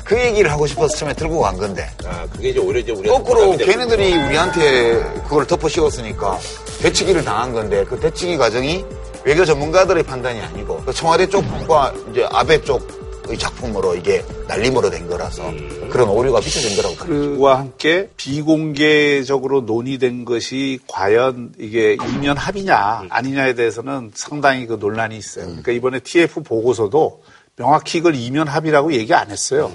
그 0.05 0.19
얘기를 0.19 0.51
하고 0.51 0.67
싶어서 0.67 0.95
처음에 0.97 1.13
들고 1.13 1.41
간 1.41 1.57
건데 1.57 1.89
아, 2.05 2.25
그게 2.31 2.49
이제 2.49 2.59
오히려 2.59 2.79
이제 2.79 2.91
우리 2.91 3.09
거꾸로 3.09 3.55
걔네들이 3.57 4.17
우리한테 4.17 5.01
그걸 5.23 5.47
덮어 5.47 5.67
씌웠으니까 5.69 6.39
대치기를 6.81 7.23
당한 7.23 7.53
건데 7.53 7.85
그 7.85 7.99
대치기 7.99 8.37
과정이 8.37 8.85
외교 9.25 9.45
전문가들의 9.45 10.03
판단이 10.03 10.41
아니고 10.41 10.83
그 10.85 10.93
청와대 10.93 11.27
쪽과 11.27 11.93
이제 12.11 12.27
아베 12.29 12.61
쪽의 12.61 13.37
작품으로 13.37 13.95
이게 13.95 14.23
날림으로 14.47 14.89
된 14.89 15.07
거라서 15.07 15.43
그런 15.89 16.09
오류가 16.09 16.41
비춰진 16.41 16.75
거라고 16.75 16.95
봐요. 16.95 17.07
그와 17.07 17.59
함께 17.59 18.09
비공개적으로 18.17 19.61
논의된 19.61 20.25
것이 20.25 20.79
과연 20.87 21.53
이게 21.57 21.93
이면 21.93 22.37
합의냐 22.37 23.05
아니냐에 23.09 23.53
대해서는 23.53 24.11
상당히 24.13 24.65
그 24.65 24.73
논란이 24.79 25.15
있어요. 25.17 25.45
그러니까 25.45 25.71
이번에 25.71 25.99
TF 25.99 26.43
보고서도 26.43 27.21
명확히 27.55 27.99
이걸 27.99 28.15
이면 28.15 28.47
합의라고 28.47 28.93
얘기 28.93 29.13
안 29.13 29.31
했어요. 29.31 29.71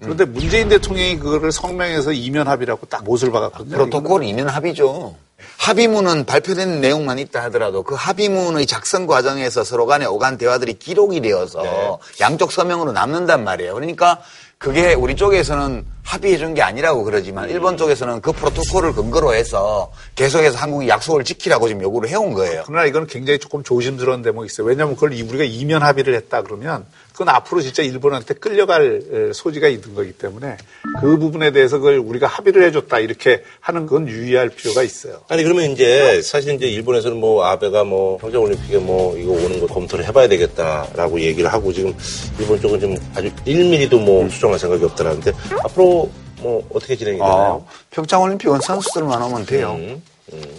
그런데 0.00 0.24
문재인 0.24 0.68
대통령이 0.68 1.18
그거를 1.18 1.52
성명해서 1.52 2.12
이면 2.12 2.48
합의라고 2.48 2.86
딱 2.86 3.04
못을 3.04 3.30
박았거든요. 3.30 3.76
프로토콜 3.76 4.24
이면 4.24 4.48
합의죠. 4.48 5.14
합의문은 5.58 6.24
발표된 6.26 6.80
내용만 6.80 7.18
있다 7.18 7.42
하더라도 7.44 7.82
그 7.82 7.94
합의문의 7.94 8.66
작성 8.66 9.06
과정에서 9.06 9.64
서로 9.64 9.86
간에 9.86 10.04
오간 10.06 10.38
대화들이 10.38 10.74
기록이 10.74 11.20
되어서 11.20 11.98
양쪽 12.20 12.52
서명으로 12.52 12.92
남는단 12.92 13.44
말이에요. 13.44 13.74
그러니까 13.74 14.20
그게 14.58 14.94
우리 14.94 15.14
쪽에서는 15.14 15.86
합의해 16.02 16.38
준 16.38 16.54
게 16.54 16.62
아니라고 16.62 17.04
그러지만 17.04 17.48
일본 17.50 17.76
쪽에서는 17.76 18.20
그 18.22 18.32
프로토콜을 18.32 18.94
근거로 18.94 19.34
해서 19.34 19.92
계속해서 20.16 20.58
한국이 20.58 20.88
약속을 20.88 21.22
지키라고 21.22 21.68
지금 21.68 21.82
요구를 21.82 22.08
해온 22.08 22.32
거예요. 22.32 22.64
그러나 22.66 22.86
이건 22.86 23.06
굉장히 23.06 23.38
조금 23.38 23.62
조심스러운 23.62 24.22
대목이 24.22 24.46
있어요. 24.46 24.66
왜냐하면 24.66 24.96
그걸 24.96 25.12
이- 25.12 25.22
우리가 25.22 25.44
이면 25.44 25.82
합의를 25.82 26.14
했다 26.14 26.42
그러면 26.42 26.86
그건 27.18 27.34
앞으로 27.34 27.60
진짜 27.60 27.82
일본한테 27.82 28.34
끌려갈 28.34 29.02
에, 29.12 29.32
소지가 29.32 29.66
있는 29.66 29.92
거기 29.92 30.12
때문에 30.12 30.56
그 31.00 31.18
부분에 31.18 31.50
대해서 31.50 31.78
그걸 31.78 31.98
우리가 31.98 32.28
합의를 32.28 32.62
해줬다 32.66 33.00
이렇게 33.00 33.42
하는 33.58 33.86
건 33.86 34.06
유의할 34.06 34.50
필요가 34.50 34.84
있어요. 34.84 35.20
아니 35.26 35.42
그러면 35.42 35.72
이제 35.72 36.22
사실 36.22 36.54
이제 36.54 36.68
일본에서는 36.68 37.16
뭐 37.18 37.44
아베가 37.44 37.82
뭐 37.82 38.18
평창 38.18 38.40
올림픽에 38.42 38.78
뭐 38.78 39.18
이거 39.18 39.32
오는 39.32 39.58
거 39.58 39.66
검토를 39.66 40.06
해봐야 40.06 40.28
되겠다라고 40.28 41.20
얘기를 41.20 41.52
하고 41.52 41.72
지금 41.72 41.92
일본 42.38 42.60
쪽은 42.60 42.78
지금 42.78 42.96
아주 43.16 43.28
1mm도 43.44 44.00
뭐 44.00 44.28
수정할 44.28 44.56
생각이 44.56 44.84
없다라는데 44.84 45.32
앞으로 45.64 46.08
뭐 46.40 46.64
어떻게 46.72 46.94
진행이 46.94 47.18
되나요? 47.18 47.66
아, 47.66 47.72
평창올림픽은 47.90 48.60
선수들만 48.60 49.20
오면 49.20 49.44
돼요. 49.44 49.72
음, 49.76 50.00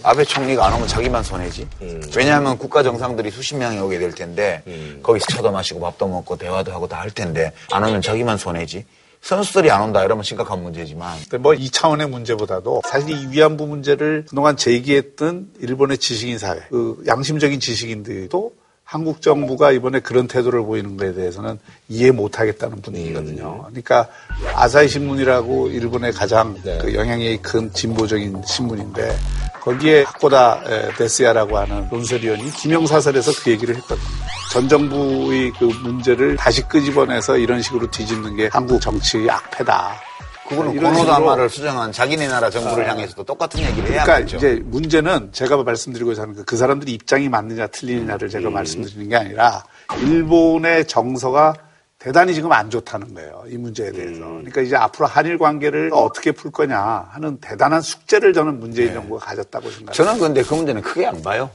아베 0.04 0.24
총리가 0.24 0.66
안 0.66 0.74
오면 0.74 0.88
자기만 0.88 1.24
손해지. 1.24 1.68
음. 1.82 2.02
왜냐하면 2.16 2.58
국가 2.58 2.82
정상들이 2.84 3.32
수십 3.32 3.56
명이 3.56 3.80
오게 3.80 4.00
될 4.00 4.14
텐데 4.14 4.64
음. 4.68 5.00
거기서 5.04 5.28
차도 5.28 5.52
마시고 5.52 5.80
밥도 5.80 6.08
먹고 6.08 6.38
대화도 6.38 6.72
하고 6.72 6.88
다 6.88 7.00
할 7.00 7.10
텐데 7.12 7.54
안 7.72 7.84
오면 7.84 8.02
자기만 8.02 8.38
손해지. 8.38 8.86
선수들이 9.22 9.70
안 9.70 9.82
온다 9.82 10.04
이러면 10.04 10.24
심각한 10.24 10.64
문제지만 10.64 11.18
근데 11.24 11.38
뭐 11.38 11.54
이 11.54 11.70
차원의 11.70 12.08
문제보다도 12.10 12.82
사실 12.90 13.10
이 13.12 13.28
위안부 13.32 13.68
문제를 13.68 14.26
그동안 14.30 14.56
제기했던 14.56 15.48
일본의 15.60 15.98
지식인 15.98 16.38
사회, 16.38 16.60
그 16.70 17.04
양심적인 17.06 17.60
지식인들도 17.60 18.54
한국 18.86 19.22
정부가 19.22 19.72
이번에 19.72 20.00
그런 20.00 20.28
태도를 20.28 20.64
보이는 20.64 20.98
것에 20.98 21.14
대해서는 21.14 21.60
이해 21.90 22.12
못하겠다는 22.12 22.82
분위기거든요. 22.82 23.66
그러니까 23.68 24.08
아사히 24.56 24.88
신문이라고 24.88 25.68
일본의 25.70 26.12
가장 26.14 26.56
네. 26.64 26.80
그 26.80 26.96
영향력이 26.96 27.38
큰 27.44 27.72
진보적인 27.72 28.42
신문인데 28.48 29.16
거기에 29.62 30.04
하코다 30.04 30.62
에, 30.66 30.94
데스야라고 30.98 31.58
하는 31.58 31.88
논설위원이 31.90 32.52
김영사설에서 32.52 33.32
그 33.44 33.52
얘기를 33.52 33.76
했거든요. 33.78 34.08
전 34.52 34.68
정부의 34.68 35.52
그 35.60 35.66
문제를 35.66 36.36
다시 36.36 36.62
끄집어내서 36.68 37.38
이런 37.38 37.62
식으로 37.62 37.90
뒤집는 37.92 38.36
게 38.36 38.50
한국 38.52 38.82
정치의 38.82 39.30
악패다. 39.30 40.10
그거는 40.48 40.76
고노다마를 40.82 41.48
수정한 41.48 41.92
자기네 41.92 42.28
나라 42.28 42.50
정부를 42.50 42.90
향해서도 42.90 43.24
똑같은 43.24 43.60
얘기를 43.60 43.84
그러니까 43.84 44.14
해야겠죠. 44.14 44.38
이제 44.38 44.62
문제는 44.66 45.30
제가 45.32 45.58
말씀드리고자 45.62 46.24
하는 46.24 46.34
그, 46.34 46.44
그 46.44 46.58
사람들이 46.58 46.92
입장이 46.94 47.30
맞느냐 47.30 47.68
틀리느냐를 47.68 48.30
제가 48.30 48.50
말씀드리는 48.50 49.10
게 49.10 49.16
아니라 49.16 49.64
일본의 50.02 50.88
정서가 50.88 51.54
대단히 52.00 52.34
지금 52.34 52.52
안 52.54 52.70
좋다는 52.70 53.14
거예요. 53.14 53.44
이 53.50 53.58
문제에 53.58 53.92
대해서. 53.92 54.22
그러니까 54.22 54.62
이제 54.62 54.76
앞으로 54.78 55.06
한일 55.06 55.38
관계를 55.38 55.92
어떻게 55.94 56.32
풀 56.32 56.50
거냐 56.50 56.80
하는 57.12 57.38
대단한 57.42 57.82
숙제를 57.82 58.32
저는 58.32 58.60
문재인 58.62 58.94
정부가 58.94 59.26
가졌다고 59.26 59.70
생각합니다. 59.70 59.92
저는 59.92 60.18
근데 60.18 60.42
그 60.42 60.54
문제는 60.54 60.82
크게 60.82 61.06
안 61.06 61.22
봐요. 61.22 61.50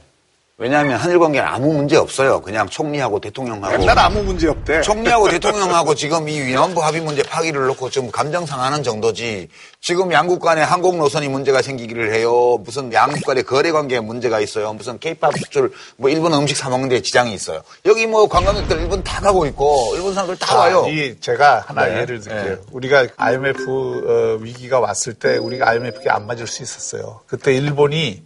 왜냐하면 0.57 0.95
한일 0.97 1.19
관계는 1.19 1.45
아무 1.45 1.73
문제 1.73 1.97
없어요. 1.97 2.39
그냥 2.39 2.69
총리하고 2.69 3.19
대통령하고. 3.19 3.73
옛날 3.73 3.99
아무 3.99 4.23
문제 4.23 4.47
없대. 4.47 4.81
총리하고 4.83 5.27
대통령하고 5.27 5.95
지금 5.95 6.29
이 6.29 6.39
위안부 6.39 6.81
합의 6.81 7.01
문제 7.01 7.23
파기를 7.23 7.65
놓고 7.67 7.89
좀 7.89 8.09
감정 8.09 8.45
상하는 8.45 8.81
정도지. 8.81 9.49
지금 9.81 10.13
양국 10.13 10.39
간의 10.39 10.63
항공 10.63 10.97
노선이 10.97 11.27
문제가 11.27 11.61
생기기를 11.61 12.13
해요. 12.13 12.57
무슨 12.63 12.93
양국 12.93 13.25
간의 13.25 13.43
거래 13.43 13.73
관계에 13.73 13.99
문제가 13.99 14.39
있어요. 14.39 14.71
무슨 14.71 14.97
케이팝 14.97 15.37
수출, 15.37 15.73
뭐 15.97 16.09
일본 16.09 16.33
음식 16.33 16.55
사 16.55 16.69
먹는 16.69 16.87
데 16.87 17.01
지장이 17.01 17.33
있어요. 17.33 17.61
여기 17.85 18.07
뭐 18.07 18.29
관광객들 18.29 18.79
일본 18.79 19.03
다 19.03 19.19
가고 19.19 19.45
있고 19.47 19.91
일본 19.95 20.13
사람들 20.13 20.37
다 20.37 20.55
와요. 20.57 20.85
이 20.87 21.19
제가 21.19 21.65
하나 21.67 21.85
네. 21.85 21.99
예를 21.99 22.21
들게요. 22.21 22.43
네. 22.55 22.57
우리가 22.71 23.07
IMF 23.17 23.65
어, 24.07 24.37
위기가 24.41 24.79
왔을 24.79 25.15
때 25.15 25.35
우리가 25.35 25.67
IMF에 25.67 26.09
안 26.09 26.25
맞을 26.25 26.47
수 26.47 26.63
있었어요. 26.63 27.19
그때 27.27 27.53
일본이 27.53 28.23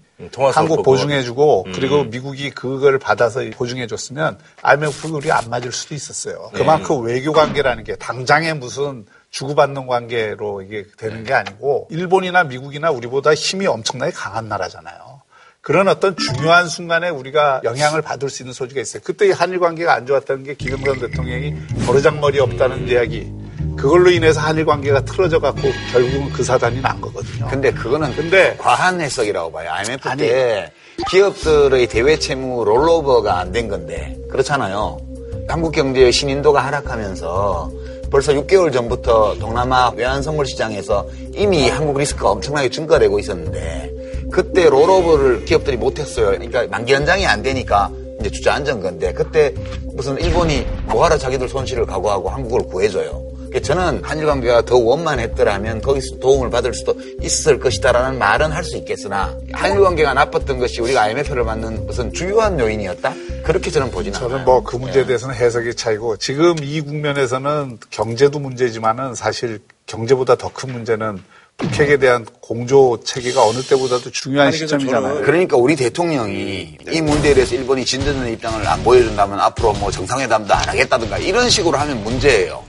한국 0.54 0.76
수업 0.76 0.84
보증해주고 0.84 1.64
음. 1.68 1.72
그리고 1.74 2.04
미국이 2.04 2.50
그걸 2.50 3.00
받아서 3.00 3.42
보증해줬으면 3.56 4.38
IMF 4.62 5.08
우리 5.08 5.32
안 5.32 5.50
맞을 5.50 5.72
수도 5.72 5.96
있었어요. 5.96 6.50
네. 6.54 6.60
그만큼 6.60 7.04
외교 7.04 7.32
관계라는 7.32 7.86
게 7.86 7.96
당장에 7.96 8.54
무슨 8.54 9.06
주고받는 9.32 9.88
관계로 9.88 10.62
이게 10.62 10.86
되는 10.98 11.24
게 11.24 11.34
아니고 11.34 11.88
일본이나 11.90 12.44
미국이나 12.44 12.92
우리보다 12.92 13.34
힘이 13.34 13.68
엄청나게 13.68 14.12
강한 14.12 14.50
나라잖아요. 14.50 15.20
그런 15.62 15.88
어떤 15.88 16.16
중요한 16.16 16.68
순간에 16.68 17.10
우리가 17.10 17.62
영향을 17.64 18.02
받을 18.02 18.30
수 18.30 18.42
있는 18.42 18.54
소지가 18.54 18.82
있어요. 18.82 19.02
그때 19.04 19.28
이 19.28 19.32
한일 19.32 19.60
관계가 19.60 19.94
안 19.94 20.06
좋았다는 20.06 20.44
게 20.44 20.54
기금전 20.56 21.00
대통령이 21.00 21.54
버르장머리 21.86 22.40
없다는 22.40 22.88
이야기. 22.88 23.32
그걸로 23.76 24.10
인해서 24.12 24.40
한일 24.42 24.66
관계가 24.66 25.02
틀어져 25.06 25.40
갖고 25.40 25.62
결국은 25.92 26.30
그 26.32 26.44
사단이 26.44 26.82
난 26.82 27.00
거거든요. 27.02 27.48
근데 27.48 27.72
그거는 27.72 28.14
근데 28.16 28.56
과한 28.58 29.00
해석이라고 29.02 29.52
봐요. 29.52 29.70
IMF 29.72 30.10
때 30.18 30.72
기업들의 31.10 31.88
대외 31.88 32.18
채무 32.20 32.64
롤오버가 32.66 33.40
안 33.40 33.52
된 33.52 33.68
건데 33.68 34.16
그렇잖아요. 34.30 35.00
한국 35.48 35.72
경제의 35.72 36.12
신인도가 36.12 36.64
하락하면서 36.66 37.72
벌써 38.12 38.34
6개월 38.34 38.72
전부터 38.74 39.38
동남아 39.40 39.90
외환 39.96 40.22
선물 40.22 40.46
시장에서 40.46 41.08
이미 41.34 41.70
한국 41.70 41.98
리스크가 41.98 42.32
엄청나게 42.32 42.70
증가되고 42.70 43.18
있었는데 43.20 43.92
그때 44.32 44.70
롤오버를 44.70 45.46
기업들이 45.46 45.78
못했어요. 45.78 46.28
그러니까 46.28 46.68
만기 46.68 46.94
연장이 46.94 47.26
안 47.26 47.42
되니까 47.42 47.90
이제 48.20 48.30
주저앉은 48.30 48.82
건데 48.82 49.14
그때 49.14 49.54
무슨 49.94 50.20
일본이 50.20 50.66
뭐하러 50.86 51.18
자기들 51.18 51.48
손실을 51.50 51.86
각오하고 51.86 52.30
한국을 52.30 52.68
구해줘요. 52.68 53.29
그러니까 53.50 53.60
저는 53.62 54.04
한일 54.04 54.26
관계가 54.26 54.62
더 54.64 54.78
원만했더라면 54.78 55.82
거기서 55.82 56.20
도움을 56.20 56.50
받을 56.50 56.74
수도 56.74 56.96
있을 57.22 57.60
것이다라는 57.60 58.18
말은 58.20 58.52
할 58.52 58.64
수 58.64 58.78
있겠으나 58.78 59.36
한일 59.54 59.82
관계가 59.82 60.14
나빴던 60.14 60.60
것이 60.60 60.82
우리가 60.82 61.02
IMF를 61.04 61.44
만든 61.44 61.86
무슨 61.88 62.14
주요한 62.14 62.60
요인이었다? 62.60 63.14
그렇게 63.44 63.72
저는 63.72 63.90
보지는 63.90 64.16
않아요. 64.18 64.30
저는 64.30 64.46
뭐 64.46 64.64
그 64.64 64.76
문제에 64.76 65.06
대해서는 65.06 65.34
해석의 65.34 65.74
차이고 65.76 66.18
지금 66.18 66.56
이 66.62 66.82
국면에서는 66.82 67.80
경제도 67.90 68.38
문제지만은 68.38 69.16
사실 69.16 69.60
경제보다 69.88 70.36
더 70.36 70.50
큰 70.54 70.72
문제는 70.74 71.24
북핵에 71.58 71.98
대한 71.98 72.26
공조 72.40 73.00
체계가 73.04 73.44
어느 73.44 73.62
때보다도 73.62 74.12
중요한 74.12 74.52
시점이잖아요. 74.52 75.22
그러니까 75.24 75.58
우리 75.58 75.76
대통령이 75.76 76.78
이 76.92 77.02
문제에 77.02 77.34
대해서 77.34 77.56
일본이 77.56 77.84
진전된 77.84 78.32
입장을 78.34 78.66
안 78.68 78.82
보여준다면 78.84 79.40
앞으로 79.40 79.74
뭐 79.74 79.90
정상회담도 79.92 80.54
안 80.54 80.70
하겠다든가 80.70 81.18
이런 81.18 81.50
식으로 81.50 81.78
하면 81.80 82.04
문제예요. 82.04 82.64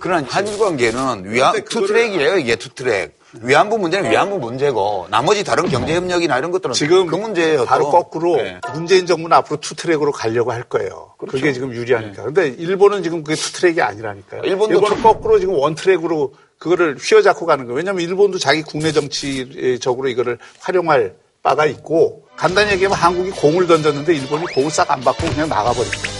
그러나 0.00 0.26
한일 0.28 0.58
관계는 0.58 1.30
위안 1.30 1.64
two 1.64 1.82
track이에요 1.82 2.38
이게 2.38 2.56
two 2.56 2.76
track. 2.76 3.16
위안부 3.42 3.76
문제는 3.76 4.10
위안부 4.10 4.38
문제고 4.38 5.06
나머지 5.10 5.44
다른 5.44 5.68
경제 5.68 5.94
협력이나 5.94 6.38
이런 6.38 6.50
것들은 6.50 6.72
지금 6.72 7.06
그 7.06 7.14
문제예요. 7.14 7.66
바로 7.66 7.84
또. 7.84 7.90
거꾸로 7.90 8.36
네. 8.36 8.58
문재인 8.72 9.04
정부는 9.04 9.36
앞으로 9.36 9.60
two 9.60 9.74
track으로 9.74 10.12
가려고 10.12 10.50
할 10.50 10.62
거예요. 10.62 11.12
그게 11.28 11.52
지금 11.52 11.74
유리하니까. 11.74 12.22
근데 12.24 12.48
일본은 12.48 13.02
지금 13.02 13.22
그게 13.22 13.36
two 13.36 13.52
track이 13.52 13.82
아니라니까요. 13.82 14.42
일본도 14.44 14.74
일본은 14.76 14.96
투- 14.96 15.02
거꾸로 15.02 15.38
지금 15.38 15.54
one 15.54 15.74
track으로 15.74 16.32
그거를 16.58 16.96
휘어잡고 16.98 17.44
가는 17.44 17.66
거예요. 17.66 17.76
왜냐하면 17.76 18.00
일본도 18.02 18.38
자기 18.38 18.62
국내 18.62 18.92
정치적으로 18.92 20.08
이거를 20.08 20.38
활용할 20.60 21.14
바가 21.42 21.66
있고 21.66 22.24
간단히 22.34 22.72
얘기하면 22.72 22.96
한국이 22.96 23.30
공을 23.32 23.66
던졌는데 23.66 24.14
일본이 24.14 24.46
공을 24.54 24.70
싹 24.70 24.90
안 24.90 25.00
받고 25.02 25.26
그냥 25.28 25.50
나가버린 25.50 25.90
거예요. 25.92 26.18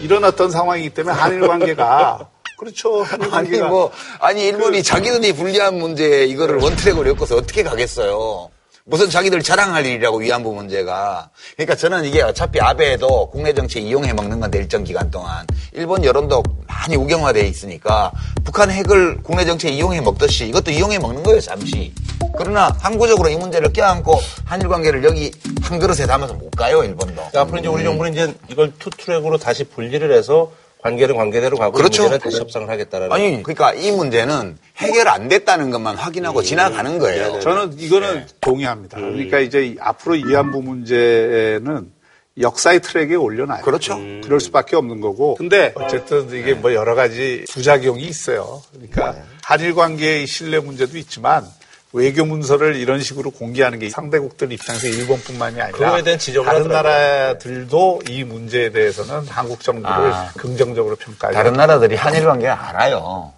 이런 0.00 0.24
어떤 0.24 0.50
상황이기 0.50 0.90
때문에 0.90 1.14
한일 1.14 1.46
관계가 1.46 2.28
그렇죠. 2.56 3.04
아니 3.32 3.50
뭐 3.58 3.90
아니 4.20 4.44
일본이 4.46 4.82
자기들이 4.82 5.32
불리한 5.34 5.78
문제에 5.78 6.24
이거를 6.26 6.58
원트랙으로 6.58 7.10
엮어서 7.10 7.36
어떻게 7.36 7.62
가겠어요? 7.62 8.50
무슨 8.86 9.08
자기들 9.08 9.42
자랑할 9.42 9.86
일이라고 9.86 10.18
위안부 10.18 10.52
문제가. 10.52 11.30
그러니까 11.56 11.74
저는 11.74 12.04
이게 12.04 12.20
어차피 12.20 12.60
아베도 12.60 13.30
국내 13.30 13.54
정치에 13.54 13.80
이용해 13.80 14.12
먹는 14.12 14.40
건데 14.40 14.58
일정 14.58 14.84
기간 14.84 15.10
동안 15.10 15.46
일본 15.72 16.04
여론도 16.04 16.42
많이 16.66 16.94
우경화돼 16.94 17.46
있으니까 17.48 18.12
북한 18.44 18.70
핵을 18.70 19.22
국내 19.22 19.46
정치에 19.46 19.70
이용해 19.70 20.02
먹듯이 20.02 20.48
이것도 20.48 20.70
이용해 20.70 20.98
먹는 20.98 21.22
거예요 21.22 21.40
잠시. 21.40 21.94
그러나 22.36 22.76
항구적으로 22.78 23.30
이 23.30 23.36
문제를 23.36 23.72
껴안고 23.72 24.20
한일 24.44 24.68
관계를 24.68 25.02
여기 25.04 25.32
한 25.62 25.78
그릇에 25.78 26.06
담아서 26.06 26.34
못 26.34 26.50
가요 26.50 26.84
일본도. 26.84 27.14
그러니까 27.14 27.40
앞으로 27.40 27.58
이제 27.60 27.68
우리 27.68 27.84
정부는 27.84 28.12
이제 28.12 28.34
이걸 28.50 28.70
two 28.78 28.90
track으로 28.90 29.38
다시 29.38 29.64
분리를 29.64 30.12
해서 30.12 30.52
관계는 30.84 31.16
관계대로 31.16 31.56
가고 31.56 31.72
그렇죠. 31.72 32.02
이 32.02 32.08
문제는 32.08 32.22
다시 32.22 32.40
협상을 32.42 32.68
하겠다라는. 32.68 33.10
아니 33.12 33.42
그러니까 33.42 33.72
이 33.72 33.90
문제는 33.90 34.58
해결 34.76 35.08
안 35.08 35.28
됐다는 35.28 35.70
것만 35.70 35.96
확인하고 35.96 36.42
지나가는 36.42 36.98
거예요. 36.98 37.40
저는 37.40 37.78
이거는 37.78 38.26
동의합니다. 38.42 38.98
그러니까 38.98 39.38
이제 39.40 39.64
이- 39.64 39.76
앞으로 39.80 40.14
위안부 40.16 40.60
문제는 40.60 41.90
역사의 42.38 42.80
트랙에 42.82 43.14
올려놔요. 43.14 43.62
그렇죠. 43.62 43.96
그럴 44.24 44.40
수밖에 44.40 44.76
없는 44.76 45.00
거고. 45.00 45.36
근데 45.36 45.72
어쨌든 45.76 46.28
이게 46.34 46.52
뭐 46.52 46.74
여러 46.74 46.94
가지 46.94 47.44
부작용이 47.50 48.02
있어요. 48.02 48.60
그러니까 48.72 49.16
한일 49.42 49.74
관계의 49.74 50.26
신뢰 50.26 50.58
문제도 50.60 50.98
있지만 50.98 51.46
외교 51.94 52.24
문서를 52.24 52.74
이런 52.74 53.00
식으로 53.00 53.30
공개하는 53.30 53.78
게 53.78 53.88
상대국들 53.88 54.50
입장에서 54.50 54.88
일본뿐만이 54.88 55.60
아니라 55.60 55.78
그거에 55.78 56.02
대한 56.02 56.18
지적을 56.18 56.44
다른 56.44 56.62
하더라고요. 56.62 56.82
나라들도 56.82 58.02
이 58.08 58.24
문제에 58.24 58.70
대해서는 58.70 59.28
한국 59.28 59.62
정부를 59.62 60.12
아. 60.12 60.32
긍정적으로 60.36 60.96
평가해요. 60.96 61.34
다른 61.34 61.52
나라들이 61.52 61.94
한일 61.94 62.24
관계 62.24 62.48
알아요. 62.48 63.32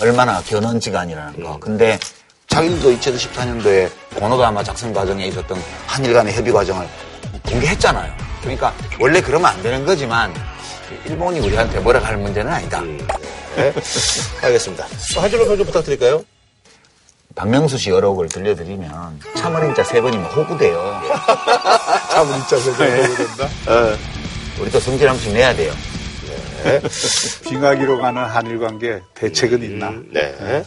얼마나 0.00 0.40
견원지간이라는 0.40 1.42
거. 1.42 1.58
근데 1.60 1.98
자기들도 2.46 2.90
2014년도에 2.90 3.90
고노다마 4.14 4.62
작성 4.64 4.94
과정에 4.94 5.26
있었던 5.26 5.62
한일 5.86 6.14
간의 6.14 6.32
협의 6.32 6.54
과정을 6.54 6.88
공개했잖아요. 7.44 8.14
그러니까 8.40 8.74
원래 8.98 9.20
그러면 9.20 9.50
안 9.50 9.62
되는 9.62 9.84
거지만 9.84 10.32
일본이 11.04 11.38
우리한테 11.40 11.80
뭐라 11.80 12.00
할 12.02 12.16
문제는 12.16 12.50
아니다. 12.50 12.80
네. 13.56 13.74
알겠습니다. 14.42 14.86
한 15.18 15.30
줄로 15.30 15.44
평좀 15.44 15.66
부탁드릴까요? 15.66 16.24
박명수 17.40 17.78
씨 17.78 17.88
여러 17.88 18.10
곡을 18.10 18.28
들려드리면 18.28 19.18
참어린자 19.34 19.82
세 19.82 20.02
번이면 20.02 20.26
호구돼요. 20.26 21.00
참 22.10 22.26
진짜 22.34 22.58
세상에 22.58 22.90
된다. 22.90 23.48
우리도 24.60 24.78
성질 24.78 25.08
한 25.08 25.16
번씩 25.16 25.32
내야 25.32 25.56
돼요. 25.56 25.72
빙하기로 27.48 27.98
가는 27.98 28.22
한일 28.22 28.58
관계 28.58 29.00
대책은 29.14 29.62
있나? 29.62 29.90
네. 30.12 30.64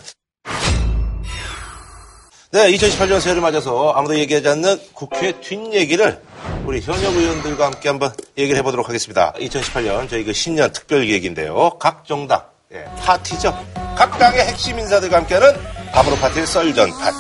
네, 2.50 2.72
2018년 2.72 3.20
새해를 3.20 3.44
맞아서 3.44 3.92
아무도 3.92 4.18
얘기하지 4.18 4.48
않는 4.50 4.80
국회 4.94 5.40
뒷얘기를 5.42 6.20
우리 6.66 6.82
현역 6.82 7.16
의원들과 7.16 7.68
함께 7.68 7.90
한번 7.90 8.14
얘기를 8.36 8.58
해보도록 8.58 8.90
하겠습니다. 8.90 9.32
2018년 9.34 10.10
저희 10.10 10.24
그 10.24 10.34
신년 10.34 10.74
특별 10.74 11.06
기획인데요. 11.06 11.78
각 11.78 12.04
정당, 12.08 12.42
예, 12.74 12.84
파티죠. 13.00 13.56
각 13.96 14.18
당의 14.18 14.48
핵심 14.48 14.80
인사들과 14.80 15.18
함께하는 15.18 15.83
밥으로 15.94 16.16
파티의 16.18 16.48
썰전 16.48 16.98
파티. 16.98 17.18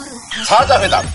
사자회담, 0.48 1.06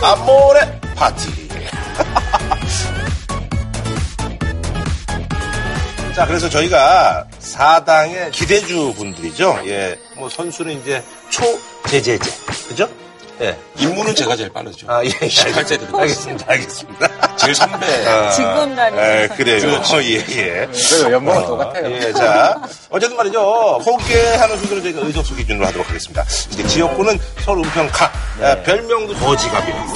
암모레 0.00 0.80
파티. 0.94 1.48
자, 6.14 6.26
그래서 6.26 6.48
저희가 6.48 7.26
사당의 7.38 8.30
기대주 8.30 8.94
분들이죠. 8.96 9.60
예, 9.66 9.98
뭐 10.16 10.28
선수는 10.28 10.80
이제 10.80 11.02
초제제제, 11.30 12.30
그죠? 12.68 12.88
예. 13.40 13.56
임무는 13.76 14.14
제가 14.14 14.34
제일 14.36 14.50
빠르죠. 14.52 14.86
아, 14.90 15.02
예, 15.04 15.10
예. 15.22 15.28
시칼째 15.28 15.78
드리고 15.78 15.98
알겠습니다, 16.00 16.44
알겠습니다. 16.48 17.36
제일 17.36 17.54
선배. 17.54 17.86
아, 18.08 18.30
직원단위. 18.30 18.98
예, 18.98 19.28
그래요. 19.36 19.60
그렇죠. 19.60 20.02
예, 20.02 20.16
예. 20.16 20.66
그래요, 20.66 21.12
연봉은 21.12 21.46
똑같아요. 21.46 21.90
예, 21.92 22.12
자. 22.12 22.60
어쨌든 22.90 23.16
말이죠. 23.16 23.80
소개하는 23.84 24.58
순서를 24.58 24.82
저희가 24.82 25.00
의석수 25.06 25.36
기준으로 25.36 25.66
하도록 25.66 25.88
하겠습니다. 25.88 26.24
이제 26.50 26.66
지역구는 26.66 27.18
서울 27.44 27.58
은평 27.58 27.88
각, 27.92 28.12
아, 28.42 28.56
별명도 28.62 29.14
거지갑이라고. 29.14 29.92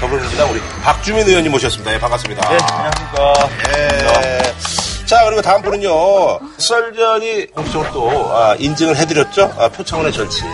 더불어민주당 0.00 0.50
우리 0.50 0.60
박주민 0.82 1.28
의원님 1.28 1.52
모셨습니다. 1.52 1.94
예, 1.94 1.98
반갑습니다. 1.98 2.48
네, 2.48 2.58
안녕하십니까. 2.58 3.48
예. 3.76 4.52
자, 5.06 5.24
그리고 5.26 5.42
다음 5.42 5.60
분은요. 5.62 6.40
썰전이 6.58 7.46
공식적으로 7.48 7.92
또 7.92 8.34
아, 8.34 8.54
인증을 8.58 8.96
해드렸죠. 8.96 9.54
아, 9.58 9.68
표창원의 9.68 10.12
절친. 10.12 10.46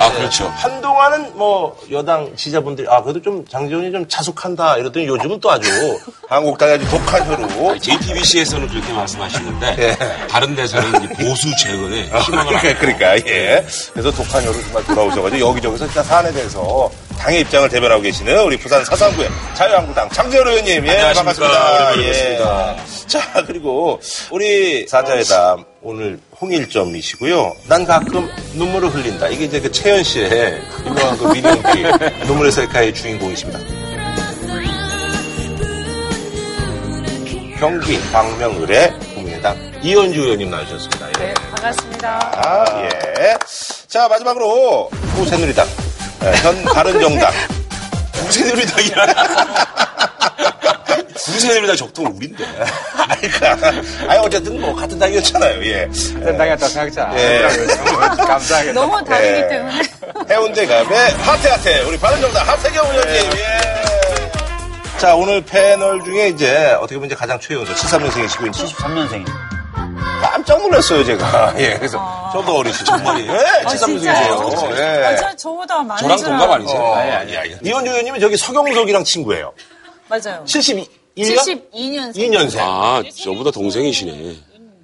아, 0.00 0.10
그렇죠. 0.12 0.46
한동안은 0.56 1.36
뭐 1.36 1.76
여당 1.90 2.34
지지자분들이 2.34 2.88
아 2.88 3.02
그래도 3.02 3.20
좀 3.20 3.46
장재원이 3.46 3.92
좀 3.92 4.08
자숙한다 4.08 4.78
이러더니 4.78 5.06
요즘은 5.06 5.40
또 5.40 5.50
아주 5.50 5.68
한국당이 6.26 6.72
아주 6.72 6.88
독한 6.88 7.22
혀로 7.26 7.78
JTBC에서는 7.78 8.66
그렇게 8.68 8.92
말씀하시는데 8.94 9.76
예. 9.78 10.26
다른 10.26 10.54
데서는 10.56 11.04
이 11.04 11.08
보수 11.08 11.54
재건에 11.62 12.04
희망을 12.04 12.58
그러니까, 12.58 12.80
그러니까 12.80 13.16
예. 13.30 13.66
그래서 13.92 14.10
독한 14.10 14.42
혀로 14.42 14.54
정말 14.62 14.84
돌아오셔가지고 14.84 15.48
여기저기서 15.50 15.84
진짜 15.86 16.02
사안에 16.02 16.32
대해서 16.32 16.90
당의 17.18 17.40
입장을 17.42 17.68
대변하고 17.68 18.00
계시는 18.00 18.42
우리 18.42 18.56
부산 18.56 18.82
사상구의 18.82 19.28
자유한국당 19.54 20.08
장재원 20.08 20.48
의원님 20.48 20.86
예 20.86 20.90
안녕하십니까. 20.92 21.42
반갑습니다. 21.44 21.94
뵙습니다. 21.96 22.76
자 23.06 23.44
그리고 23.46 24.00
우리 24.30 24.86
사자회담 24.88 25.69
오늘 25.82 26.20
홍일점이시고요. 26.40 27.56
난 27.68 27.86
가끔 27.86 28.28
눈물을 28.54 28.90
흘린다. 28.90 29.28
이게 29.28 29.46
이제 29.46 29.60
그 29.60 29.72
채연 29.72 30.02
씨의 30.02 30.60
유명한 30.86 31.16
그 31.16 31.24
미니홈피 31.26 31.82
눈물의 32.26 32.52
셀카의 32.52 32.94
주인공이십니다. 32.94 33.58
경기 37.58 38.00
광명을의 38.10 38.98
국민의당 39.14 39.56
이현주 39.82 40.20
의원님 40.20 40.50
나오셨습니다. 40.50 41.08
예. 41.08 41.12
네, 41.12 41.34
반갑습니다. 41.34 42.32
아, 42.34 42.82
예. 42.82 43.36
자, 43.86 44.08
마지막으로, 44.08 44.88
구새누리당, 45.16 45.66
예, 46.24 46.32
현 46.42 46.62
바른정당. 46.64 47.30
구새누리당이라. 48.12 49.06
구새누리당 51.40 51.76
적통 51.76 52.06
우린데. 52.16 52.44
아니, 52.96 53.20
그, 53.28 53.46
아니, 54.08 54.18
어쨌든 54.20 54.60
뭐, 54.60 54.74
같은 54.74 54.98
당이었잖아요, 54.98 55.64
예. 55.64 55.86
같은 55.86 56.38
당이었다 56.38 56.68
생각자. 56.68 57.12
예. 57.16 57.48
감사하겠다. 58.16 58.72
너무 58.80 59.02
다르기 59.04 59.28
예. 59.28 59.48
때문에. 59.48 59.82
해운대 60.30 60.66
갑의 60.66 61.10
하태하태, 61.12 61.80
우리 61.82 61.98
바른정당 61.98 62.46
하태경 62.46 62.90
의원님, 62.90 63.14
예. 63.14 63.60
자, 64.98 65.14
오늘 65.14 65.42
패널 65.42 66.04
중에 66.04 66.28
이제, 66.28 66.72
어떻게 66.78 66.96
보면 66.96 67.06
이제 67.06 67.14
가장 67.14 67.40
최연소, 67.40 67.72
73년생이시고, 67.72 68.50
73년생입니다. 68.52 69.32
깜짝 70.20 70.60
놀랐어요, 70.60 71.04
제가. 71.04 71.54
예, 71.58 71.74
그래서, 71.78 72.30
저도 72.32 72.58
어리시죠. 72.58 72.84
정말이. 72.84 73.26
예, 73.26 73.64
아, 73.64 73.68
진짜요? 73.74 73.96
73년생이세요. 73.98 74.78
예. 74.78 75.04
아, 75.06 75.16
저, 75.16 75.36
저보다 75.36 75.82
많은 75.82 76.02
저랑 76.02 76.18
줄 76.18 76.26
동갑 76.28 76.50
아니세요? 76.50 76.80
어, 76.80 76.94
아니, 76.96 77.10
아니, 77.12 77.36
아니. 77.38 77.56
이현주 77.64 77.90
의원님은 77.90 78.20
저기 78.20 78.36
서경석이랑 78.36 79.04
친구예요. 79.04 79.52
맞아요. 80.08 80.42
72 80.44 80.99
년? 81.20 81.44
72년생. 81.72 82.14
2년생. 82.16 82.58
아, 82.60 83.02
저보다 83.22 83.50
동생이시네. 83.50 84.36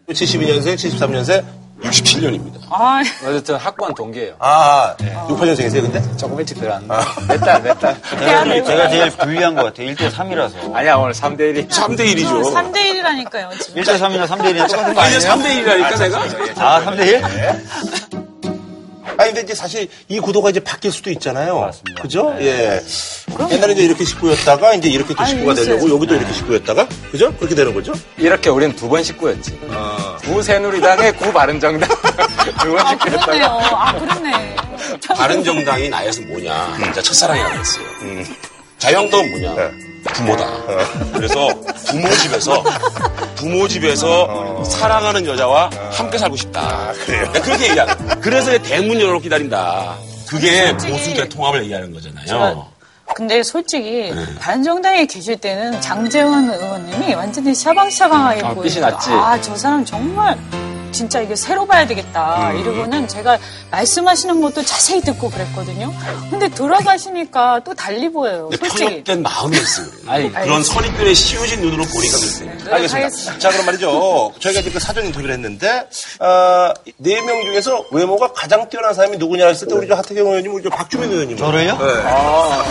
72년생, 0.09 0.75
73년생, 0.77 1.45
67년입니다. 1.83 2.61
아, 2.71 3.03
어쨌든 3.25 3.57
학번 3.57 3.95
동기예요. 3.95 4.35
아, 4.39 4.95
68년생이세요, 5.29 5.83
근데? 5.83 6.17
조금 6.17 6.39
일찍 6.39 6.59
들어갔는데. 6.59 6.95
몇 7.29 7.39
달, 7.41 7.63
몇 7.63 7.79
달. 7.79 7.97
제가, 8.11 8.65
제가 8.65 8.89
제일 8.89 9.11
불리한 9.11 9.55
것 9.55 9.65
같아요. 9.65 9.89
1대 9.89 10.11
3이라서. 10.11 10.75
아니야, 10.75 10.97
오늘 10.97 11.13
3대 11.13 11.41
1이. 11.55 11.69
3대 11.69 12.01
1이죠. 12.15 12.55
3대 12.55 12.77
1이라니까요, 12.77 13.61
지금. 13.61 13.83
1대 13.83 13.99
3이나 13.99 14.27
3대 14.27 14.55
1이나 14.55 14.69
똑같은 14.71 14.95
거 14.95 15.01
아니, 15.01 15.15
아니에요? 15.17 15.33
3대 15.33 15.45
1이라니까 15.65 15.99
내가. 15.99 16.23
아, 16.59 16.85
3대 16.85 17.07
1? 17.07 18.26
아니, 19.27 19.35
근데 19.35 19.41
이제 19.43 19.55
사실 19.55 19.89
이 20.09 20.19
구도가 20.21 20.51
이제 20.51 20.61
바뀔 20.61 20.93
수도 20.93 21.11
있잖아요. 21.11 21.61
맞습니다. 21.61 22.03
그죠? 22.03 22.35
예. 22.41 22.81
옛날에 23.51 23.73
이제 23.73 23.83
이렇게 23.83 24.05
식구였다가 24.05 24.75
이제 24.75 24.89
이렇게 24.89 25.15
또 25.15 25.21
아니, 25.23 25.31
식구가 25.31 25.53
있어요. 25.53 25.65
되려고 25.67 25.91
여기도 25.91 26.15
이렇게 26.15 26.33
식구였다가, 26.33 26.89
그죠? 27.11 27.35
그렇게 27.37 27.55
되는 27.55 27.75
거죠? 27.75 27.93
이렇게 28.17 28.49
우린 28.51 28.75
두 28.75 28.89
번 28.89 29.03
식구였지. 29.03 29.59
아. 29.71 30.19
구 30.25 30.43
새누리당의 30.43 31.17
구 31.17 31.33
바른정당. 31.33 31.89
두 32.61 32.73
번 32.73 32.79
아, 32.79 32.97
그렇네요. 32.97 33.19
식구였다가. 33.21 33.89
아, 33.89 33.99
그렇네. 33.99 34.57
바른정당이 35.17 35.89
나에서 35.89 36.21
뭐냐. 36.23 36.77
진짜 36.83 37.03
첫사랑이라고 37.03 37.59
했어요. 37.59 37.85
자유한국당은 38.79 39.31
뭐냐. 39.31 39.86
네. 40.07 40.13
부모다. 40.15 40.47
그래서 41.13 41.49
부모 41.89 42.09
집에서 42.11 42.65
부모 43.37 43.69
집에서 43.69 44.65
사랑하는 44.65 45.27
여자와 45.27 45.71
함께 45.93 46.19
살고 46.19 46.37
싶다. 46.37 46.93
그래요? 47.05 47.31
그렇게 47.33 47.69
얘기하는. 47.69 48.21
그래서 48.21 48.55
이 48.55 48.59
대문 48.61 49.01
열어 49.01 49.19
기다린다. 49.19 49.97
그게 50.29 50.67
솔직히 50.69 50.93
보수들의 50.93 51.29
통합을 51.29 51.63
얘기하는 51.65 51.93
거잖아요. 51.93 52.67
근데 53.15 53.43
솔직히 53.45 54.11
네. 54.13 54.25
바른정당에 54.41 55.07
계실 55.07 55.37
때는 55.37 55.81
장재원 55.81 56.51
의원님이 56.51 57.15
완전히 57.15 57.55
샤방샤방하게 57.55 58.43
아, 58.45 58.49
보여요. 58.51 58.63
빛이 58.63 58.81
났지. 58.81 59.11
아, 59.11 59.41
저 59.41 59.55
사람 59.57 59.85
정말 59.85 60.37
진짜 60.97 61.21
이게 61.21 61.37
새로 61.37 61.67
봐야 61.67 61.87
되겠다. 61.87 62.53
음. 62.53 62.59
이러고는 62.59 63.07
제가 63.07 63.39
말씀하시는 63.71 64.41
것도 64.41 64.65
자세히 64.65 65.03
듣고 65.03 65.29
그랬거든요. 65.31 65.93
근데 66.31 66.49
돌아가시니까 66.49 67.61
또 67.65 67.75
달리 67.75 68.11
보여요. 68.11 68.49
근데 68.49 68.67
솔직히. 68.69 68.85
편협된 69.05 69.23
마음이 69.23 69.57
있어요. 69.59 69.87
아니, 70.09 70.33
그런 70.33 70.65
선입견에 70.65 71.13
씌워진 71.13 71.61
눈으로 71.61 71.85
보니까 71.85 72.17
그랬어요. 72.17 72.47
네, 72.47 72.73
알겠습니다. 72.73 72.97
알겠습니다. 72.97 73.39
자, 73.39 73.51
그럼 73.51 73.67
말이죠. 73.67 74.33
저희가 74.41 74.61
지금 74.63 74.73
그 74.73 74.81
사전 74.81 75.05
인터뷰를 75.05 75.35
했는데, 75.35 75.87
어, 76.19 76.73
네명 76.97 77.43
중에서 77.43 77.85
외모가 77.93 78.33
가장 78.33 78.67
뛰어난 78.71 78.95
사람이 78.95 79.19
누구냐 79.19 79.49
했을 79.49 79.69
때 79.69 79.75
우리 79.75 79.87
저 79.87 79.95
하태경 79.97 80.27
의원님, 80.27 80.55
우리 80.55 80.63
저 80.63 80.71
박주민 80.71 81.11
의원님. 81.13 81.37
저를요? 81.37 81.77
네. 81.77 81.85
아, 82.07 82.65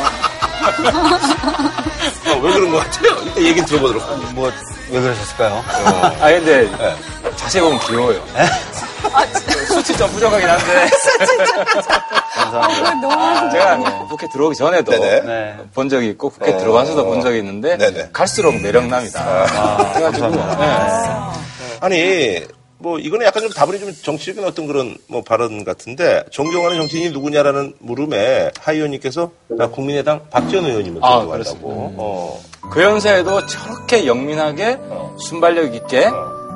왜 2.42 2.54
그런 2.54 2.72
것 2.72 2.78
같아요? 2.80 3.22
일단 3.24 3.44
얘기 3.44 3.62
들어보도록 3.66 4.02
하겠습니다. 4.04 4.34
뭐, 4.34 4.52
왜 4.90 5.00
그러셨을까요? 5.02 5.64
아, 5.68 6.30
근데 6.32 6.70
자세히 7.46 7.62
보면 7.62 7.80
귀여워요. 7.82 8.24
아, 9.14 9.26
수치 9.68 9.96
좀 9.96 10.10
부족하긴 10.10 10.50
한데. 10.50 10.90
아, 12.36 12.94
너무 13.00 13.52
제가 13.52 14.08
국회 14.08 14.28
들어오기 14.30 14.56
전에도 14.56 14.92
네네. 14.92 15.22
네. 15.22 15.58
본 15.74 15.88
적이 15.88 16.10
있고 16.10 16.30
국회 16.30 16.54
어. 16.54 16.58
들어가서도 16.58 17.06
본 17.06 17.22
적이 17.22 17.40
있는데 17.40 17.78
네네. 17.78 18.10
갈수록 18.12 18.60
매력남이다. 18.60 19.22
아, 19.22 19.94
그래가지고 19.94 20.32
감사합니다. 20.32 21.34
아니, 21.82 22.42
뭐, 22.80 22.98
이거는 22.98 23.28
약간 23.28 23.44
좀 23.44 23.52
다분히 23.52 23.80
좀 23.80 23.94
정치적인 23.94 24.44
어떤 24.44 24.66
그런 24.66 24.98
뭐 25.08 25.22
발언 25.24 25.64
같은데, 25.64 26.24
존경하는 26.32 26.78
정치인이 26.78 27.12
누구냐라는 27.12 27.76
물음에 27.80 28.52
하 28.60 28.74
의원님께서 28.74 29.32
나 29.50 29.68
국민의당 29.68 30.22
박지원 30.32 30.66
의원님을 30.66 31.00
아, 31.04 31.20
존경한다고. 31.20 31.60
어. 31.64 32.42
그 32.72 32.82
연세에도 32.82 33.46
저렇게 33.46 34.08
영민하게 34.08 34.80
순발력 35.20 35.76
있게 35.76 36.10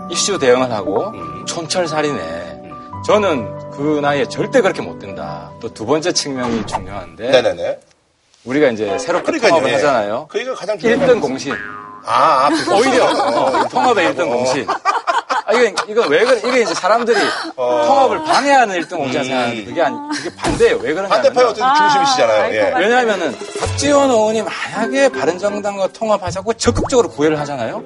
이슈 0.09 0.37
대응을 0.39 0.71
하고 0.71 1.09
음. 1.13 1.45
촌철살이네. 1.45 2.61
저는 3.05 3.71
그 3.71 3.99
나이에 4.01 4.25
절대 4.27 4.61
그렇게 4.61 4.81
못 4.81 4.99
된다. 4.99 5.51
또 5.61 5.69
두 5.69 5.85
번째 5.85 6.11
측면이 6.11 6.65
중요한데 6.65 7.29
네네네. 7.31 7.79
우리가 8.45 8.69
이제 8.69 8.97
새롭게 8.99 9.25
그러니까요, 9.25 9.49
통합을 9.51 9.69
예. 9.69 9.75
하잖아요. 9.75 10.27
그러니까 10.29 10.55
가장 10.55 10.77
중요한 10.77 11.07
1등 11.07 11.21
공신. 11.21 11.53
아, 12.05 12.45
아 12.45 12.49
그거. 12.49 12.77
오히려 12.77 13.05
어, 13.05 13.67
통합의 13.69 14.13
1등 14.13 14.29
공신. 14.29 14.67
아, 15.49 15.53
이게, 15.53 15.73
이거 15.87 16.05
왜 16.07 16.23
그래? 16.23 16.39
이게 16.45 16.61
이제 16.61 16.73
사람들이 16.75 17.17
통합을 17.55 18.23
방해하는 18.23 18.79
1등 18.81 18.97
공신 18.97 19.23
생각하는데 19.23 19.65
그게 19.65 19.81
아니, 19.81 19.95
그게 20.15 20.35
반대예요. 20.35 20.75
왜 20.75 20.93
그러냐면. 20.93 21.09
반대파의 21.09 21.47
어떤 21.47 21.75
중심이시잖아요. 21.75 22.43
알 22.43 22.55
예. 22.55 22.73
왜냐하면은 22.77 23.35
박지원 23.59 24.11
의원이 24.11 24.43
만약에 24.43 25.09
바른정당과 25.09 25.87
통합하자고 25.87 26.53
적극적으로 26.53 27.09
구애를 27.09 27.39
하잖아요. 27.39 27.81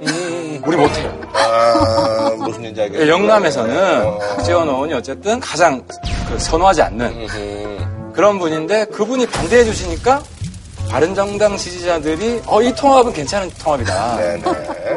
우리 0.65 0.75
못해요. 0.75 1.21
아, 1.33 2.31
무슨 2.37 2.59
얘기인지 2.59 2.81
알겠어요. 2.81 3.07
영남에서는 3.09 4.19
박지원 4.19 4.67
의원이 4.67 4.93
어쨌든 4.95 5.39
가장 5.39 5.81
그 6.29 6.37
선호하지 6.37 6.81
않는 6.81 8.11
그런 8.13 8.39
분인데 8.39 8.85
그분이 8.85 9.25
반대해 9.27 9.63
주시니까 9.63 10.21
바른정당 10.93 11.57
지지자들이 11.57 12.43
어 12.45 12.61
이 12.61 12.71
통합은 12.75 13.13
괜찮은 13.13 13.49
통합이다. 13.63 14.15
네네. 14.17 14.43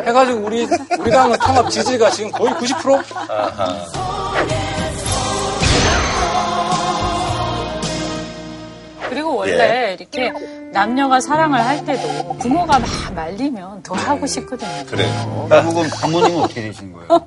해가지고 0.06 0.40
우리 0.40 0.68
우리 0.98 1.10
당은 1.10 1.38
통합 1.38 1.70
지지가 1.70 2.10
지금 2.10 2.30
거의 2.32 2.52
90%? 2.52 3.02
그리고 9.08 9.36
원래 9.36 9.96
이렇게 9.98 10.32
남녀가 10.72 11.20
사랑을 11.20 11.58
할 11.64 11.84
때도 11.84 12.36
부모가 12.38 12.78
막 12.78 12.88
말리면 13.14 13.82
더 13.82 13.94
하고 13.94 14.26
싶거든요. 14.26 14.84
그래요. 14.90 15.46
결국은 15.48 15.88
부모님은 16.00 16.42
어떻게 16.42 16.62
되신 16.62 16.92
거예요? 16.92 17.06
아, 17.10 17.20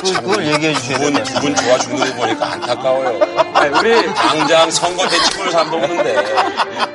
그- 0.00 0.12
그걸 0.22 0.46
얘기해 0.46 0.74
주셔야 0.74 0.98
두 0.98 1.04
분, 1.04 1.14
돼요. 1.14 1.24
두분 1.24 1.54
좋아 1.54 1.78
죽는 1.78 2.10
거 2.10 2.16
보니까 2.22 2.52
안타까워요. 2.52 3.20
아니, 3.54 3.78
우리 3.78 4.14
당장 4.14 4.70
선거 4.70 5.06
대치권을 5.08 5.52
삼먹는데 5.52 6.14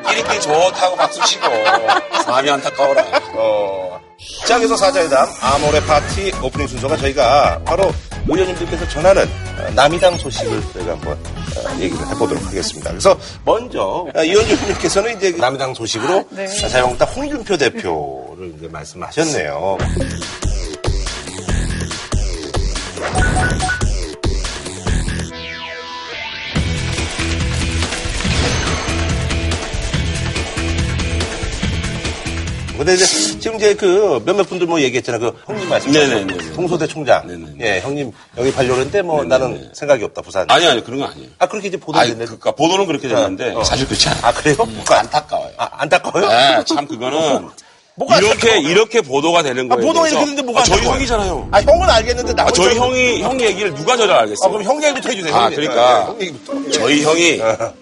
끼리끼리 0.07 0.41
좋다고 0.41 0.95
박수 0.95 1.21
치고 1.25 1.45
마음이 2.27 2.49
안타까워라. 2.49 3.03
어. 3.35 3.99
자, 4.45 4.57
그래서 4.57 4.77
사자회담 4.77 5.27
아모레 5.41 5.83
파티 5.85 6.31
오프닝 6.43 6.67
순서가 6.67 6.95
저희가 6.97 7.59
바로 7.65 7.91
의원님들께서 8.27 8.87
전하는 8.89 9.23
어, 9.23 9.67
남이당 9.73 10.15
소식을 10.19 10.61
저희가 10.73 10.91
한번 10.91 11.13
어, 11.13 11.79
얘기를 11.79 12.07
해보도록 12.07 12.45
하겠습니다. 12.45 12.91
그래서 12.91 13.17
먼저 13.43 14.05
어, 14.15 14.23
이현주 14.23 14.53
의원님께서는 14.53 15.17
이제 15.17 15.31
남이당 15.41 15.73
소식으로 15.73 16.25
네. 16.29 16.47
자유한국당 16.47 17.07
홍준표 17.09 17.57
대표를 17.57 18.53
이제 18.57 18.67
말씀하셨네요. 18.69 19.77
근데 32.81 32.95
이제 32.95 33.05
지금 33.05 33.57
이제 33.57 33.75
그 33.75 34.19
몇몇 34.25 34.49
분들 34.49 34.65
뭐 34.65 34.81
얘기했잖아. 34.81 35.19
그 35.19 35.31
형님 35.45 35.69
말씀하신. 35.69 36.53
동소대 36.55 36.87
총장. 36.87 37.55
예, 37.61 37.79
형님 37.79 38.11
영입하려고 38.35 38.73
했는데 38.77 39.03
뭐 39.03 39.23
나는 39.23 39.69
생각이 39.71 40.03
없다, 40.03 40.23
부산. 40.23 40.49
아니, 40.49 40.65
아니, 40.65 40.83
그런 40.83 40.99
거 40.99 41.05
아니에요. 41.05 41.29
아, 41.37 41.45
그렇게 41.45 41.67
이제 41.67 41.77
아니, 41.77 41.85
보도 41.85 41.99
됐는데. 41.99 42.25
그러니까 42.25 42.51
보도는 42.53 42.87
그렇게 42.87 43.07
됐는데 43.07 43.51
어. 43.51 43.63
사실 43.63 43.85
그렇지 43.85 44.09
않아요. 44.09 44.25
아, 44.25 44.33
그래요? 44.33 44.55
그러니까 44.55 44.99
안타까워요. 44.99 45.51
아, 45.57 45.69
안타까워요? 45.73 46.27
네, 46.27 46.63
참 46.65 46.87
그거는 46.87 47.49
뭐가 47.93 48.17
이렇게? 48.17 48.57
이렇게 48.59 49.01
보도가 49.01 49.43
되는 49.43 49.71
아, 49.71 49.75
거예요. 49.75 49.87
보도가 49.87 50.07
이렇게 50.07 50.21
됐는데 50.21 50.41
뭐가 50.41 50.61
아, 50.61 50.63
저희? 50.63 50.83
형이잖아요. 50.83 51.49
아, 51.51 51.61
형은 51.61 51.87
알겠는데 51.87 52.33
나 52.33 52.43
아, 52.47 52.51
저희 52.51 52.75
형이 52.77 53.21
형 53.21 53.39
얘기를 53.39 53.75
누가 53.75 53.95
저잘 53.95 54.17
알겠어요? 54.21 54.47
아, 54.47 54.51
그럼 54.51 54.63
형 54.63 54.83
얘기부터 54.83 55.09
해주세요. 55.09 55.35
아. 55.35 55.49
그러니까 55.51 56.15
얘기부터. 56.19 56.71
저희 56.71 57.03
형이 57.03 57.41
어. 57.41 57.73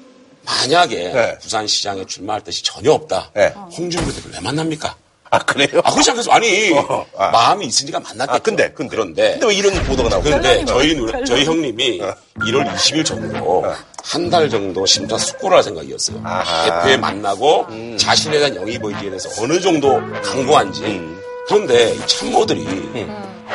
만약에 0.50 0.96
네. 1.14 1.38
부산시장에 1.40 2.06
출마할 2.06 2.44
뜻이 2.44 2.64
전혀 2.64 2.92
없다. 2.92 3.32
네. 3.36 3.50
홍준표 3.78 4.12
대표를 4.12 4.36
왜 4.38 4.40
만납니까? 4.42 4.96
아, 5.32 5.38
그래요? 5.38 5.80
아, 5.84 5.92
그렇지 5.92 6.10
않겠어? 6.10 6.32
아니, 6.32 6.74
어, 6.74 7.06
아. 7.16 7.30
마음이 7.30 7.68
있으니까 7.68 8.00
만났겠죠. 8.00 8.34
아, 8.36 8.40
근데, 8.40 8.72
근데. 8.72 8.90
그런데. 8.96 9.32
근데 9.34 9.46
왜 9.46 9.54
이런 9.54 9.74
보도가 9.84 10.10
나오고 10.10 10.24
그런데 10.24 10.66
저희, 10.66 10.96
결론이 10.96 11.12
누- 11.20 11.26
저희 11.26 11.46
형님이 11.46 12.00
1월 12.02 12.74
20일 12.74 13.06
전으로 13.06 13.64
한달 14.04 14.50
정도 14.50 14.88
심사숙고를 14.88 15.58
할 15.58 15.64
생각이었어요. 15.64 16.20
아하. 16.26 16.82
대표에 16.82 16.98
만나고 16.98 17.68
자신에 18.00 18.40
대한 18.40 18.56
영입 18.56 18.84
의지에 18.84 19.10
대해서 19.10 19.30
어느 19.44 19.60
정도 19.62 20.02
강구한지. 20.24 21.00
그런데 21.48 21.94
이 21.94 22.08
참모들이 22.08 22.66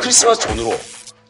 크리스마스 0.00 0.42
전으로 0.42 0.78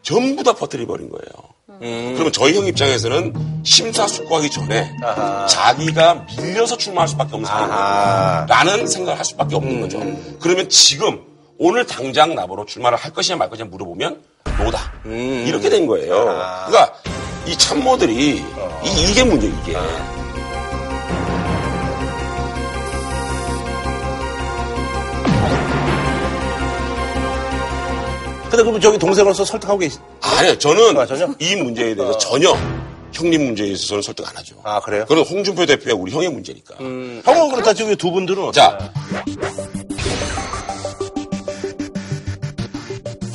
전부 0.02 0.42
다 0.42 0.52
퍼뜨려 0.52 0.86
버린 0.86 1.08
거예요. 1.08 1.53
그러면 1.80 2.32
저희 2.32 2.56
형 2.56 2.66
입장에서는 2.66 3.62
심사숙고하기 3.64 4.50
전에 4.50 4.94
아하. 5.02 5.46
자기가 5.46 6.26
밀려서 6.38 6.76
출마할 6.76 7.08
수밖에 7.08 7.34
없는 7.34 7.48
아하. 7.48 8.46
상황이라는 8.48 8.86
생각을 8.86 9.18
할 9.18 9.24
수밖에 9.24 9.56
없는 9.56 9.80
거죠. 9.80 10.00
그러면 10.40 10.68
지금 10.68 11.20
오늘 11.58 11.86
당장 11.86 12.34
나보러 12.34 12.64
출마를 12.66 12.98
할 12.98 13.12
것이냐 13.12 13.36
말 13.36 13.48
것이냐 13.50 13.68
물어보면 13.68 14.22
노다. 14.58 14.92
이렇게 15.06 15.68
된 15.68 15.86
거예요. 15.86 16.24
그러니까 16.66 16.92
이 17.46 17.56
참모들이 17.56 18.42
이, 18.84 19.14
게 19.14 19.24
문제 19.24 19.46
이게. 19.48 19.76
근데 28.54 28.62
그럼 28.62 28.80
저기 28.80 28.96
동생으로서 28.98 29.44
설득하고 29.44 29.80
계시, 29.80 29.98
아니요, 30.20 30.56
저는 30.58 30.96
아, 30.96 31.04
전혀? 31.04 31.28
이 31.40 31.56
문제에 31.56 31.92
대해서 31.92 32.16
전혀 32.18 32.56
형님 33.12 33.46
문제에 33.46 33.66
있어서는 33.66 34.00
설득 34.00 34.28
안 34.28 34.36
하죠. 34.36 34.54
아, 34.62 34.78
그래요? 34.80 35.04
그건 35.08 35.24
홍준표 35.24 35.66
대표가 35.66 35.96
우리 36.00 36.12
형의 36.12 36.28
문제니까. 36.28 36.76
형은 36.76 37.50
그렇다 37.50 37.74
지금 37.74 37.96
두 37.96 38.12
분들은 38.12 38.52
자, 38.52 38.78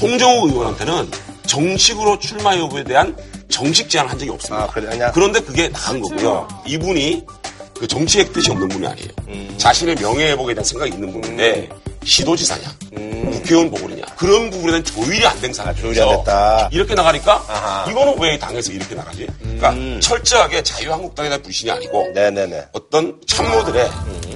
홍정우 0.02 0.48
의원한테는 0.48 1.12
정식으로 1.48 2.18
출마 2.20 2.56
여부에 2.58 2.86
대한 2.86 3.14
정식 3.50 3.90
제안을 3.90 4.12
한 4.12 4.18
적이 4.18 4.32
없습니다. 4.32 4.70
아? 4.72 5.12
그런데 5.12 5.42
그게 5.42 5.68
나은 5.68 6.00
거고요. 6.00 6.48
이분이 6.66 7.26
그 7.80 7.88
정치의 7.88 8.32
뜻이 8.34 8.52
없는 8.52 8.68
분이 8.68 8.86
아니에요. 8.86 9.08
음. 9.30 9.54
자신의 9.58 9.96
명예회복에 9.96 10.54
대한 10.54 10.66
생각이 10.66 10.92
있는 10.92 11.12
분인데 11.14 11.70
시도지사냐, 12.04 12.76
국회의원 13.32 13.70
보궐이냐 13.72 14.06
그런 14.18 14.50
부분에 14.50 14.72
대한 14.72 14.84
조율이 14.84 15.26
안 15.26 15.40
된 15.40 15.54
상황이죠. 15.54 15.88
음. 15.88 15.94
조율이 15.94 16.02
안 16.12 16.18
됐다. 16.18 16.70
이렇게 16.74 16.94
나가니까 16.94 17.46
아하. 17.48 17.86
음. 17.86 17.92
이거는 17.92 18.16
왜 18.20 18.38
당에서 18.38 18.72
이렇게 18.74 18.96
나가지? 18.96 19.28
그러니까 19.42 20.00
철저하게 20.02 20.62
자유한국당에 20.64 21.30
대한 21.30 21.42
불신이 21.42 21.72
아니고 21.72 22.12
네네네. 22.14 22.68
어떤 22.74 23.18
참모들의 23.26 23.90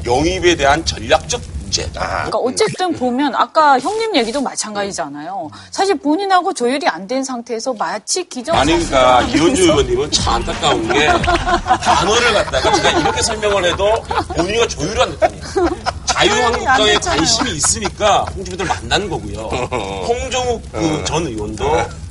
영입에 0.05 0.55
대한 0.55 0.83
전략적 0.85 1.41
문제. 1.73 1.89
그러니까 1.91 2.37
어쨌든 2.37 2.93
보면 2.93 3.33
아까 3.35 3.79
형님 3.79 4.15
얘기도 4.15 4.41
마찬가지잖아요. 4.41 5.49
사실 5.71 5.95
본인하고 5.97 6.53
조율이 6.53 6.87
안 6.87 7.03
된 7.03 7.21
상태에서 7.21 7.73
마치 7.73 8.23
기정 8.29 8.55
아니 8.55 8.71
그러니까 8.71 9.21
이언주 9.23 9.63
의원님은 9.63 10.09
참 10.11 10.35
안타까운 10.35 10.87
게 10.87 11.07
단어를 11.83 12.33
갖다가 12.33 12.71
제가 12.75 12.89
이렇게 12.91 13.21
설명을 13.21 13.65
해도 13.65 13.93
본인이 14.37 14.65
조율을 14.69 15.01
안 15.01 15.11
됐다니까. 15.11 15.82
자유한국당에 16.29 16.93
관심이 16.95 17.51
있으니까 17.51 18.25
홍준표를 18.35 18.65
만난 18.67 19.09
거고요. 19.09 19.41
홍정욱 20.07 20.61
그 20.71 21.03
전 21.05 21.25
의원도 21.27 21.63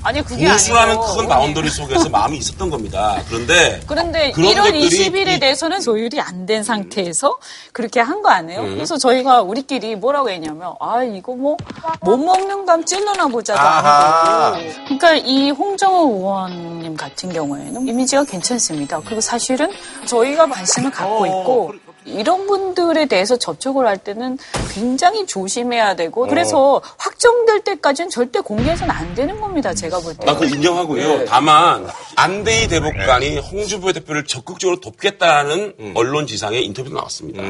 아니 0.04 0.20
그게 0.24 0.48
보수라는 0.50 0.88
아니고 0.98 1.14
큰 1.16 1.28
boundary 1.28 1.70
속에서 1.70 2.08
마음이 2.08 2.36
있었던 2.38 2.68
겁니다. 2.70 3.20
그런데 3.28 3.80
그런데 3.86 4.32
그런 4.32 4.48
1월 4.50 4.56
것들이 4.64 4.88
20일에 4.88 5.36
이- 5.36 5.40
대해서는 5.40 5.80
조율이 5.80 6.20
안 6.20 6.44
된 6.46 6.64
상태에서 6.64 7.36
그렇게 7.72 8.00
한 8.00 8.20
거 8.22 8.28
아니에요? 8.30 8.60
음. 8.62 8.74
그래서 8.74 8.98
저희가 8.98 9.42
우리끼리 9.42 9.94
뭐라고 9.96 10.28
했냐면 10.30 10.74
아 10.80 11.02
이거 11.04 11.34
뭐 11.34 11.56
못 12.00 12.16
먹는 12.16 12.66
감 12.66 12.84
찔러나 12.84 13.26
보자도 13.28 13.60
아하. 13.60 14.54
아니고 14.54 14.72
그러니까 14.84 15.14
이 15.14 15.50
홍정호 15.50 16.16
의원님 16.16 16.96
같은 16.96 17.32
경우에는 17.32 17.86
이미지가 17.86 18.24
괜찮습니다. 18.24 19.00
그리고 19.04 19.20
사실은 19.20 19.70
저희가 20.06 20.46
관심을 20.48 20.90
갖고 20.90 21.26
있고 21.26 21.72
이런 22.04 22.46
분들에 22.46 23.06
대해서 23.06 23.36
접촉을 23.36 23.86
할 23.86 23.96
때는 23.96 24.38
굉장히 24.74 25.26
조심해야 25.26 25.94
되고 25.96 26.26
그래서 26.26 26.80
확정될 26.98 27.60
때까지는 27.60 28.10
절대 28.10 28.40
공개해서는 28.40 28.92
안 28.94 29.14
되는 29.14 29.40
겁니다. 29.40 29.72
제가 29.74 30.00
볼 30.00 30.14
때. 30.14 30.24
나 30.26 30.34
그거 30.34 30.46
인정하고요. 30.46 31.24
다만 31.26 31.86
안대희 32.16 32.68
대법관이 32.68 33.38
홍준표 33.38 33.92
대표를 33.92 34.24
적극적으로 34.26 34.80
돕겠다는 34.80 35.92
언론 35.94 36.26
지상의 36.26 36.64
인터뷰도 36.66 36.94
나왔습니다. 36.96 37.42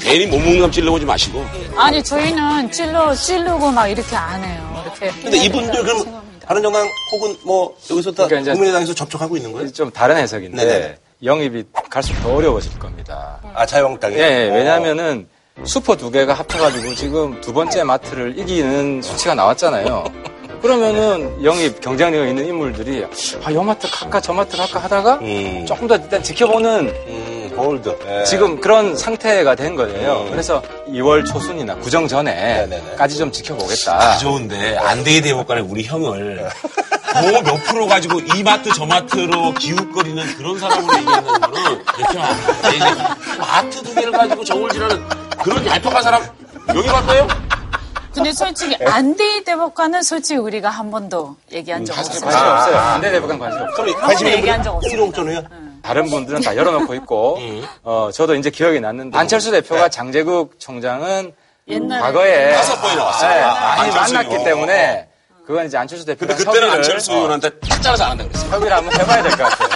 괜히 0.00 0.26
못 0.26 0.38
먹는 0.38 0.60
감 0.60 0.70
찔러보지 0.70 1.04
마시고 1.04 1.44
아니 1.76 2.02
저희는 2.02 2.70
찔러 2.70 3.14
찌르고 3.14 3.70
막 3.70 3.88
이렇게 3.88 4.14
안 4.16 4.42
해요. 4.44 4.82
이렇게. 4.84 5.10
근데 5.22 5.36
이분들 5.38 5.82
그럼 5.82 6.22
바른정당 6.46 6.88
혹은 7.12 7.36
뭐 7.42 7.76
여기서 7.90 8.12
다 8.12 8.26
그러니까 8.26 8.52
국민의당에서 8.52 8.94
접촉하고 8.94 9.36
있는 9.36 9.52
거예요? 9.52 9.72
좀 9.72 9.90
다른 9.90 10.16
해석인데 10.16 10.64
네네. 10.64 10.96
영입이 11.24 11.64
갈수록 11.90 12.20
더 12.22 12.34
어려워질 12.34 12.78
겁니다. 12.78 13.38
아 13.54 13.64
자유한국당이? 13.64 14.16
예, 14.16 14.20
예, 14.20 14.50
왜냐하면은 14.54 15.26
슈퍼 15.64 15.96
두 15.96 16.10
개가 16.10 16.34
합쳐가지고 16.34 16.94
지금 16.94 17.40
두 17.40 17.52
번째 17.52 17.84
마트를 17.84 18.38
이기는 18.38 19.00
수치가 19.02 19.34
나왔잖아요. 19.34 20.04
그러면은 20.60 21.44
영입 21.44 21.80
경쟁력 21.80 22.26
있는 22.26 22.46
인물들이 22.46 23.04
아, 23.44 23.52
요 23.52 23.62
마트 23.62 23.86
갈까 23.90 24.20
저 24.20 24.32
마트 24.32 24.56
갈까 24.56 24.78
하다가 24.78 25.14
음. 25.16 25.64
조금 25.66 25.86
더 25.86 25.96
일단 25.96 26.22
지켜보는 26.22 26.88
음, 27.06 27.54
hold. 27.56 27.98
예. 28.08 28.24
지금 28.24 28.58
그런 28.60 28.96
상태가 28.96 29.54
된 29.54 29.76
거예요. 29.76 30.22
음. 30.22 30.30
그래서 30.30 30.62
2월 30.88 31.24
초순이나 31.26 31.76
구정. 31.76 32.08
전에까지 32.08 33.16
좀 33.18 33.30
지켜보겠다. 33.30 33.94
아, 33.94 34.16
좋은데 34.16 34.76
안대희 34.78 35.20
대법관의 35.20 35.64
우리 35.64 35.84
형을 35.84 36.48
뭐몇 37.22 37.64
프로 37.64 37.86
가지고 37.86 38.20
이 38.20 38.42
마트 38.42 38.72
저 38.74 38.84
마트로 38.86 39.54
기웃거리는 39.54 40.36
그런 40.36 40.58
사람으로 40.58 40.98
얘기하는 40.98 41.32
거는 41.32 41.84
이렇게 41.98 42.18
막 42.18 43.18
마트 43.38 43.82
두 43.82 43.94
개를 43.94 44.12
가지고 44.12 44.44
정을지라는 44.44 45.08
그런 45.42 45.66
얄팍한 45.66 46.02
사람 46.02 46.22
여기 46.74 46.88
봤나요? 46.88 47.28
근데 48.12 48.32
솔직히 48.32 48.76
안대희 48.84 49.42
대법관은 49.44 50.02
솔직히 50.02 50.38
우리가 50.38 50.70
한 50.70 50.90
번도 50.90 51.36
얘기한 51.52 51.84
적 51.84 51.94
사실 51.94 52.12
없어요. 52.12 52.30
관심 52.30 52.46
아. 52.46 52.54
없어요. 52.54 52.76
안대 52.76 53.10
대법관 53.10 53.38
관심 53.38 53.62
없어요. 53.62 53.96
관심 53.96 54.26
얘기한 54.28 54.62
적 54.62 54.76
없어요. 54.76 54.92
홍종전이에요? 54.92 55.42
다른 55.82 56.08
분들은 56.08 56.40
다 56.40 56.56
열어놓고 56.56 56.94
있고, 56.94 57.38
어, 57.82 58.10
저도 58.12 58.36
이제 58.36 58.50
기억이 58.50 58.80
났는데, 58.80 59.18
안철수 59.18 59.50
대표가 59.50 59.88
장재국 59.88 60.58
총장은 60.58 61.34
옛날에 61.68 62.00
과거에 62.00 62.52
다섯 62.52 62.80
번이 62.80 62.96
나 62.96 63.04
왔어요. 63.04 63.34
네, 63.34 63.40
많이 63.42 63.80
안철수 63.82 64.14
만났기 64.14 64.34
의원. 64.34 64.44
때문에, 64.44 65.08
그건 65.46 65.66
이제 65.66 65.76
안철수 65.76 66.04
대표가 66.06 66.34
근데 66.34 66.44
그때는 66.50 66.70
안철수 66.70 67.12
의원한테 67.12 67.50
딱 67.50 67.82
잘라서 67.82 68.04
안 68.04 68.10
한다고 68.12 68.30
그랬어요. 68.30 68.50
협의를 68.52 68.76
한번 68.76 69.00
해봐야 69.00 69.22
될 69.22 69.32
것 69.32 69.44
같아요. 69.44 69.68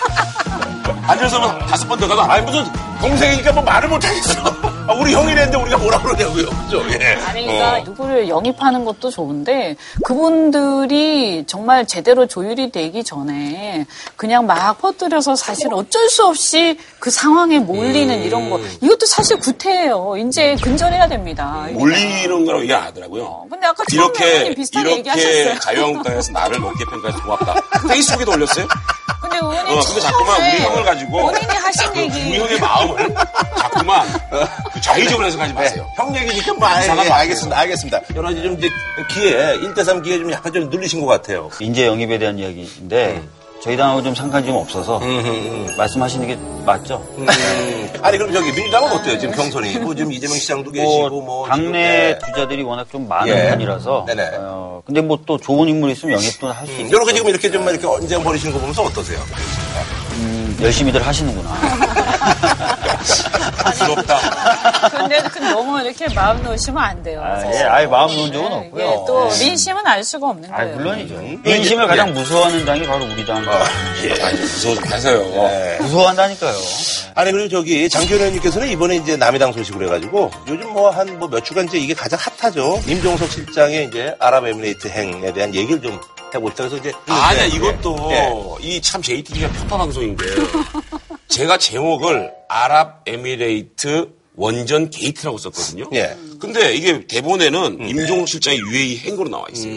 안철수 1.08 1.36
의원 1.36 1.58
다섯 1.66 1.86
번 1.88 1.98
더 1.98 2.08
가도 2.08 2.22
아니 2.22 2.44
무슨 2.44 2.64
동생이니까 3.00 3.52
뭐 3.52 3.62
말을 3.62 3.88
못하겠어. 3.88 4.42
아, 4.88 4.94
우리 4.94 5.12
형이랬는데 5.12 5.54
우리가 5.58 5.76
뭐라 5.76 6.00
그러냐고요. 6.00 6.46
그죠? 6.48 6.82
예. 6.92 7.12
아니, 7.26 7.44
그러니까 7.44 7.74
어. 7.74 7.84
누구를 7.84 8.28
영입하는 8.30 8.86
것도 8.86 9.10
좋은데 9.10 9.76
그분들이 10.02 11.44
정말 11.46 11.86
제대로 11.86 12.26
조율이 12.26 12.70
되기 12.70 13.04
전에 13.04 13.86
그냥 14.16 14.46
막 14.46 14.78
퍼뜨려서 14.80 15.36
사실 15.36 15.68
어쩔 15.72 16.08
수 16.08 16.24
없이 16.24 16.78
그 17.00 17.10
상황에 17.10 17.58
몰리는 17.58 18.22
이런 18.22 18.48
거 18.48 18.58
이것도 18.80 19.04
사실 19.04 19.38
구태예요. 19.38 20.16
이제 20.26 20.56
근절해야 20.62 21.06
됩니다. 21.08 21.66
몰리는 21.72 22.46
거라고 22.46 22.62
얘기 22.62 22.72
안 22.72 22.84
하더라고요. 22.84 23.46
근데 23.50 23.66
아까 23.66 23.84
이렇게 23.92 24.54
비슷하게 24.54 24.86
이렇게 24.94 24.98
얘기하셨어요. 25.10 25.58
자유한국당에서 25.60 26.32
나를 26.32 26.60
높게 26.60 26.84
평가해서 26.86 27.22
고맙다. 27.24 27.54
페이스북에도 27.88 28.32
올렸어요? 28.32 28.66
근데 29.28 29.36
의원님 29.38 29.76
어, 29.76 29.80
근데 29.80 30.00
자꾸만 30.00 30.40
우리 30.40 30.62
형을 30.62 30.84
가지고 30.84 31.10
본인이 31.22 31.46
하신 31.46 31.92
그 31.92 31.98
얘기 32.00 32.20
우리 32.20 32.38
형의 32.38 32.60
마음을 32.60 33.14
자꾸만 33.58 34.08
그 34.72 34.80
좌의적으로 34.80 35.26
해석하지 35.26 35.52
마세요. 35.52 35.86
형 35.96 36.16
얘기니까 36.16 36.54
뭐, 36.54 36.66
아, 36.68 36.80
이상한 36.80 37.04
예, 37.04 37.08
거 37.08 37.14
알겠습니다. 37.14 37.58
알겠습니다. 37.58 38.00
여러 38.14 38.28
가지 38.28 38.42
좀 38.42 38.54
이제 38.54 38.68
기회, 39.10 39.56
1대3 39.58 40.02
기회 40.02 40.18
좀 40.18 40.32
약간 40.32 40.52
좀 40.52 40.70
눌리신 40.70 41.00
것 41.00 41.06
같아요. 41.06 41.50
인재 41.60 41.86
영입에 41.86 42.18
대한 42.18 42.38
이야기인데 42.38 43.22
저희 43.60 43.76
당하고 43.76 44.02
좀 44.02 44.14
상관이 44.14 44.46
좀 44.46 44.56
없어서 44.56 45.00
말씀하시는 45.76 46.26
게 46.26 46.38
맞죠? 46.64 47.04
음. 47.18 47.26
아니 48.02 48.16
그럼 48.16 48.32
저기 48.32 48.52
민주당은 48.52 48.92
어때요? 48.92 49.18
지금 49.18 49.34
경선이 49.34 49.78
뭐 49.78 49.94
지금 49.94 50.12
이재명 50.12 50.36
시장도 50.36 50.70
계시고 50.70 51.20
뭐 51.20 51.46
당내 51.48 52.16
지금, 52.20 52.34
주자들이 52.34 52.62
워낙 52.62 52.86
좀 52.90 53.08
많은 53.08 53.34
예. 53.34 53.48
편이라서 53.50 54.04
네네. 54.06 54.30
어, 54.38 54.82
근데 54.86 55.00
뭐 55.00 55.18
또 55.26 55.36
좋은 55.36 55.68
인물 55.68 55.90
있으면 55.90 56.14
영입도 56.16 56.48
할수 56.50 56.72
음, 56.72 56.80
있고 56.86 56.92
요렇게 56.92 57.12
지금 57.12 57.28
이렇게 57.28 57.50
좀 57.50 57.68
이렇게 57.68 57.86
언쟁 57.86 58.22
벌이시는 58.22 58.52
거 58.54 58.58
보면서 58.60 58.82
어떠세요? 58.84 59.18
음, 60.12 60.56
열심히들 60.62 61.04
하시는구나. 61.06 61.50
부럽다. 63.72 64.88
근데 64.90 65.20
그 65.22 65.38
너무 65.38 65.80
이렇게 65.80 66.08
마음 66.14 66.42
놓으시면 66.42 66.82
안 66.82 67.02
돼요. 67.02 67.22
아, 67.22 67.42
예, 67.52 67.58
아예 67.64 67.86
마음 67.86 68.14
놓은 68.14 68.32
적은 68.32 68.50
예, 68.50 68.54
없고요. 68.56 68.84
예, 68.84 68.94
또 69.06 69.28
예. 69.32 69.44
민심은 69.44 69.86
알 69.86 70.02
수가 70.04 70.28
없는 70.28 70.52
아, 70.52 70.56
거예요. 70.58 70.76
물론이죠. 70.76 71.14
음. 71.14 71.40
민심을 71.44 71.84
예. 71.84 71.88
가장 71.88 72.12
무서워하는 72.14 72.64
당이 72.64 72.86
바로 72.86 73.04
우리 73.04 73.24
당. 73.26 73.44
예. 74.04 74.22
아니, 74.22 74.40
무서워 74.40 74.74
좀 74.74 74.84
하세요. 74.84 75.18
네. 75.18 75.78
무서워한다니까요. 75.80 76.54
아니 77.14 77.32
그리고 77.32 77.48
저기 77.48 77.88
장기현 77.88 78.20
의원님께서는 78.20 78.68
이번에 78.68 78.96
이제 78.96 79.16
남해당 79.16 79.52
소식을 79.52 79.86
해가지고 79.86 80.30
요즘 80.46 80.72
뭐 80.72 80.90
한 80.90 81.18
뭐 81.18 81.28
몇 81.28 81.44
주간 81.44 81.66
이제 81.66 81.78
이게 81.78 81.92
가장 81.94 82.18
hot하죠. 82.40 82.80
임종석 82.86 83.30
실장의 83.30 83.86
이제 83.86 84.14
아랍에미레이트 84.20 84.88
행에 84.88 85.32
대한 85.32 85.54
얘기를 85.54 85.80
좀 85.82 86.00
해보시다. 86.34 86.68
그래서 86.68 86.76
이제 86.76 86.92
아니야, 87.08 87.44
예, 87.44 87.48
이것도 87.48 88.08
예. 88.12 88.32
이참 88.60 89.02
JTBC가 89.02 89.48
편파 89.52 89.78
방송인 89.78 90.16
게 90.16 90.24
제가 91.28 91.58
제목을 91.58 92.32
아랍에미레이트 92.48 94.16
원전 94.36 94.88
게이트라고 94.88 95.36
썼거든요. 95.38 95.90
예. 95.94 96.16
근데 96.38 96.72
이게 96.72 97.04
대본에는 97.08 97.88
임종욱 97.88 98.28
실장의 98.28 98.60
UAE 98.60 98.98
행거로 98.98 99.28
나와 99.28 99.44
있어요. 99.52 99.72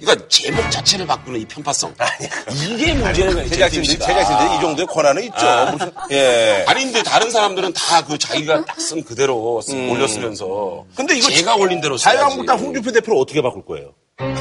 그러니까 0.00 0.26
제목 0.28 0.68
자체를 0.68 1.06
바꾸는 1.06 1.40
이 1.40 1.44
편파성. 1.44 1.94
이게 2.74 2.92
문제는 2.94 3.34
거예요. 3.34 3.48
제작진들 3.48 3.84
JTBC 3.84 3.98
가. 3.98 4.06
제작진들 4.08 4.56
이 4.56 4.60
정도의 4.60 4.86
권한은 4.88 5.22
있죠. 5.24 5.46
아. 5.46 5.70
무슨 5.70 5.92
예. 6.10 6.64
아니 6.66 6.82
근데 6.84 7.02
다른 7.04 7.30
사람들은 7.30 7.72
다 7.72 8.04
그 8.04 8.18
자기가 8.18 8.64
딱 8.64 8.78
쓴 8.80 9.04
그대로 9.04 9.60
쓰- 9.62 9.74
올렸으면서 9.88 10.84
근데 10.96 11.16
이거 11.16 11.30
제가 11.30 11.54
올린 11.54 11.80
대로. 11.80 11.96
자유한국당 11.96 12.58
홍준표 12.58 12.90
대표를 12.90 13.16
어떻게 13.20 13.40
바꿀 13.40 13.64
거예요? 13.64 13.92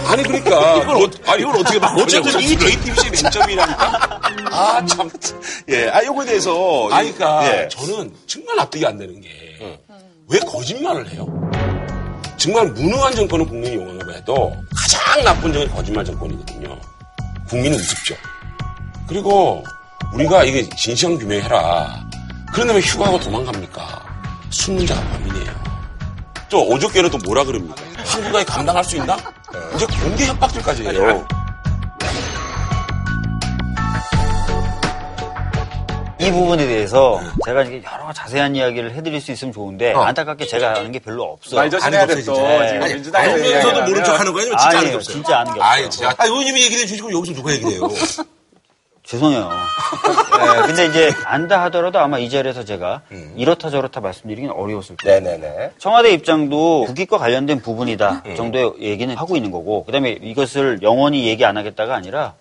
아니 0.08 0.24
그러니까 0.24 0.76
이걸 0.84 0.96
어- 0.98 1.10
아니, 1.32 1.42
이걸 1.42 1.56
어떻게 1.58 1.80
바꾸냐고. 1.80 2.02
어쨌든 2.04 2.40
이 2.42 2.48
JTBC의 2.58 3.12
맹점이라니까. 3.24 4.20
아 4.52 4.86
참. 4.86 5.10
예. 5.70 5.88
아 5.90 6.04
요거에 6.04 6.26
대해서 6.26 6.90
아니 6.92 7.14
그러니까 7.14 7.48
예. 7.64 7.68
저는 7.70 8.14
정말 8.28 8.56
납득이 8.58 8.86
안 8.86 8.98
되는 8.98 9.22
게왜 9.22 10.40
거짓말을 10.46 11.10
해요? 11.12 11.28
정말 12.38 12.68
무능한 12.68 13.14
정권은 13.16 13.46
국민이 13.48 13.76
용어로 13.76 14.14
해도 14.14 14.54
가장 14.76 15.24
나쁜 15.24 15.52
정은 15.54 15.70
거짓말 15.70 16.04
정권이거든요. 16.06 16.78
국민은 17.50 17.78
우습죠. 17.78 18.16
그리고 19.08 19.64
우리가 20.14 20.44
이게 20.44 20.68
진상 20.78 21.18
규명해라. 21.18 22.08
그런다면 22.54 22.82
휴가하고 22.82 23.20
도망갑니까? 23.20 24.06
순문자가 24.52 25.02
범인이에요. 25.02 25.54
또 26.50 26.62
어저께는 26.74 27.10
또 27.12 27.18
뭐라 27.20 27.44
그럽니까? 27.44 27.76
한국에 28.06 28.44
감당할 28.44 28.84
수 28.84 28.98
있나? 28.98 29.18
이제 29.76 29.86
공개 30.04 30.26
협박들까지 30.26 30.84
해요. 30.88 31.26
이 36.22 36.32
부분에 36.32 36.68
대해서 36.68 37.22
제가 37.46 37.64
이게 37.64 37.82
여러 37.82 38.12
자세한 38.12 38.54
이야기를 38.54 38.94
해드릴 38.94 39.22
수 39.22 39.32
있으면 39.32 39.54
좋은데 39.54 39.94
안타깝게 39.94 40.48
제가 40.48 40.72
아는 40.78 40.92
게 40.92 41.00
별로 41.00 41.24
없어요. 41.24 41.62
말 41.62 41.70
조심해야 41.70 42.06
돼, 42.06 42.16
또. 42.16 42.36
지금 42.36 42.80
민주당에서 42.94 43.36
그러면서도 43.38 43.82
모른 43.86 44.04
척 44.04 44.20
하는 44.20 44.34
거 44.34 44.40
아니면 44.40 44.58
진짜 44.58 44.78
아는 44.78 44.90
게. 44.90 44.96
없어요? 44.98 45.14
진짜 45.14 45.40
아는 45.40 45.54
게 45.54 45.60
없어요. 45.60 45.72
아니, 45.72 45.90
진짜. 45.90 46.10
아, 46.18 46.26
의원님이 46.26 46.64
얘기해 46.66 46.86
주시고 46.88 47.12
여기서 47.14 47.34
누가 47.36 47.54
얘기해요? 47.54 47.82
죄송해요. 49.10 49.50
네, 50.38 50.68
근데 50.68 50.86
이제 50.86 51.12
안다 51.26 51.64
하더라도 51.64 51.98
아마 51.98 52.20
이 52.20 52.30
자리에서 52.30 52.64
제가 52.64 53.02
이렇다 53.36 53.72
저렇다 53.72 54.02
말씀드리긴 54.02 54.52
어려웠을 54.52 54.98
거예요. 54.98 55.20
네네네. 55.20 55.72
청와대 55.80 56.12
입장도 56.14 56.86
국익과 56.86 57.18
관련된 57.18 57.60
부분이다 57.60 58.24
정도의 58.38 58.74
얘기는 58.82 59.16
하고 59.16 59.36
있는 59.36 59.50
거고 59.50 59.84
그다음에 59.86 60.12
이것을 60.12 60.84
영원히 60.84 61.26
얘기 61.28 61.44
안 61.44 61.58
하겠다가 61.58 61.96
아니라 61.96 62.36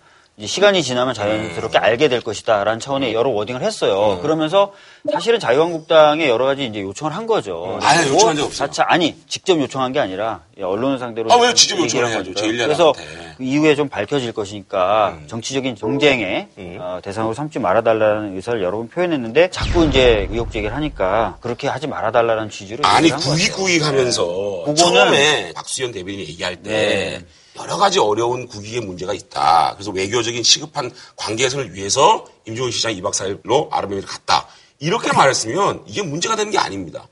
시간이 0.47 0.83
지나면 0.83 1.13
자연스럽게 1.13 1.77
알게 1.77 2.07
될 2.07 2.21
것이다라는 2.21 2.79
차원의 2.79 3.13
여러 3.13 3.29
워딩을 3.29 3.61
했어요. 3.61 4.19
그러면서 4.21 4.73
사실은 5.11 5.39
자유한국당에 5.39 6.27
여러 6.29 6.45
가지 6.45 6.65
이제 6.65 6.81
요청을 6.81 7.15
한 7.15 7.27
거죠. 7.27 7.77
아예 7.81 8.05
뭐 8.05 8.13
요청한 8.15 8.35
적 8.35 8.45
없어요. 8.45 8.67
자체 8.67 8.83
아니 8.83 9.15
직접 9.27 9.59
요청한 9.59 9.91
게 9.91 9.99
아니라 9.99 10.41
언론을 10.61 10.97
상대로 10.99 11.31
아, 11.31 11.35
왜요? 11.35 11.53
직접 11.53 11.77
요청을 11.77 12.05
한 12.05 12.13
해야죠. 12.13 12.33
거죠. 12.33 12.45
제1야당한테. 12.45 12.63
그래서 12.65 12.93
그 13.37 13.43
이후에 13.43 13.75
좀 13.75 13.89
밝혀질 13.89 14.31
것이니까 14.33 15.17
정치적인 15.27 15.75
정쟁의 15.75 16.47
어, 16.79 16.99
대상으로 17.03 17.33
삼지 17.33 17.59
말아달라는 17.59 18.35
의사를 18.35 18.61
여러 18.63 18.77
번 18.77 18.87
표현했는데 18.89 19.49
자꾸 19.51 19.85
이제 19.85 20.27
의혹 20.31 20.51
제기를 20.51 20.75
하니까 20.75 21.37
그렇게 21.41 21.67
하지 21.67 21.87
말아달라는 21.87 22.49
취지로 22.49 22.83
아니. 22.85 23.09
국익국익 23.09 23.83
하면서 23.83 24.65
처음에 24.75 25.53
박수현 25.53 25.91
대변인이 25.91 26.23
얘기할 26.29 26.55
때 26.57 26.69
네. 26.69 27.25
여러 27.59 27.77
가지 27.77 27.99
어려운 27.99 28.47
국익의 28.47 28.81
문제가 28.81 29.13
있다. 29.13 29.73
그래서 29.75 29.91
외교적인 29.91 30.43
시급한 30.43 30.91
관계 31.15 31.43
개선을 31.43 31.73
위해서 31.73 32.25
임종훈 32.45 32.71
시장이 32.71 33.01
2박 33.01 33.11
4일로 33.11 33.67
아르메니를 33.71 34.07
갔다. 34.07 34.47
이렇게 34.79 35.11
말했으면 35.11 35.83
이게 35.85 36.01
문제가 36.01 36.37
되는 36.37 36.51
게 36.51 36.57
아닙니다. 36.57 37.07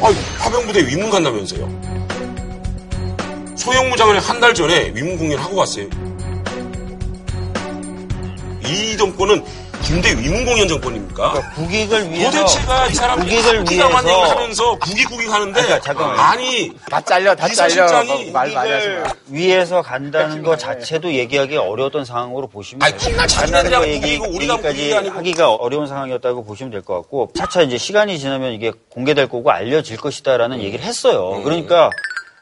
아, 0.00 0.10
파병부대 0.38 0.86
위문 0.86 1.10
간다면서요. 1.10 1.96
소형무장을 3.56 4.18
한달 4.20 4.54
전에 4.54 4.92
위문 4.94 5.18
공연을 5.18 5.42
하고 5.44 5.56
갔어요. 5.56 5.88
이 8.66 8.96
정권은 8.96 9.44
군대 9.86 10.10
위문 10.16 10.44
공 10.44 10.58
연 10.58 10.66
정권입니까? 10.66 11.52
국익을 11.54 12.10
위해서 12.10 12.40
도대체가 12.40 12.86
이 12.88 12.94
사람 12.94 13.20
국익을 13.20 13.54
위해서 13.70 13.72
얘기하면서 13.72 14.78
국익 14.78 15.08
국익 15.08 15.32
하는데 15.32 15.52
그러니까 15.52 15.80
잠깐만요. 15.80 16.20
아니 16.20 16.72
다 16.90 17.00
잘려, 17.00 17.34
다 17.36 17.46
비서실장이 17.46 18.30
말 18.32 18.50
많이 18.52 18.70
하지 18.70 18.88
마. 18.88 19.12
위에서 19.28 19.82
간다는 19.82 20.42
것 20.42 20.58
자체도 20.58 21.12
얘기하기 21.12 21.56
어려웠던 21.56 22.04
상황으로 22.04 22.48
보시면 22.48 22.82
아니, 22.82 22.96
돼요. 22.98 23.16
간다는 23.16 23.70
거 23.70 23.86
얘기, 23.86 24.00
국익이고 24.18 24.36
우리가 24.36 24.54
얘기까지 24.54 24.76
국익이 24.76 24.94
아니고. 24.96 25.16
하기가 25.18 25.54
어려운 25.54 25.86
상황이었다고 25.86 26.44
보시면 26.44 26.72
될 26.72 26.82
것 26.82 26.94
같고 26.94 27.30
차차 27.36 27.62
이제 27.62 27.78
시간이 27.78 28.18
지나면 28.18 28.52
이게 28.52 28.72
공개될 28.90 29.28
거고 29.28 29.50
알려질 29.50 29.96
음. 29.96 30.00
것이다라는 30.00 30.60
얘기를 30.62 30.84
했어요. 30.84 31.40
그러니까 31.44 31.90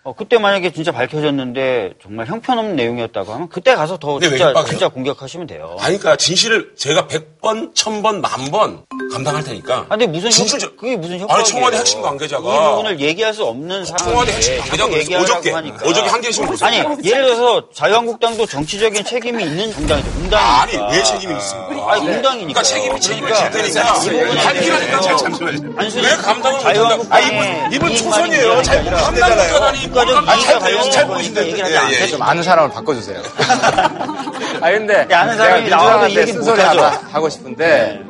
어, 0.07 0.13
그때 0.15 0.37
만약에 0.37 0.71
진짜 0.71 0.93
밝혀졌는데 0.93 1.95
정말 2.03 2.27
형편없는 2.27 2.77
내용이었다고 2.77 3.33
하면 3.33 3.49
그때 3.49 3.75
가서 3.75 3.97
더 3.97 4.21
진짜? 4.21 4.53
진짜 4.69 4.89
공격하시면 4.89 5.47
돼요. 5.47 5.77
아니, 5.81 5.97
그러니까 5.97 6.17
진실을 6.17 6.73
제가 6.77 7.07
100번, 7.07 7.75
1000번, 7.75 8.21
만 8.21 8.51
번 8.51 8.83
감당할 9.11 9.43
테니까. 9.43 9.79
아, 9.79 9.87
근데 9.89 10.07
무슨 10.07 10.29
진실 10.29 10.61
협, 10.61 10.77
그게 10.77 10.97
무슨 10.97 11.19
협박이에요? 11.21 11.39
아니, 11.39 11.49
청와대 11.49 11.77
핵심 11.79 12.03
관계자가 12.03 12.43
이 12.55 12.69
부분을 12.71 13.01
얘기할 13.01 13.33
수 13.33 13.45
없는 13.47 13.85
상황인데 13.87 14.05
청와대 14.11 14.33
핵심 14.33 14.59
관계자가 14.59 15.23
어저께, 15.23 15.51
하니까. 15.53 15.87
어저께 15.89 16.09
한겨레신문 16.11 16.51
보세요. 16.51 16.69
아니 16.69 16.77
예를 16.79 17.25
들어서 17.25 17.71
자유한국당도 17.73 18.45
정치적인 18.45 19.05
책임이 19.05 19.43
있는 19.45 19.73
정당이죠. 19.73 20.11
공당이니까. 20.11 20.63
아니, 20.63 20.97
왜 20.97 21.03
책임이 21.03 21.35
있습니까? 21.39 21.93
아니 21.93 22.01
공당이니까. 22.03 22.61
그러니까 22.61 22.63
책임이 22.63 23.01
책임을 23.01 23.31
그러니까 23.31 23.51
질 23.51 23.73
테니까. 23.73 24.43
밝히라니까, 24.45 25.01
잘 25.01 25.17
잠시만요. 25.17 25.75
단순히 25.77 26.07
왜 26.07 26.11
감당을 26.17 26.61
자유한국당의 26.61 27.27
못한다? 27.33 27.69
이분 27.75 27.91
이익만이 27.91 27.97
초선이에요. 27.97 28.55
문제가 28.55 28.63
잘 28.63 28.79
아니라 28.79 29.11
모르시잖아요. 29.11 29.94
국가적 29.95 30.29
아, 30.29 30.35
이익과 30.35 30.47
잘 30.51 30.59
관련된 30.61 30.93
잘 30.93 31.07
거니까. 31.07 31.47
얘기를 31.47 31.65
하지 31.65 31.73
예, 31.73 31.77
예. 31.77 31.79
않겠죠. 31.79 32.07
좀 32.09 32.23
아는 32.23 32.43
사람을 32.43 32.71
바꿔주세요. 32.71 33.23
아 34.61 34.71
근데 34.71 35.07
야, 35.11 35.21
아는 35.21 35.37
사람이 35.37 35.69
나와도 35.71 36.11
얘기 36.11 36.33
쓴소리 36.33 36.57
못하죠. 36.57 36.85
하나 36.85 37.01
하고 37.13 37.29
싶은데 37.29 38.03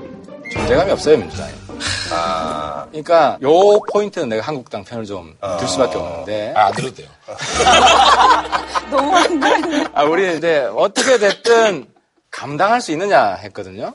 존재감이 0.52 0.90
없어요 0.90 1.18
민주당에. 1.18 1.52
그러니까 2.90 3.38
요 3.42 3.80
포인트는 3.92 4.28
내가 4.28 4.42
한국당 4.46 4.84
편을 4.84 5.04
좀들 5.04 5.68
수밖에 5.68 5.98
없는데. 5.98 6.54
아, 6.56 6.66
안 6.66 6.72
들어도 6.72 6.94
돼요. 6.94 7.08
너무 8.90 9.16
안 9.16 9.40
그랬네. 9.40 9.84
아, 9.92 10.04
우리 10.04 10.22
근데 10.26 10.68
어떻게 10.76 11.18
됐든 11.18 11.86
감당할 12.30 12.80
수 12.80 12.92
있느냐 12.92 13.34
했거든요. 13.34 13.92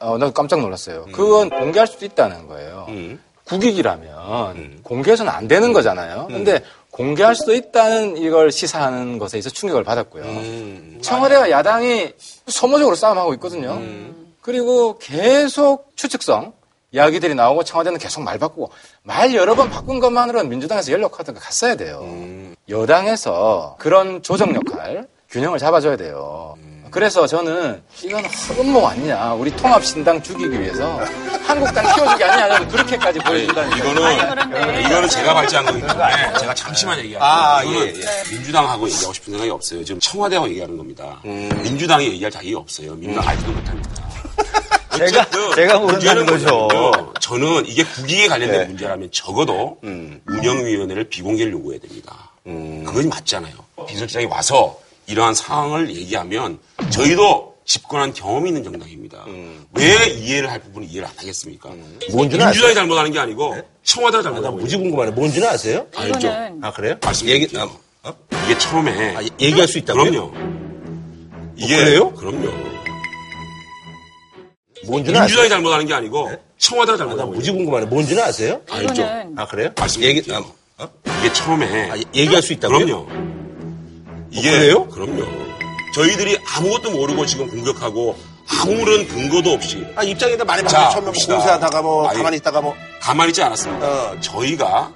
어, 0.00 0.18
나 0.18 0.30
깜짝 0.32 0.60
놀랐어요. 0.60 1.06
그건 1.12 1.48
공개할 1.48 1.86
수도 1.86 2.04
있다는 2.04 2.48
거예요. 2.48 2.86
국익이라면 3.44 4.80
공개해서는 4.82 5.30
안 5.32 5.46
되는 5.46 5.72
거잖아요. 5.72 6.26
근데 6.28 6.60
공개할 6.94 7.34
수도 7.34 7.52
있다는 7.52 8.16
이걸 8.18 8.52
시사하는 8.52 9.18
것에 9.18 9.36
있어 9.38 9.50
충격을 9.50 9.82
받았고요. 9.82 11.00
청와대와 11.02 11.50
야당이 11.50 12.12
소모적으로 12.46 12.94
싸움하고 12.94 13.34
있거든요. 13.34 13.82
그리고 14.40 14.96
계속 14.98 15.90
추측성 15.96 16.52
이야기들이 16.92 17.34
나오고 17.34 17.64
청와대는 17.64 17.98
계속 17.98 18.22
말 18.22 18.38
바꾸고 18.38 18.70
말 19.02 19.34
여러 19.34 19.56
번 19.56 19.70
바꾼 19.70 19.98
것만으로는 19.98 20.48
민주당에서 20.48 21.08
카드가 21.08 21.40
갔어야 21.40 21.74
돼요. 21.74 22.06
여당에서 22.68 23.74
그런 23.80 24.22
조정 24.22 24.54
역할 24.54 25.08
균형을 25.30 25.58
잡아줘야 25.58 25.96
돼요. 25.96 26.56
그래서 26.94 27.26
저는 27.26 27.82
이건 28.04 28.24
흑음모 28.24 28.86
아니냐. 28.86 29.32
우리 29.34 29.50
통합신당 29.56 30.22
죽이기 30.22 30.60
위해서 30.60 31.00
한국당 31.44 31.92
키워주기 31.92 32.22
아니냐. 32.22 32.68
그렇게까지 32.68 33.18
보여준다는 33.18 33.76
이거는 33.78 34.80
이거는 34.86 35.08
제가 35.08 35.34
발제한 35.34 35.66
거기 35.66 35.80
때문에 35.80 36.38
제가 36.38 36.54
잠시만 36.54 36.96
얘기할게요. 37.00 37.18
아, 37.28 37.64
이거는 37.64 37.96
예, 37.96 38.30
민주당하고 38.30 38.86
얘기하고 38.88 39.12
싶은 39.12 39.32
생각이 39.32 39.50
없어요. 39.50 39.84
지금 39.84 39.98
청와대하고 39.98 40.48
얘기하는 40.50 40.76
겁니다. 40.76 41.20
민주당이 41.24 42.06
얘기할 42.12 42.30
자격이 42.30 42.54
없어요. 42.54 42.94
민주당 42.94 43.26
알지도 43.28 43.50
못합니다. 43.50 43.90
제가- 44.94 45.54
제가 45.56 45.78
모른다는 45.80 46.24
문제는 46.24 46.26
거죠. 46.26 46.68
저는 47.18 47.66
이게 47.66 47.82
국익에 47.82 48.28
관련된 48.28 48.60
네. 48.60 48.66
문제라면 48.66 49.08
적어도 49.12 49.78
운영위원회를 49.82 51.08
비공개를 51.08 51.52
요구해야 51.54 51.80
됩니다. 51.80 52.30
그건 52.44 53.08
맞잖아요. 53.08 53.52
비서실장이 53.88 54.26
와서 54.26 54.78
이러한 55.06 55.34
상황을 55.34 55.94
얘기하면 55.94 56.58
저희도 56.90 57.54
집권한 57.64 58.12
경험이 58.12 58.50
있는 58.50 58.62
정당입니다. 58.62 59.24
왜 59.72 60.06
이해를 60.10 60.50
할 60.50 60.60
부분은 60.60 60.88
이해를 60.88 61.08
안 61.08 61.14
하겠습니까? 61.16 61.70
뭔지는 62.12 62.46
민주당이 62.46 62.50
아세요? 62.50 62.74
잘못하는 62.74 63.10
게 63.10 63.18
아니고 63.18 63.56
청와대가 63.82 64.18
아, 64.18 64.22
나 64.22 64.22
잘못하고 64.30 64.56
무지 64.58 64.76
궁금하네. 64.76 65.12
뭔지는 65.12 65.48
아세요? 65.48 65.86
알죠. 65.96 66.28
아, 66.62 66.72
그래요? 66.72 66.96
말씀드릴게요. 67.02 67.70
이게 68.44 68.58
처음에 68.58 69.16
얘기할 69.40 69.66
수 69.66 69.78
있다고요? 69.78 70.10
그럼요. 70.10 70.32
이게 71.56 71.76
그래요? 71.76 72.10
그럼요. 72.12 72.50
뭔지는 74.86 75.20
민주당이 75.20 75.46
아세요? 75.46 75.48
잘못하는 75.48 75.86
게 75.86 75.94
아니고 75.94 76.30
청와대가 76.58 76.94
아, 76.94 76.96
나 76.96 77.04
잘못하고 77.04 77.32
무지 77.32 77.50
궁금하네. 77.50 77.86
뭔지는 77.86 78.22
아세요? 78.22 78.60
알죠. 78.70 79.02
아, 79.36 79.46
그래요? 79.46 79.70
말씀드릴게요. 79.78 80.34
얘기, 80.36 80.46
아, 80.76 80.88
이게 81.20 81.32
처음에 81.32 81.90
아, 81.90 81.96
얘기할 82.14 82.42
수 82.42 82.52
있다고요? 82.52 82.84
그럼요. 82.84 83.43
이게 84.34 84.50
그래요? 84.50 84.88
그럼요. 84.88 85.24
저희들이 85.94 86.38
아무것도 86.56 86.90
모르고 86.90 87.24
지금 87.26 87.48
공격하고 87.48 88.16
아무런 88.46 89.06
근거도 89.06 89.50
없이 89.52 89.86
아, 89.96 90.02
입장에다 90.02 90.44
많이 90.44 90.66
자, 90.68 90.90
봅시다. 91.00 91.36
공세하다가 91.36 91.82
뭐, 91.82 92.08
아니, 92.08 92.18
가만히 92.18 92.36
있다가 92.38 92.60
뭐. 92.60 92.74
가만히 93.00 93.30
있지 93.30 93.42
않았습니다. 93.42 94.20
저희가 94.20 94.92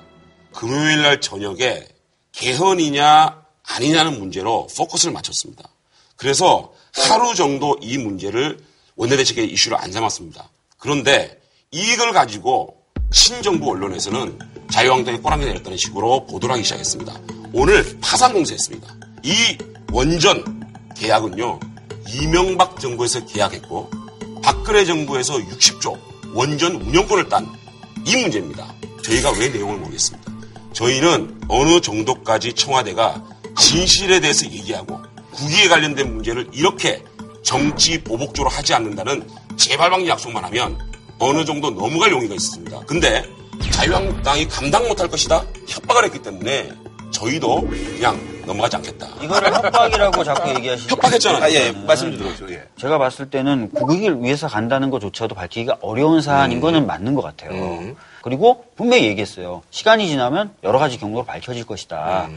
금요일 0.52 1.02
날 1.02 1.20
저녁에 1.20 1.86
개헌이냐 2.32 3.42
아니냐는 3.66 4.18
문제로 4.18 4.66
포커스를 4.76 5.12
맞췄습니다. 5.12 5.68
그래서 6.16 6.72
하루 6.94 7.34
정도 7.34 7.76
이 7.80 7.96
문제를 7.96 8.58
원내대책의 8.96 9.46
이슈로 9.52 9.78
안 9.78 9.92
삼았습니다. 9.92 10.50
그런데 10.78 11.40
이걸 11.70 12.12
가지고 12.12 12.74
신정부 13.12 13.70
언론에서는 13.70 14.38
자유한국당이 14.72 15.18
꼬랑지 15.18 15.46
내렸다는 15.46 15.78
식으로 15.78 16.26
보도를 16.26 16.54
하기 16.54 16.64
시작했습니다. 16.64 17.14
오늘 17.52 17.98
파상 18.00 18.32
공세했습니다. 18.32 18.94
이 19.28 19.58
원전 19.92 20.42
계약은요, 20.96 21.60
이명박 22.14 22.80
정부에서 22.80 23.26
계약했고, 23.26 23.90
박근혜 24.42 24.86
정부에서 24.86 25.34
60조 25.36 25.98
원전 26.34 26.76
운영권을 26.76 27.28
딴 27.28 27.46
이 28.06 28.16
문제입니다. 28.16 28.74
저희가 29.04 29.32
왜 29.32 29.50
내용을 29.50 29.76
모르겠습니다. 29.76 30.32
저희는 30.72 31.42
어느 31.48 31.78
정도까지 31.78 32.54
청와대가 32.54 33.22
진실에 33.58 34.20
대해서 34.20 34.46
얘기하고 34.46 34.98
국익에 35.32 35.68
관련된 35.68 36.14
문제를 36.14 36.48
이렇게 36.52 37.04
정치 37.42 38.02
보복적으로 38.02 38.48
하지 38.48 38.72
않는다는 38.72 39.28
재발방지 39.58 40.08
약속만 40.08 40.42
하면 40.44 40.78
어느 41.18 41.44
정도 41.44 41.68
넘어갈 41.70 42.12
용의가 42.12 42.34
있습니다. 42.34 42.80
근데 42.86 43.22
자유한국당이 43.72 44.48
감당 44.48 44.88
못할 44.88 45.08
것이다 45.08 45.44
협박을 45.66 46.04
했기 46.04 46.22
때문에 46.22 46.70
저희도 47.10 47.68
그냥 47.68 48.37
넘어가지 48.48 48.76
않겠다. 48.76 49.06
이거를 49.22 49.54
협박이라고 49.54 50.24
자꾸 50.24 50.48
얘기하시죠. 50.50 50.94
협박했잖아요. 50.94 51.42
아, 51.44 51.50
예, 51.50 51.70
말씀 51.86 52.10
좀 52.10 52.18
들어보죠. 52.18 52.52
예. 52.52 52.64
제가 52.76 52.98
봤을 52.98 53.28
때는 53.30 53.70
국익을 53.72 54.22
위해서 54.22 54.48
간다는 54.48 54.90
것조차도 54.90 55.34
밝히기가 55.34 55.78
어려운 55.82 56.22
사안인 56.22 56.60
거는 56.60 56.86
맞는 56.86 57.14
것 57.14 57.22
같아요. 57.22 57.94
그리고 58.22 58.64
분명히 58.76 59.04
얘기했어요. 59.04 59.62
시간이 59.70 60.08
지나면 60.08 60.52
여러 60.64 60.78
가지 60.78 60.98
경로로 60.98 61.24
밝혀질 61.24 61.64
것이다. 61.66 62.28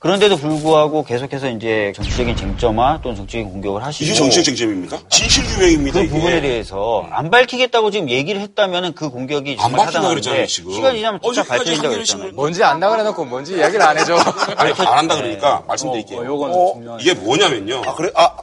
그런데도 0.00 0.38
불구하고 0.38 1.04
계속해서 1.04 1.50
이제 1.50 1.92
정치적인 1.94 2.34
쟁점화 2.34 3.00
또는 3.02 3.16
정치적인 3.16 3.50
공격을 3.50 3.84
하시고 3.84 4.02
이게 4.06 4.14
정치적 4.14 4.44
쟁점입니까? 4.46 4.98
진실 5.10 5.44
규명입니다. 5.44 6.00
그 6.00 6.06
이게. 6.06 6.14
부분에 6.14 6.40
대해서 6.40 7.06
안 7.10 7.30
밝히겠다고 7.30 7.90
지금 7.90 8.08
얘기를 8.08 8.40
했다면 8.40 8.94
그 8.94 9.10
공격이 9.10 9.58
안 9.60 9.68
정말 9.68 9.84
밝힌다 9.84 10.08
그랬잖아요, 10.08 10.22
타당한데 10.22 10.46
지금. 10.46 10.72
시간이 10.72 10.98
지나면 11.00 11.20
진짜 11.22 11.44
밝혀진다고 11.44 11.94
그랬잖아요. 11.94 12.32
뭔지 12.32 12.64
안 12.64 12.80
나가 12.80 12.96
해놓고 12.96 13.26
뭔지 13.26 13.56
이야기를 13.56 13.82
안 13.82 13.98
해줘. 13.98 14.16
아니, 14.56 14.72
안 14.72 14.98
한다 14.98 15.16
그러니까 15.16 15.62
말씀드릴게요. 15.68 16.20
어, 16.20 16.24
요거는 16.24 16.54
어, 16.56 16.72
중요하죠. 16.72 17.02
이게 17.02 17.20
뭐냐면요. 17.20 17.82
아, 17.86 17.94
그래? 17.94 18.10
아, 18.14 18.36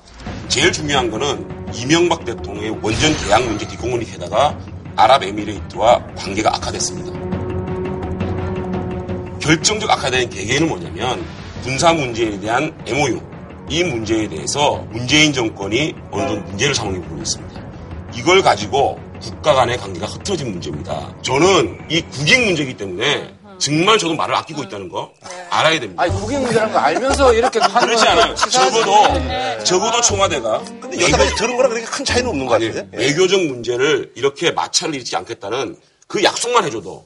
제일 0.49 0.71
중요한 0.71 1.09
거는 1.09 1.73
이명박 1.73 2.23
대통령의 2.23 2.77
원전 2.83 3.17
계약 3.17 3.43
문제 3.43 3.65
뒷공문이게다가 3.67 4.55
아랍에미레이트와 4.95 6.03
관계가 6.17 6.53
악화됐습니다. 6.53 7.17
결정적 9.39 9.89
악화된 9.89 10.29
계기는 10.29 10.67
뭐냐면 10.67 11.25
군사 11.63 11.93
문제에 11.93 12.39
대한 12.39 12.73
MOU 12.85 13.21
이 13.69 13.83
문제에 13.83 14.27
대해서 14.29 14.77
문재인 14.89 15.33
정권이 15.33 15.93
어느 16.11 16.27
정도 16.27 16.41
문제를 16.49 16.73
삼은 16.73 17.01
부분이 17.01 17.21
있습니다. 17.21 17.61
이걸 18.15 18.41
가지고 18.41 18.99
국가 19.21 19.53
간의 19.53 19.77
관계가 19.77 20.05
흐트러진 20.05 20.51
문제입니다. 20.51 21.13
저는 21.21 21.79
이 21.89 22.01
국익 22.01 22.45
문제이기 22.45 22.77
때문에 22.77 23.33
정말 23.59 23.97
저도 23.97 24.15
말을 24.15 24.35
아끼고 24.35 24.63
있다는 24.63 24.87
거 24.87 25.11
알아야 25.49 25.79
됩니다. 25.79 26.03
아니 26.03 26.13
국익 26.13 26.39
문제라는 26.39 26.73
거 26.73 26.79
알면서 26.79 27.33
이렇게 27.33 27.59
하는 27.59 27.87
그렇지 27.87 28.05
건 28.05 28.19
않아요. 28.19 28.35
적어도 28.35 29.63
적어도 29.63 30.01
청와대가 30.01 30.61
근데 30.79 31.01
여태까지 31.01 31.35
들은 31.35 31.57
거랑 31.57 31.71
그렇게 31.71 31.87
큰 31.87 32.05
차이는 32.05 32.29
없는 32.29 32.45
것 32.45 32.53
아니, 32.55 32.67
같은데? 32.69 32.97
예. 32.97 33.07
외교적 33.07 33.41
문제를 33.43 34.11
이렇게 34.15 34.51
마찰을 34.51 34.95
일으키지 34.95 35.15
않겠다는 35.17 35.75
그 36.07 36.23
약속만 36.23 36.63
해줘도 36.65 37.05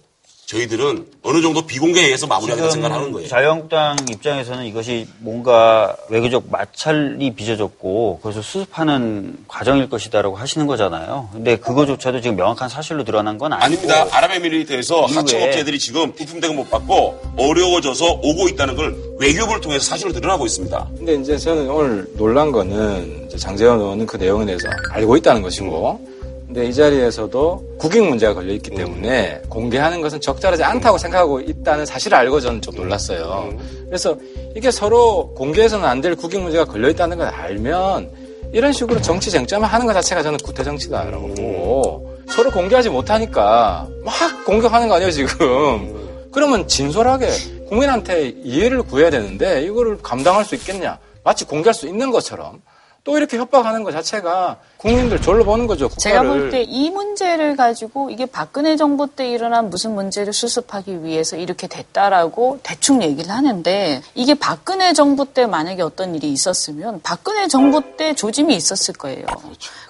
저희들은 0.52 1.06
어느 1.24 1.42
정도 1.42 1.66
비공개에 1.66 2.06
의해서 2.06 2.28
마무리하겠다 2.28 2.72
생각을 2.72 2.96
하는 2.96 3.12
거예요. 3.14 3.28
자유한국당 3.30 3.96
입장에서는 4.10 4.66
이것이 4.66 5.08
뭔가 5.20 5.96
외교적 6.10 6.46
마찰이 6.50 7.34
빚어졌고 7.36 8.20
그래서 8.22 8.42
수습하는 8.42 9.38
과정일 9.48 9.90
것이다라고 9.90 10.36
하시는 10.36 10.68
거잖아요. 10.68 11.30
근데 11.32 11.56
그거조차도 11.56 12.20
지금 12.20 12.36
명확한 12.36 12.68
사실로 12.68 13.06
드러난 13.06 13.38
건 13.38 13.54
아니고 13.54 13.66
아닙니다. 13.66 14.08
아랍에미리트에서 14.12 15.06
하청업체들이 15.06 15.80
지금 15.80 16.12
부품 16.14 16.42
대금 16.42 16.58
못 16.58 16.70
받고 16.70 17.36
어려워져서 17.38 18.20
오고 18.22 18.50
있다는 18.50 18.76
걸 18.76 18.98
외교부를 19.20 19.62
통해서 19.62 19.86
사실로 19.86 20.12
드러나고 20.12 20.46
있습니다. 20.46 20.90
근데 20.98 21.16
이제 21.16 21.38
저는 21.38 21.70
오늘 21.70 22.08
놀란 22.18 22.52
거는 22.52 23.30
장재원 23.38 23.80
의원은 23.80 24.06
그 24.06 24.18
내용에 24.18 24.46
대해서 24.46 24.68
알고 24.92 25.16
있다는 25.16 25.42
것이고, 25.42 26.11
근데 26.52 26.68
이 26.68 26.74
자리에서도 26.74 27.76
국익 27.80 28.04
문제가 28.04 28.34
걸려 28.34 28.52
있기 28.52 28.72
때문에 28.72 29.42
공개하는 29.48 30.02
것은 30.02 30.20
적절하지 30.20 30.66
않다고 30.66 30.98
생각하고 30.98 31.40
있다는 31.40 31.86
사실을 31.86 32.18
알고 32.18 32.42
저는 32.42 32.62
좀 32.62 32.76
놀랐어요. 32.76 33.54
그래서 33.88 34.18
이게 34.54 34.70
서로 34.70 35.34
공개해서는 35.34 35.86
안 35.86 36.02
될 36.02 36.14
국익 36.16 36.42
문제가 36.42 36.66
걸려 36.66 36.90
있다는 36.90 37.18
걸 37.20 37.28
알면 37.28 38.12
이런 38.52 38.74
식으로 38.74 39.00
정치 39.02 39.32
쟁점을 39.32 39.66
하는 39.66 39.86
것 39.86 39.94
자체가 39.94 40.24
저는 40.24 40.40
구태 40.44 40.62
정치다라고 40.66 41.28
보고 41.36 42.18
서로 42.28 42.52
공개하지 42.52 42.90
못하니까 42.90 43.88
막 44.04 44.14
공격하는 44.46 44.90
거 44.90 44.96
아니에요 44.96 45.12
지금. 45.12 46.28
그러면 46.34 46.68
진솔하게 46.68 47.30
국민한테 47.70 48.28
이해를 48.44 48.84
구해야 48.84 49.10
되는데 49.10 49.64
이거를 49.64 50.00
감당할 50.00 50.44
수 50.44 50.56
있겠냐? 50.56 50.98
마치 51.24 51.46
공개할 51.46 51.74
수 51.74 51.88
있는 51.88 52.12
것처럼 52.12 52.62
또 53.04 53.18
이렇게 53.18 53.38
협박하는 53.38 53.84
것 53.84 53.92
자체가 53.92 54.58
국민들 54.78 55.20
졸로 55.22 55.44
보는 55.44 55.66
거죠. 55.66 55.90
제가 55.98 56.22
국가를. 56.22 56.42
볼때 56.42 56.62
이 56.62 56.92
문제를 56.92 57.56
가지고 57.56 58.12
이게 58.12 58.28
박근혜 58.28 58.76
정부 58.76 59.08
때 59.08 59.28
일어난 59.28 59.70
무슨 59.72 59.96
문제를 59.96 60.34
수습하기 60.34 61.04
위해서 61.04 61.36
이렇게 61.36 61.68
됐다라고 61.68 62.60
대충 62.62 63.02
얘기를 63.02 63.32
하는데 63.32 64.02
이게 64.14 64.36
박근혜 64.36 64.94
정부 64.94 65.26
때 65.26 65.48
만약에 65.48 65.82
어떤 65.82 66.14
일이 66.14 66.32
있었으면 66.32 67.02
박근혜 67.02 67.48
정부 67.48 67.82
때 67.98 68.14
조짐이 68.14 68.56
있었을 68.56 68.94
거예요. 68.94 69.26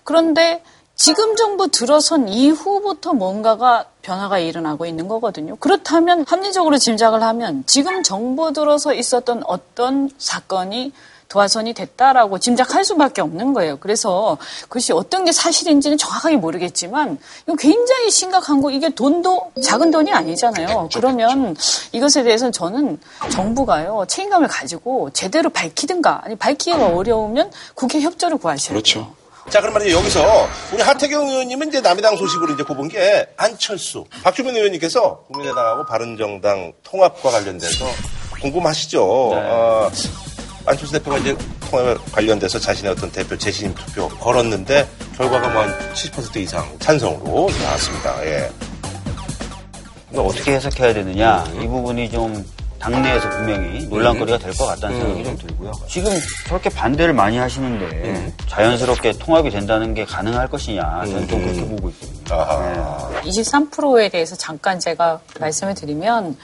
그런데 0.06 0.64
지금 0.96 1.36
정부 1.36 1.68
들어선 1.68 2.30
이후부터 2.30 3.14
뭔가가 3.14 3.86
변화가 4.04 4.40
일어나고 4.40 4.86
있는 4.86 5.08
거거든요. 5.08 5.56
그렇다면 5.58 6.26
합리적으로 6.28 6.78
짐작을 6.78 7.24
하면 7.24 7.64
지금 7.66 8.04
정부 8.04 8.54
들어서 8.54 8.94
있었던 8.94 9.44
어떤 9.48 10.10
사건이 10.18 10.94
도화선이 11.32 11.74
됐다라고 11.74 12.40
짐작할 12.40 12.84
수밖에 12.84 13.22
없는 13.22 13.54
거예요. 13.54 13.78
그래서 13.80 14.38
그것이 14.64 14.92
어떤 14.92 15.24
게 15.24 15.32
사실인지는 15.32 15.98
정확하게 15.98 16.36
모르겠지만 16.36 17.18
이거 17.48 17.56
굉장히 17.56 18.12
심각한 18.12 18.62
거 18.62 18.70
이게 18.70 18.90
돈도 18.90 19.54
작은 19.64 19.92
돈이 19.92 20.12
아니잖아요. 20.12 20.90
그러면 20.94 21.56
이것에 21.94 22.24
대해서는 22.24 22.52
저는 22.52 23.00
정부가요 23.30 24.04
책임감을 24.10 24.50
가지고 24.50 25.10
제대로 25.12 25.50
밝히든가 25.50 26.22
아니 26.26 26.36
밝히기가 26.36 26.88
어려우면 26.88 27.52
국회 27.76 28.02
협조를 28.02 28.38
구하셔야 28.38 28.74
돼요. 28.74 28.74
그렇죠. 28.74 29.16
자, 29.50 29.60
그럼 29.62 29.74
말이죠. 29.74 29.98
여기서 29.98 30.48
우리 30.74 30.82
하태경 30.82 31.28
의원님은 31.28 31.70
이제 31.70 31.82
남의당 31.82 32.16
소식으로 32.18 32.54
이제 32.54 32.64
꼽은 32.64 32.90
게 32.90 33.26
안철수. 33.38 34.06
박주민 34.24 34.56
의원님께서 34.56 35.24
국민의당하고 35.28 35.86
바른정당 35.86 36.74
통합과 36.84 37.32
관련돼서 37.32 37.86
궁금하시죠? 38.42 39.04
어, 39.04 39.90
안철수 40.66 40.94
대표가 40.94 41.18
이제 41.18 41.36
통합에 41.70 41.96
관련돼서 42.12 42.60
자신의 42.60 42.92
어떤 42.92 43.12
대표 43.12 43.38
재신임 43.38 43.74
투표 43.76 44.08
걸었는데 44.10 44.88
결과가 45.18 45.50
뭐 45.50 45.62
한 45.64 45.70
70% 45.94 46.36
이상 46.38 46.66
찬성으로 46.80 47.50
나왔습니다. 47.64 48.26
예. 48.26 48.50
어떻게 50.16 50.54
해석해야 50.56 50.94
되느냐 50.94 51.46
이 51.62 51.68
부분이 51.68 52.10
좀 52.12 52.46
당내에서 52.80 53.30
분명히 53.30 53.86
논란거리가 53.86 54.40
될 54.40 54.52
것 54.54 54.66
같다는 54.66 55.00
생각이 55.00 55.24
좀 55.24 55.38
들고요. 55.38 55.72
지금 55.88 56.12
저렇게 56.48 56.70
반대를 56.70 57.14
많이 57.14 57.38
하시는데 57.38 58.34
자연스럽게 58.48 59.14
통합이 59.20 59.52
된다는 59.52 59.94
게 59.94 60.04
가능할 60.04 60.48
것이냐 60.50 61.04
저는 61.06 61.28
좀 61.28 61.42
그렇게 61.44 61.64
보고 61.66 61.90
있습니다. 61.90 63.12
23%에 63.24 64.10
대해서 64.10 64.36
잠깐 64.36 64.80
제가 64.80 65.20
말씀을 65.40 65.76
드리면 65.76 66.36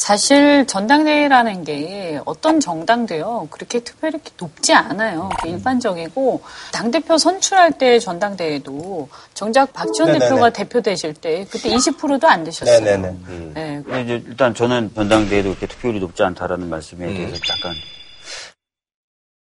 사실 0.00 0.66
전당대회라는 0.66 1.62
게 1.64 2.18
어떤 2.24 2.58
정당도요 2.58 3.48
그렇게 3.50 3.80
특별히 3.80 4.14
이렇게 4.14 4.30
높지 4.38 4.72
않아요. 4.72 5.28
그게 5.36 5.50
일반적이고 5.50 6.40
당 6.72 6.90
대표 6.90 7.18
선출할 7.18 7.72
때 7.72 7.98
전당대회도 7.98 9.10
정작 9.34 9.74
박지원 9.74 10.12
네네네. 10.12 10.24
대표가 10.30 10.50
대표 10.50 10.80
되실 10.80 11.12
때 11.12 11.44
그때 11.50 11.68
20%도 11.68 12.26
안 12.26 12.44
되셨어요. 12.44 12.80
네네네. 12.80 13.16
네. 13.52 13.82
근데 13.84 14.02
이제 14.02 14.24
일단 14.26 14.54
저는 14.54 14.90
전당대회도 14.94 15.50
그렇게 15.50 15.66
투표율이 15.66 16.00
높지 16.00 16.22
않다라는 16.22 16.70
말씀에 16.70 17.12
대해서 17.12 17.34
약간 17.50 17.74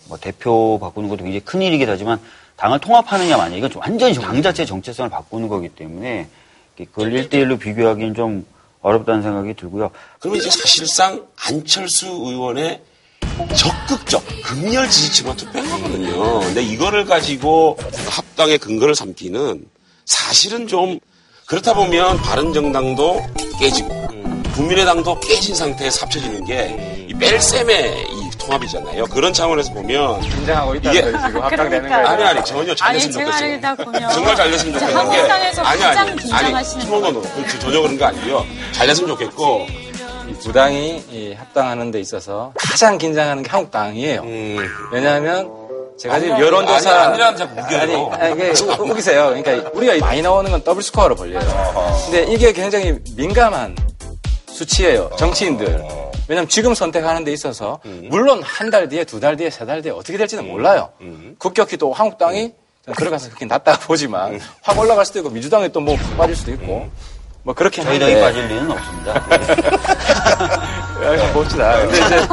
뭐 0.07 0.19
대표 0.19 0.77
바꾸는 0.79 1.09
것도 1.09 1.23
굉장히 1.23 1.39
큰 1.39 1.63
일이긴 1.63 1.89
하지만 1.89 2.19
당을 2.57 2.77
통합하느냐 2.81 3.35
마냐 3.35 3.55
이건 3.55 3.71
좀 3.71 3.81
완전히 3.81 4.13
당 4.13 4.43
자체의 4.43 4.67
정체성을 4.67 5.09
바꾸는 5.09 5.47
거기 5.47 5.69
때문에 5.69 6.27
그걸 6.77 7.13
1대1로 7.13 7.59
비교하기는 7.59 8.13
좀 8.13 8.45
어렵다는 8.86 9.23
생각이 9.23 9.55
들고요. 9.55 9.89
그러면 10.19 10.39
이제 10.39 10.49
사실상 10.49 11.25
안철수 11.47 12.05
의원의 12.07 12.81
적극적 13.57 14.23
극렬 14.43 14.88
지지층만 14.89 15.36
투표한 15.36 15.69
거거든요. 15.69 16.39
근데 16.41 16.61
이거를 16.61 17.05
가지고 17.05 17.77
합당의 18.09 18.59
근거를 18.59 18.93
삼기는 18.93 19.65
사실은 20.05 20.67
좀 20.67 20.99
그렇다 21.47 21.73
보면 21.73 22.17
바른정당도 22.17 23.25
깨지고 23.59 23.89
국민의당도 24.53 25.19
깨진 25.19 25.55
상태에서 25.55 26.05
합쳐지는 26.05 26.45
게 26.45 26.95
이 27.07 27.13
뺄셈의 27.13 28.07
이 28.09 28.24
통합이잖아요. 28.45 29.05
그런 29.07 29.33
차원에서 29.33 29.73
보면 29.73 30.21
긴장하고 30.21 30.75
있다는 30.75 30.91
이게- 30.99 31.01
거예요, 31.11 31.27
지금 31.27 31.41
합당되는 31.43 31.69
그러니까요. 31.89 32.03
거예요. 32.03 32.07
아니 32.07 32.23
아니 32.37 32.45
전혀 32.45 32.75
잘 32.75 32.89
아니 32.89 32.99
됐으면 32.99 33.13
제가 33.13 33.31
좋겠어요. 33.31 33.53
알다 33.53 33.75
보면 33.75 34.09
정말 34.11 34.35
잘 34.35 34.51
됐으면 34.51 34.75
이제 34.75 34.79
좋겠는 34.85 35.03
게 35.11 35.17
한국당에서 35.17 35.61
아니 35.63 35.81
가장 35.81 36.07
아니 36.07 36.15
긴장하시는 36.21 36.81
아니 36.85 36.91
no 36.91 37.01
no 37.01 37.11
no 37.11 37.21
그렇지 37.21 37.59
전혀 37.59 37.81
그런 37.81 37.97
거 37.97 38.05
아니고요. 38.05 38.45
잘 38.71 38.87
됐으면 38.87 39.09
좋겠고 39.09 39.65
이 40.29 40.33
부당이 40.43 41.03
이 41.11 41.33
합당하는 41.33 41.91
데 41.91 41.99
있어서 41.99 42.51
가장 42.57 42.97
긴장하는 42.97 43.43
게 43.43 43.49
한국당이에요. 43.49 44.23
왜냐하면 44.91 45.49
제가 45.97 46.19
지금 46.19 46.35
음. 46.35 46.41
여론조사 46.41 46.89
아니, 46.91 46.99
아니라는 47.09 47.37
자꾸 47.37 47.61
우겨요. 47.61 48.11
아니, 48.19 48.31
아니 48.31 48.49
우- 48.49 48.91
우기세요. 48.91 49.33
그러니까 49.41 49.69
우리가 49.73 50.05
많이 50.05 50.21
나오는 50.21 50.51
건 50.51 50.61
더블 50.63 50.83
스코어로 50.83 51.15
벌려요. 51.15 51.39
근데 52.05 52.23
이게 52.33 52.51
굉장히 52.51 52.97
민감한 53.15 53.75
수치예요. 54.51 55.09
정치인들. 55.17 55.83
왜냐면 56.28 56.47
지금 56.49 56.73
선택하는 56.73 57.23
데 57.23 57.32
있어서 57.34 57.80
물론 58.09 58.41
한 58.43 58.69
달 58.71 58.89
뒤에 58.89 59.03
두 59.03 59.19
달 59.19 59.38
뒤에 59.38 59.49
세 59.49 59.65
달 59.65 59.82
뒤에 59.82 59.91
어떻게 59.91 60.17
될지는 60.17 60.47
몰라요. 60.47 60.89
급격히 61.39 61.78
또 61.78 61.93
한국당이 61.93 62.53
저는 62.84 62.95
들어가서 62.97 63.28
그렇게 63.30 63.45
낮다가 63.45 63.80
보지만 63.80 64.39
확 64.63 64.78
올라갈 64.80 65.05
수도 65.05 65.19
있고 65.19 65.30
민주당이 65.30 65.71
또 65.71 65.82
뭐 65.82 65.95
빠질 66.17 66.36
수도 66.36 66.51
있고 66.53 66.89
뭐 67.43 67.53
그렇긴 67.53 67.84
저희 67.84 67.99
당이 67.99 68.15
빠질 68.21 68.47
리는 68.47 68.71
없습니다. 68.71 69.13
야, 71.15 71.34
봅시다. 71.34 71.80
근데 71.82 71.97
이제 72.05 72.28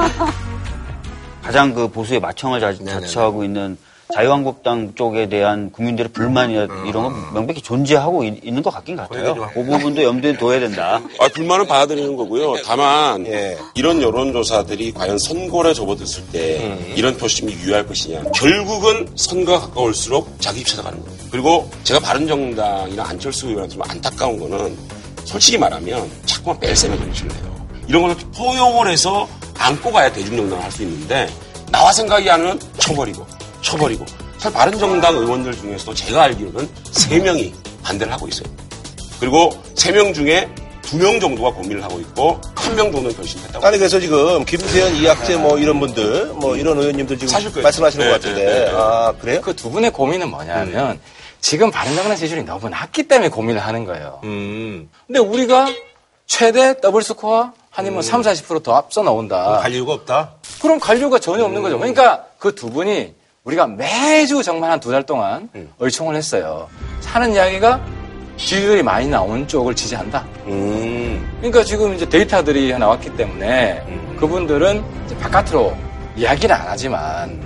가장 1.43 1.75
그 1.75 1.89
보수의 1.89 2.21
마청을 2.21 2.61
자, 2.61 2.73
자처하고 2.73 3.45
있는 3.45 3.77
자유한국당 4.15 4.95
쪽에 4.95 5.29
대한 5.29 5.71
국민들의 5.73 6.13
불만이나 6.13 6.69
이런 6.87 7.05
건 7.05 7.35
명백히 7.35 7.63
존재하고 7.63 8.25
있, 8.25 8.45
는것 8.45 8.73
같긴 8.73 8.97
같아요. 8.97 9.35
그 9.55 9.65
부분도 9.65 10.03
염두에 10.03 10.37
둬야 10.37 10.61
된다. 10.61 11.01
아, 11.19 11.29
불만은 11.29 11.67
받아들이는 11.67 12.17
거고요. 12.17 12.55
다만 12.65 13.27
이런 13.75 14.03
여론조사들이 14.03 14.93
과연 14.93 15.19
선거에 15.19 15.73
접어들었을 15.75 16.25
때 16.33 16.79
이런 16.95 17.17
표심이 17.17 17.53
유효할 17.53 17.87
것이냐. 17.87 18.23
결국은 18.35 19.09
선거가 19.17 19.61
가까울수록 19.69 20.41
자기 20.41 20.61
입 20.61 20.67
찾아가는 20.67 21.03
거예요. 21.03 21.19
그리고 21.31 21.71
제가 21.85 22.01
바른정당이나 22.01 23.05
안철수 23.09 23.47
의원한테 23.47 23.75
좀 23.75 23.83
안타까운 23.89 24.39
거는 24.39 24.77
솔직히 25.25 25.57
말하면 25.59 26.11
자꾸만 26.27 26.59
뺄셈에 26.61 26.97
정신을 26.99 27.35
해요. 27.35 27.67
이런 27.89 28.03
걸 28.03 28.17
포용을 28.37 28.89
해서 28.91 29.29
안고 29.59 29.93
가야 29.93 30.13
대중정당을 30.13 30.63
할 30.65 30.71
수 30.73 30.83
있는데 30.83 31.29
나와 31.71 31.93
생각이 31.93 32.29
하는 32.29 32.59
쳐버리고 32.79 33.25
쳐버리고 33.63 34.05
사실 34.39 34.53
바른정당 34.53 35.17
의원들 35.17 35.57
중에서도 35.57 35.95
제가 35.95 36.23
알기로는 36.25 36.69
세명이 36.91 37.55
반대를 37.83 38.13
하고 38.13 38.29
있어요. 38.29 38.49
그리고 39.21 39.51
세명 39.75 40.13
중에 40.13 40.49
두명 40.83 41.21
정도가 41.21 41.53
고민을 41.53 41.83
하고 41.83 42.01
있고 42.01 42.41
한명 42.57 42.91
정도는 42.93 43.17
결심했다고. 43.17 43.65
아니 43.65 43.79
그래서 43.79 43.99
지금 44.01 44.45
김세현, 44.45 44.97
이학재 44.97 45.37
뭐 45.37 45.59
이런 45.59 45.79
분들 45.81 46.27
뭐 46.35 46.57
이런 46.57 46.79
의원님들 46.79 47.17
지금 47.19 47.29
사실. 47.29 47.51
말씀하시는 47.63 48.05
네, 48.05 48.13
것 48.13 48.21
같은데 48.21 48.45
네, 48.45 48.53
네, 48.53 48.65
네. 48.67 48.71
아 48.75 49.15
그래요? 49.19 49.41
그 49.41 49.55
두 49.55 49.71
분의 49.71 49.93
고민은 49.93 50.29
뭐냐면 50.29 51.01
지금 51.41 51.71
바른정당 51.71 52.17
지지율이 52.17 52.45
너무 52.45 52.69
낮기 52.69 53.05
때문에 53.05 53.29
고민을 53.31 53.61
하는 53.61 53.85
거예요. 53.85 54.21
음. 54.25 54.91
근데 55.07 55.21
우리가 55.21 55.69
최대 56.27 56.79
더블 56.81 57.03
스코어 57.03 57.53
아니면 57.75 58.03
3, 58.03 58.21
40%더 58.23 58.75
앞서 58.75 59.03
나온다. 59.03 59.59
갈 59.63 59.73
이유가 59.73 59.95
없다. 59.95 60.35
그럼 60.61 60.79
갈 60.79 60.99
이유가 60.99 61.19
전혀 61.19 61.45
없는 61.45 61.63
거죠. 61.63 61.79
그러니까 61.79 62.25
그 62.39 62.55
두 62.55 62.71
분이 62.71 63.15
우리가 63.45 63.67
매주 63.67 64.43
정말 64.43 64.71
한 64.71 64.79
두 64.81 64.91
달 64.93 65.03
동안 65.05 65.49
의총을 65.81 66.15
했어요. 66.15 66.69
하는 67.05 67.33
이야기가 67.35 67.81
지지율이 68.37 68.83
많이 68.83 69.09
나오는 69.09 69.47
쪽을 69.49 69.75
지지한다. 69.75 70.25
그러니까 70.45 71.65
지금 71.65 71.95
이제 71.95 72.09
데이터들이 72.09 72.77
나왔기 72.79 73.17
때문에 73.17 73.83
그분들은 74.19 74.83
이제 75.07 75.19
바깥으로 75.19 75.77
이야기는 76.17 76.55
안 76.55 76.63
하지만 76.69 77.41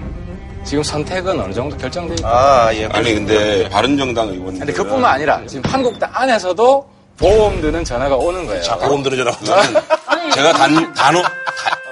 지금 0.64 0.82
선택은 0.82 1.40
어느 1.40 1.52
정도 1.54 1.76
결정돼 1.78 2.14
있고. 2.14 2.26
아, 2.28 2.74
예. 2.74 2.86
아니 2.86 3.14
근데 3.14 3.68
바른정당 3.70 4.28
의원들. 4.28 4.58
근데 4.66 4.72
그뿐만 4.72 5.14
아니라 5.14 5.40
지금 5.46 5.62
한국당 5.70 6.10
안에서도 6.12 6.88
보험 7.16 7.60
드는 7.62 7.84
전화가 7.84 8.16
오는 8.16 8.44
거예요. 8.46 8.62
자, 8.62 8.76
보험 8.76 9.02
드는 9.02 9.24
전화가 9.24 9.62
제가 10.34 10.52
단 10.52 10.92
다- 10.92 11.12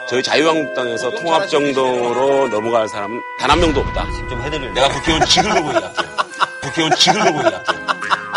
저희 0.09 0.23
자유한국당에서 0.23 1.11
통합 1.11 1.49
정도로 1.49 2.49
넘어갈 2.49 2.89
사람은 2.89 3.21
단 3.39 3.51
한 3.55 3.61
명도 3.61 3.81
없다. 3.81 4.05
좀 4.29 4.43
해드릴래요? 4.43 4.73
내가 4.75 4.89
국회의원 4.89 5.27
직을 5.29 5.51
걸고 5.51 5.69
얘기할게요. 5.69 6.07
국회의원 6.63 6.97
직을 6.97 7.21
걸고 7.21 7.39
얘기할게요. 7.39 7.85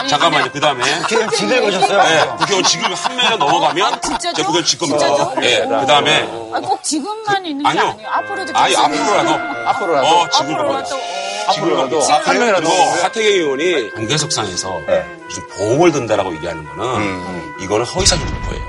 잠깐만요. 0.07 0.51
그 0.53 0.59
다음에 0.59 0.84
국회의원 1.01 1.30
직을 1.32 1.61
거셨어요? 1.61 2.03
네, 2.03 2.26
국회의원 2.38 2.63
직을 2.63 2.93
한 2.95 3.15
명이나 3.15 3.36
넘어가면 3.38 4.01
진짜죠? 4.01 4.34
저 4.36 4.43
국회의원 4.43 4.63
직 4.65 4.78
겁니다. 4.80 4.99
진짜죠? 4.99 5.36
예, 5.41 5.65
그 5.68 5.86
다음에 5.88 6.22
아, 6.53 6.59
꼭 6.59 6.84
지금만 6.84 7.45
있는 7.45 7.63
게 7.63 7.70
아니요. 7.70 7.89
아니에요. 7.89 8.09
앞으로도 8.09 8.57
아니 8.57 8.70
계속 8.76 8.84
앞으로라도 8.86 9.30
앞으로라도 9.70 10.07
어 10.07 10.30
직을 10.30 10.53
앞으로라도 10.53 10.89
걸고 10.89 11.03
앞으로라도 11.47 12.03
아, 12.13 12.22
한 12.24 12.38
명이라도 12.39 12.70
하태경 13.03 13.32
의원이 13.32 13.89
공개석상에서 13.91 14.82
무슨 15.28 15.47
보험을 15.57 15.91
든다라고 15.91 16.34
얘기하는 16.36 16.63
거는 16.63 17.63
이거는 17.63 17.86
허위사실 17.86 18.26
유포예요. 18.28 18.63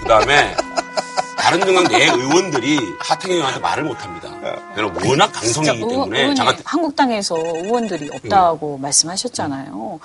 그 0.00 0.04
다음에 0.08 0.54
다른 1.44 1.60
정당 1.60 1.84
내 1.84 2.06
의원들이 2.06 2.78
하태경 3.00 3.36
의원한테 3.36 3.60
말을 3.60 3.84
못합니다. 3.84 4.30
왜냐면 4.74 5.06
워낙 5.06 5.30
강성이기 5.30 5.78
때문에 5.80 6.16
의원님, 6.16 6.34
장한 6.36 6.56
한국당에서 6.64 7.36
의원들이 7.36 8.08
없다고 8.14 8.78
말씀하셨잖아요. 8.78 10.00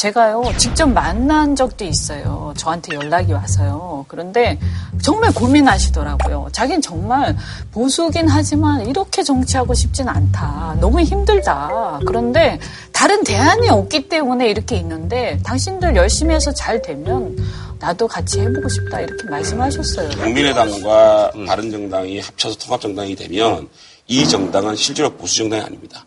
제가요 0.00 0.42
직접 0.56 0.86
만난 0.86 1.54
적도 1.54 1.84
있어요. 1.84 2.54
저한테 2.56 2.94
연락이 2.94 3.34
와서요. 3.34 4.06
그런데 4.08 4.58
정말 5.02 5.30
고민하시더라고요. 5.34 6.48
자기는 6.52 6.80
정말 6.80 7.36
보수긴 7.70 8.26
하지만 8.26 8.86
이렇게 8.86 9.22
정치하고 9.22 9.74
싶진 9.74 10.08
않다. 10.08 10.78
너무 10.80 11.02
힘들다. 11.02 12.00
그런데 12.06 12.58
다른 12.92 13.22
대안이 13.24 13.68
없기 13.68 14.08
때문에 14.08 14.48
이렇게 14.48 14.76
있는데 14.76 15.38
당신들 15.44 15.94
열심히 15.96 16.34
해서 16.34 16.50
잘 16.50 16.80
되면 16.80 17.36
나도 17.78 18.08
같이 18.08 18.40
해보고 18.40 18.70
싶다 18.70 19.02
이렇게 19.02 19.28
말씀하셨어요. 19.28 20.08
국민의당과 20.16 21.32
바른정당이 21.46 22.20
합쳐서 22.20 22.56
통합정당이 22.56 23.16
되면 23.16 23.68
이 24.06 24.26
정당은 24.26 24.76
실제로 24.76 25.10
보수정당이 25.10 25.60
아닙니다. 25.62 26.06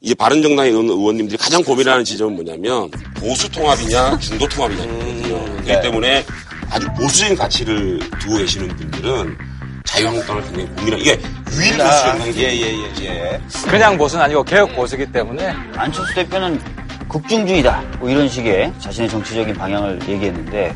이제 0.00 0.14
바른정당의 0.14 0.70
의원- 0.70 0.88
의원님들이 0.88 1.36
가장 1.38 1.62
고민하는 1.62 2.04
지점은 2.04 2.34
뭐냐면 2.36 2.88
보수 3.16 3.50
통합이냐 3.50 4.18
중도 4.20 4.48
통합이냐거든요. 4.48 5.44
그렇기 5.44 5.66
네. 5.66 5.80
때문에 5.80 6.24
아주 6.70 6.86
보수적인 6.96 7.36
가치를 7.36 7.98
두고 8.20 8.36
계시는 8.38 8.68
분들은 8.76 9.36
자유한국당을 9.84 10.42
굉장히 10.44 10.68
고민하 10.76 10.98
이게 10.98 11.10
유일 11.52 11.76
보수 11.78 12.02
정당이 12.04 12.36
예, 12.36 12.42
예, 12.42 12.72
예, 13.00 13.04
예. 13.04 13.40
그냥 13.68 13.98
보수는 13.98 14.24
아니고 14.24 14.44
개혁 14.44 14.74
보수기 14.76 15.10
때문에 15.10 15.48
안철수 15.74 16.14
대표는 16.14 16.60
극중주의다. 17.08 17.80
뭐 17.98 18.08
이런 18.08 18.28
식의 18.28 18.72
자신의 18.78 19.08
정치적인 19.10 19.54
방향을 19.54 19.98
얘기했는데 20.08 20.74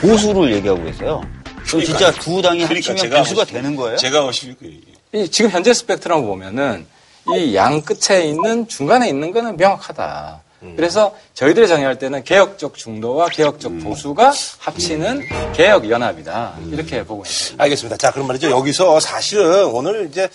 보수를 0.00 0.52
얘기하고 0.54 0.82
계세요. 0.84 1.22
그럼 1.68 1.84
진짜 1.84 2.10
두 2.12 2.40
당이 2.42 2.66
그러니까 2.66 2.90
합치면 2.90 3.18
보수가 3.22 3.44
되는 3.44 3.76
거예요? 3.76 3.96
제가 3.98 4.32
싶은 4.32 4.56
그 5.12 5.30
지금 5.30 5.50
현재 5.50 5.72
스펙트럼 5.72 6.22
보면은 6.26 6.86
이 7.34 7.54
양 7.54 7.82
끝에 7.82 8.24
있는 8.26 8.68
중간에 8.68 9.08
있는 9.08 9.32
거는 9.32 9.56
명확하다. 9.56 10.42
그래서 10.76 11.14
저희들이 11.34 11.68
정의할 11.68 11.98
때는 11.98 12.24
개혁적 12.24 12.74
중도와 12.76 13.28
개혁적 13.28 13.78
보수가 13.80 14.32
합치는 14.58 15.22
개혁 15.52 15.88
연합이다. 15.88 16.54
이렇게 16.72 17.04
보고 17.04 17.22
있습니다. 17.24 17.62
알겠습니다. 17.62 17.96
자, 17.96 18.10
그럼 18.10 18.26
말이죠. 18.28 18.50
여기서 18.50 18.98
사실은 19.00 19.66
오늘 19.66 20.06
이제 20.08 20.28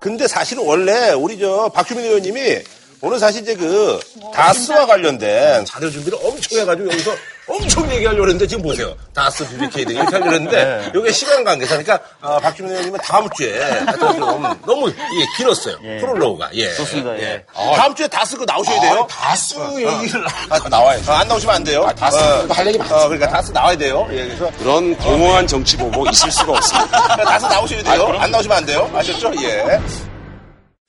근데 0.00 0.28
사실은 0.28 0.64
원래 0.66 1.10
우리 1.12 1.38
저 1.38 1.68
박주민 1.74 2.04
의원님이 2.04 2.58
오늘 3.00 3.18
사실 3.18 3.42
이제 3.42 3.54
그 3.56 3.98
다스와 4.34 4.86
관련된 4.86 5.64
자료 5.64 5.90
준비를 5.90 6.18
엄청 6.22 6.60
해가지고 6.60 6.88
여기서 6.90 7.12
엄청 7.48 7.88
얘기하려고 7.92 8.24
했는데 8.24 8.46
지금 8.46 8.62
보세요. 8.64 8.94
다스 9.14 9.48
BBK 9.48 9.84
등 9.84 9.94
이렇게 9.96 10.10
하려고 10.16 10.32
했는데 10.32 10.90
이게 10.94 11.12
시간 11.12 11.44
관계상 11.44 11.82
그러니까 11.82 12.04
어, 12.20 12.40
박주민 12.40 12.72
의원님은 12.72 12.98
다음 13.04 13.28
주에 13.36 13.60
하여튼 13.62 14.00
좀 14.18 14.20
너무 14.66 14.88
예, 14.88 15.26
길었어요. 15.36 15.76
프롤로그가. 15.78 16.50
예. 16.54 16.74
좋습니다. 16.74 17.16
예. 17.20 17.44
다음 17.76 17.94
주에 17.94 18.08
다스 18.08 18.36
그 18.36 18.44
나오셔야 18.44 18.80
돼요. 18.80 19.06
다스 19.08 19.54
얘기를 19.76 20.24
아, 20.50 20.58
나와야죠. 20.68 21.12
안 21.12 21.28
나오시면 21.28 21.54
안 21.54 21.64
돼요. 21.64 21.88
다스 21.96 22.16
어, 22.16 22.46
할 22.50 22.66
얘기 22.66 22.78
많지. 22.78 22.92
어, 22.92 22.98
그러니까 23.08 23.28
다스 23.28 23.52
나와야 23.52 23.76
돼요. 23.76 24.06
예, 24.10 24.24
그래서 24.26 24.50
그런 24.58 24.96
공허한 24.96 25.46
정치 25.46 25.76
보고 25.76 26.04
있을 26.10 26.30
수가 26.32 26.52
없습니다. 26.52 27.16
다스 27.24 27.44
나오셔야 27.46 27.82
돼요. 27.84 28.06
안 28.18 28.30
나오시면 28.30 28.56
안 28.56 28.66
돼요. 28.66 28.90
아셨죠? 28.92 29.32
예. 29.42 29.80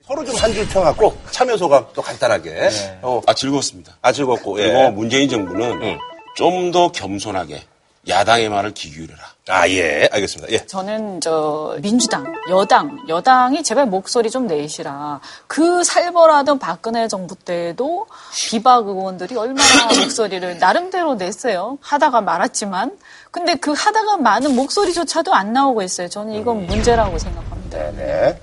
서로 0.04 0.24
좀 0.24 0.34
한줄 0.36 0.66
펴갖고 0.68 1.16
참여 1.30 1.56
소감 1.56 1.86
또 1.94 2.02
간단하게. 2.02 2.70
어, 3.02 3.20
아 3.26 3.34
즐거웠습니다. 3.34 3.92
아 4.02 4.10
즐겁고. 4.10 4.58
예. 4.60 4.72
그리고 4.72 4.90
문재인 4.90 5.28
정부는 5.28 5.98
좀 6.34 6.70
더 6.72 6.90
겸손하게 6.92 7.62
야당의 8.08 8.48
말을 8.48 8.72
귀 8.72 8.90
기울여라. 8.90 9.20
아 9.48 9.68
예, 9.68 10.08
알겠습니다. 10.12 10.50
예. 10.52 10.64
저는 10.66 11.20
저 11.20 11.76
민주당, 11.82 12.24
여당, 12.48 12.98
여당이 13.08 13.62
제발 13.62 13.86
목소리 13.86 14.30
좀 14.30 14.46
내시라. 14.46 15.20
그 15.46 15.84
살벌하던 15.84 16.58
박근혜 16.58 17.06
정부 17.08 17.34
때도 17.34 18.06
비박 18.34 18.86
의원들이 18.86 19.36
얼마나 19.36 19.86
목소리를 20.00 20.58
나름대로 20.58 21.14
냈어요. 21.16 21.78
하다가 21.82 22.20
말았지만. 22.22 22.96
근데 23.30 23.54
그 23.56 23.72
하다가 23.72 24.16
많은 24.18 24.56
목소리조차도 24.56 25.34
안 25.34 25.52
나오고 25.52 25.82
있어요. 25.82 26.08
저는 26.08 26.34
이건 26.34 26.66
문제라고 26.66 27.18
생각합니다. 27.18 27.90
네. 27.92 28.40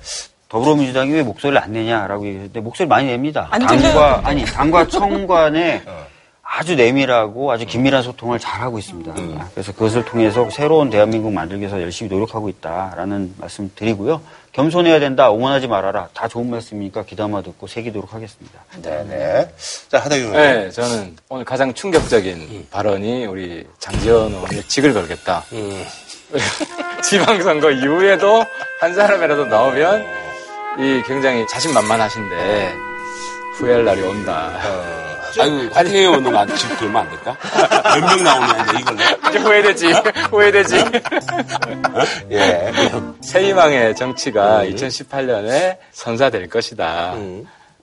더불어민주당이 0.49 1.11
왜 1.11 1.23
목소리를 1.23 1.59
안 1.61 1.71
내냐라고 1.73 2.25
얘기했는데 2.27 2.59
목소리 2.61 2.87
많이 2.87 3.07
냅니다. 3.07 3.47
안 3.49 3.61
당과 3.65 3.77
들려요. 3.77 4.21
아니 4.23 4.45
당과 4.45 4.87
청관에 4.89 5.81
아주 6.57 6.75
내밀하고 6.75 7.51
아주 7.51 7.65
긴밀한 7.65 8.01
소통을 8.01 8.39
잘 8.39 8.61
하고 8.61 8.79
있습니다. 8.79 9.13
그래서 9.53 9.73
그것을 9.73 10.05
통해서 10.05 10.49
새로운 10.49 10.89
대한민국 10.89 11.33
만들기 11.33 11.59
위해서 11.59 11.81
열심히 11.81 12.09
노력하고 12.09 12.47
있다라는 12.47 13.33
말씀 13.37 13.69
드리고요. 13.75 14.21
겸손해야 14.53 15.01
된다, 15.01 15.29
응원하지 15.33 15.67
말아라. 15.67 16.07
다 16.13 16.29
좋은 16.29 16.49
말씀이니까 16.49 17.03
귀담아 17.03 17.41
듣고 17.41 17.67
새기도록 17.67 18.13
하겠습니다. 18.13 18.57
네네. 18.81 19.49
자, 19.89 19.99
하다경 19.99 20.31
네, 20.31 20.71
저는 20.71 21.17
오늘 21.27 21.43
가장 21.43 21.73
충격적인 21.73 22.67
발언이 22.71 23.25
우리 23.25 23.67
장지원 23.79 24.31
의원의 24.31 24.63
직을 24.69 24.93
걸겠다. 24.93 25.43
지방선거 27.03 27.69
이후에도 27.71 28.45
한 28.79 28.93
사람이라도 28.93 29.47
나오면 29.47 30.05
이 30.79 31.03
굉장히 31.05 31.45
자신만만하신데 31.47 32.73
후회할 33.57 33.83
날이 33.83 34.01
온다. 34.03 35.14
아유, 35.41 35.69
한혜 35.73 35.99
의원은 35.99 36.31
나한테 36.31 36.55
집 36.55 36.77
걸면 36.79 36.95
안 37.03 37.09
될까? 37.09 37.37
몇 37.99 38.15
명 38.15 38.23
나오는데 38.23 38.79
이걸 38.79 38.95
내? 38.95 39.03
이제 39.29 39.39
후회되지, 39.39 39.93
후회되지. 40.31 40.75
예. 42.31 42.71
새 43.21 43.47
희망의 43.47 43.95
정치가 43.95 44.63
2018년에 44.65 45.77
선사될 45.91 46.49
것이다. 46.49 47.15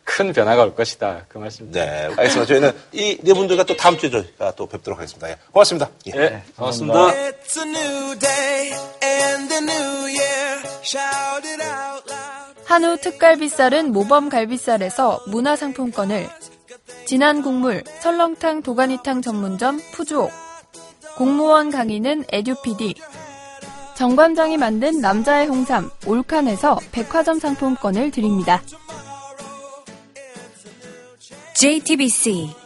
큰 0.04 0.32
변화가 0.32 0.62
올 0.64 0.74
것이다. 0.74 1.22
그 1.28 1.38
말씀. 1.38 1.70
네, 1.70 2.06
알겠습니다. 2.16 2.46
저희는 2.46 2.72
이 2.92 3.18
네 3.22 3.32
분들과 3.34 3.62
또 3.64 3.76
다음 3.76 3.96
주에 3.96 4.10
저희가 4.10 4.52
또 4.56 4.66
뵙도록 4.66 4.98
하겠습니다. 4.98 5.30
예. 5.30 5.36
고맙습니다. 5.52 5.88
예. 6.08 6.20
예, 6.20 6.42
고맙습니다. 6.56 6.98
It's 7.12 7.56
a 7.58 7.68
new 7.68 8.18
day 8.18 8.72
and 9.04 9.54
a 9.54 9.58
new 9.60 9.98
year. 10.08 10.58
Shout 10.84 11.46
it 11.46 11.62
out 11.62 12.10
loud. 12.10 12.62
한우 12.66 12.96
특갈비살은 12.98 13.92
모범 13.92 14.28
갈비살에서 14.28 15.20
문화상품권을 15.28 16.28
진한 17.12 17.42
국물 17.42 17.84
설렁탕 18.00 18.62
도가니탕 18.62 19.20
전문점 19.20 19.78
푸주옥 19.92 20.30
공무원 21.18 21.70
강의는 21.70 22.24
에듀피디 22.32 22.94
정관장이 23.94 24.56
만든 24.56 24.98
남자의 24.98 25.46
홍삼 25.46 25.90
올칸에서 26.06 26.78
백화점 26.90 27.38
상품권을 27.38 28.12
드립니다. 28.12 28.62
JTBC 31.54 32.61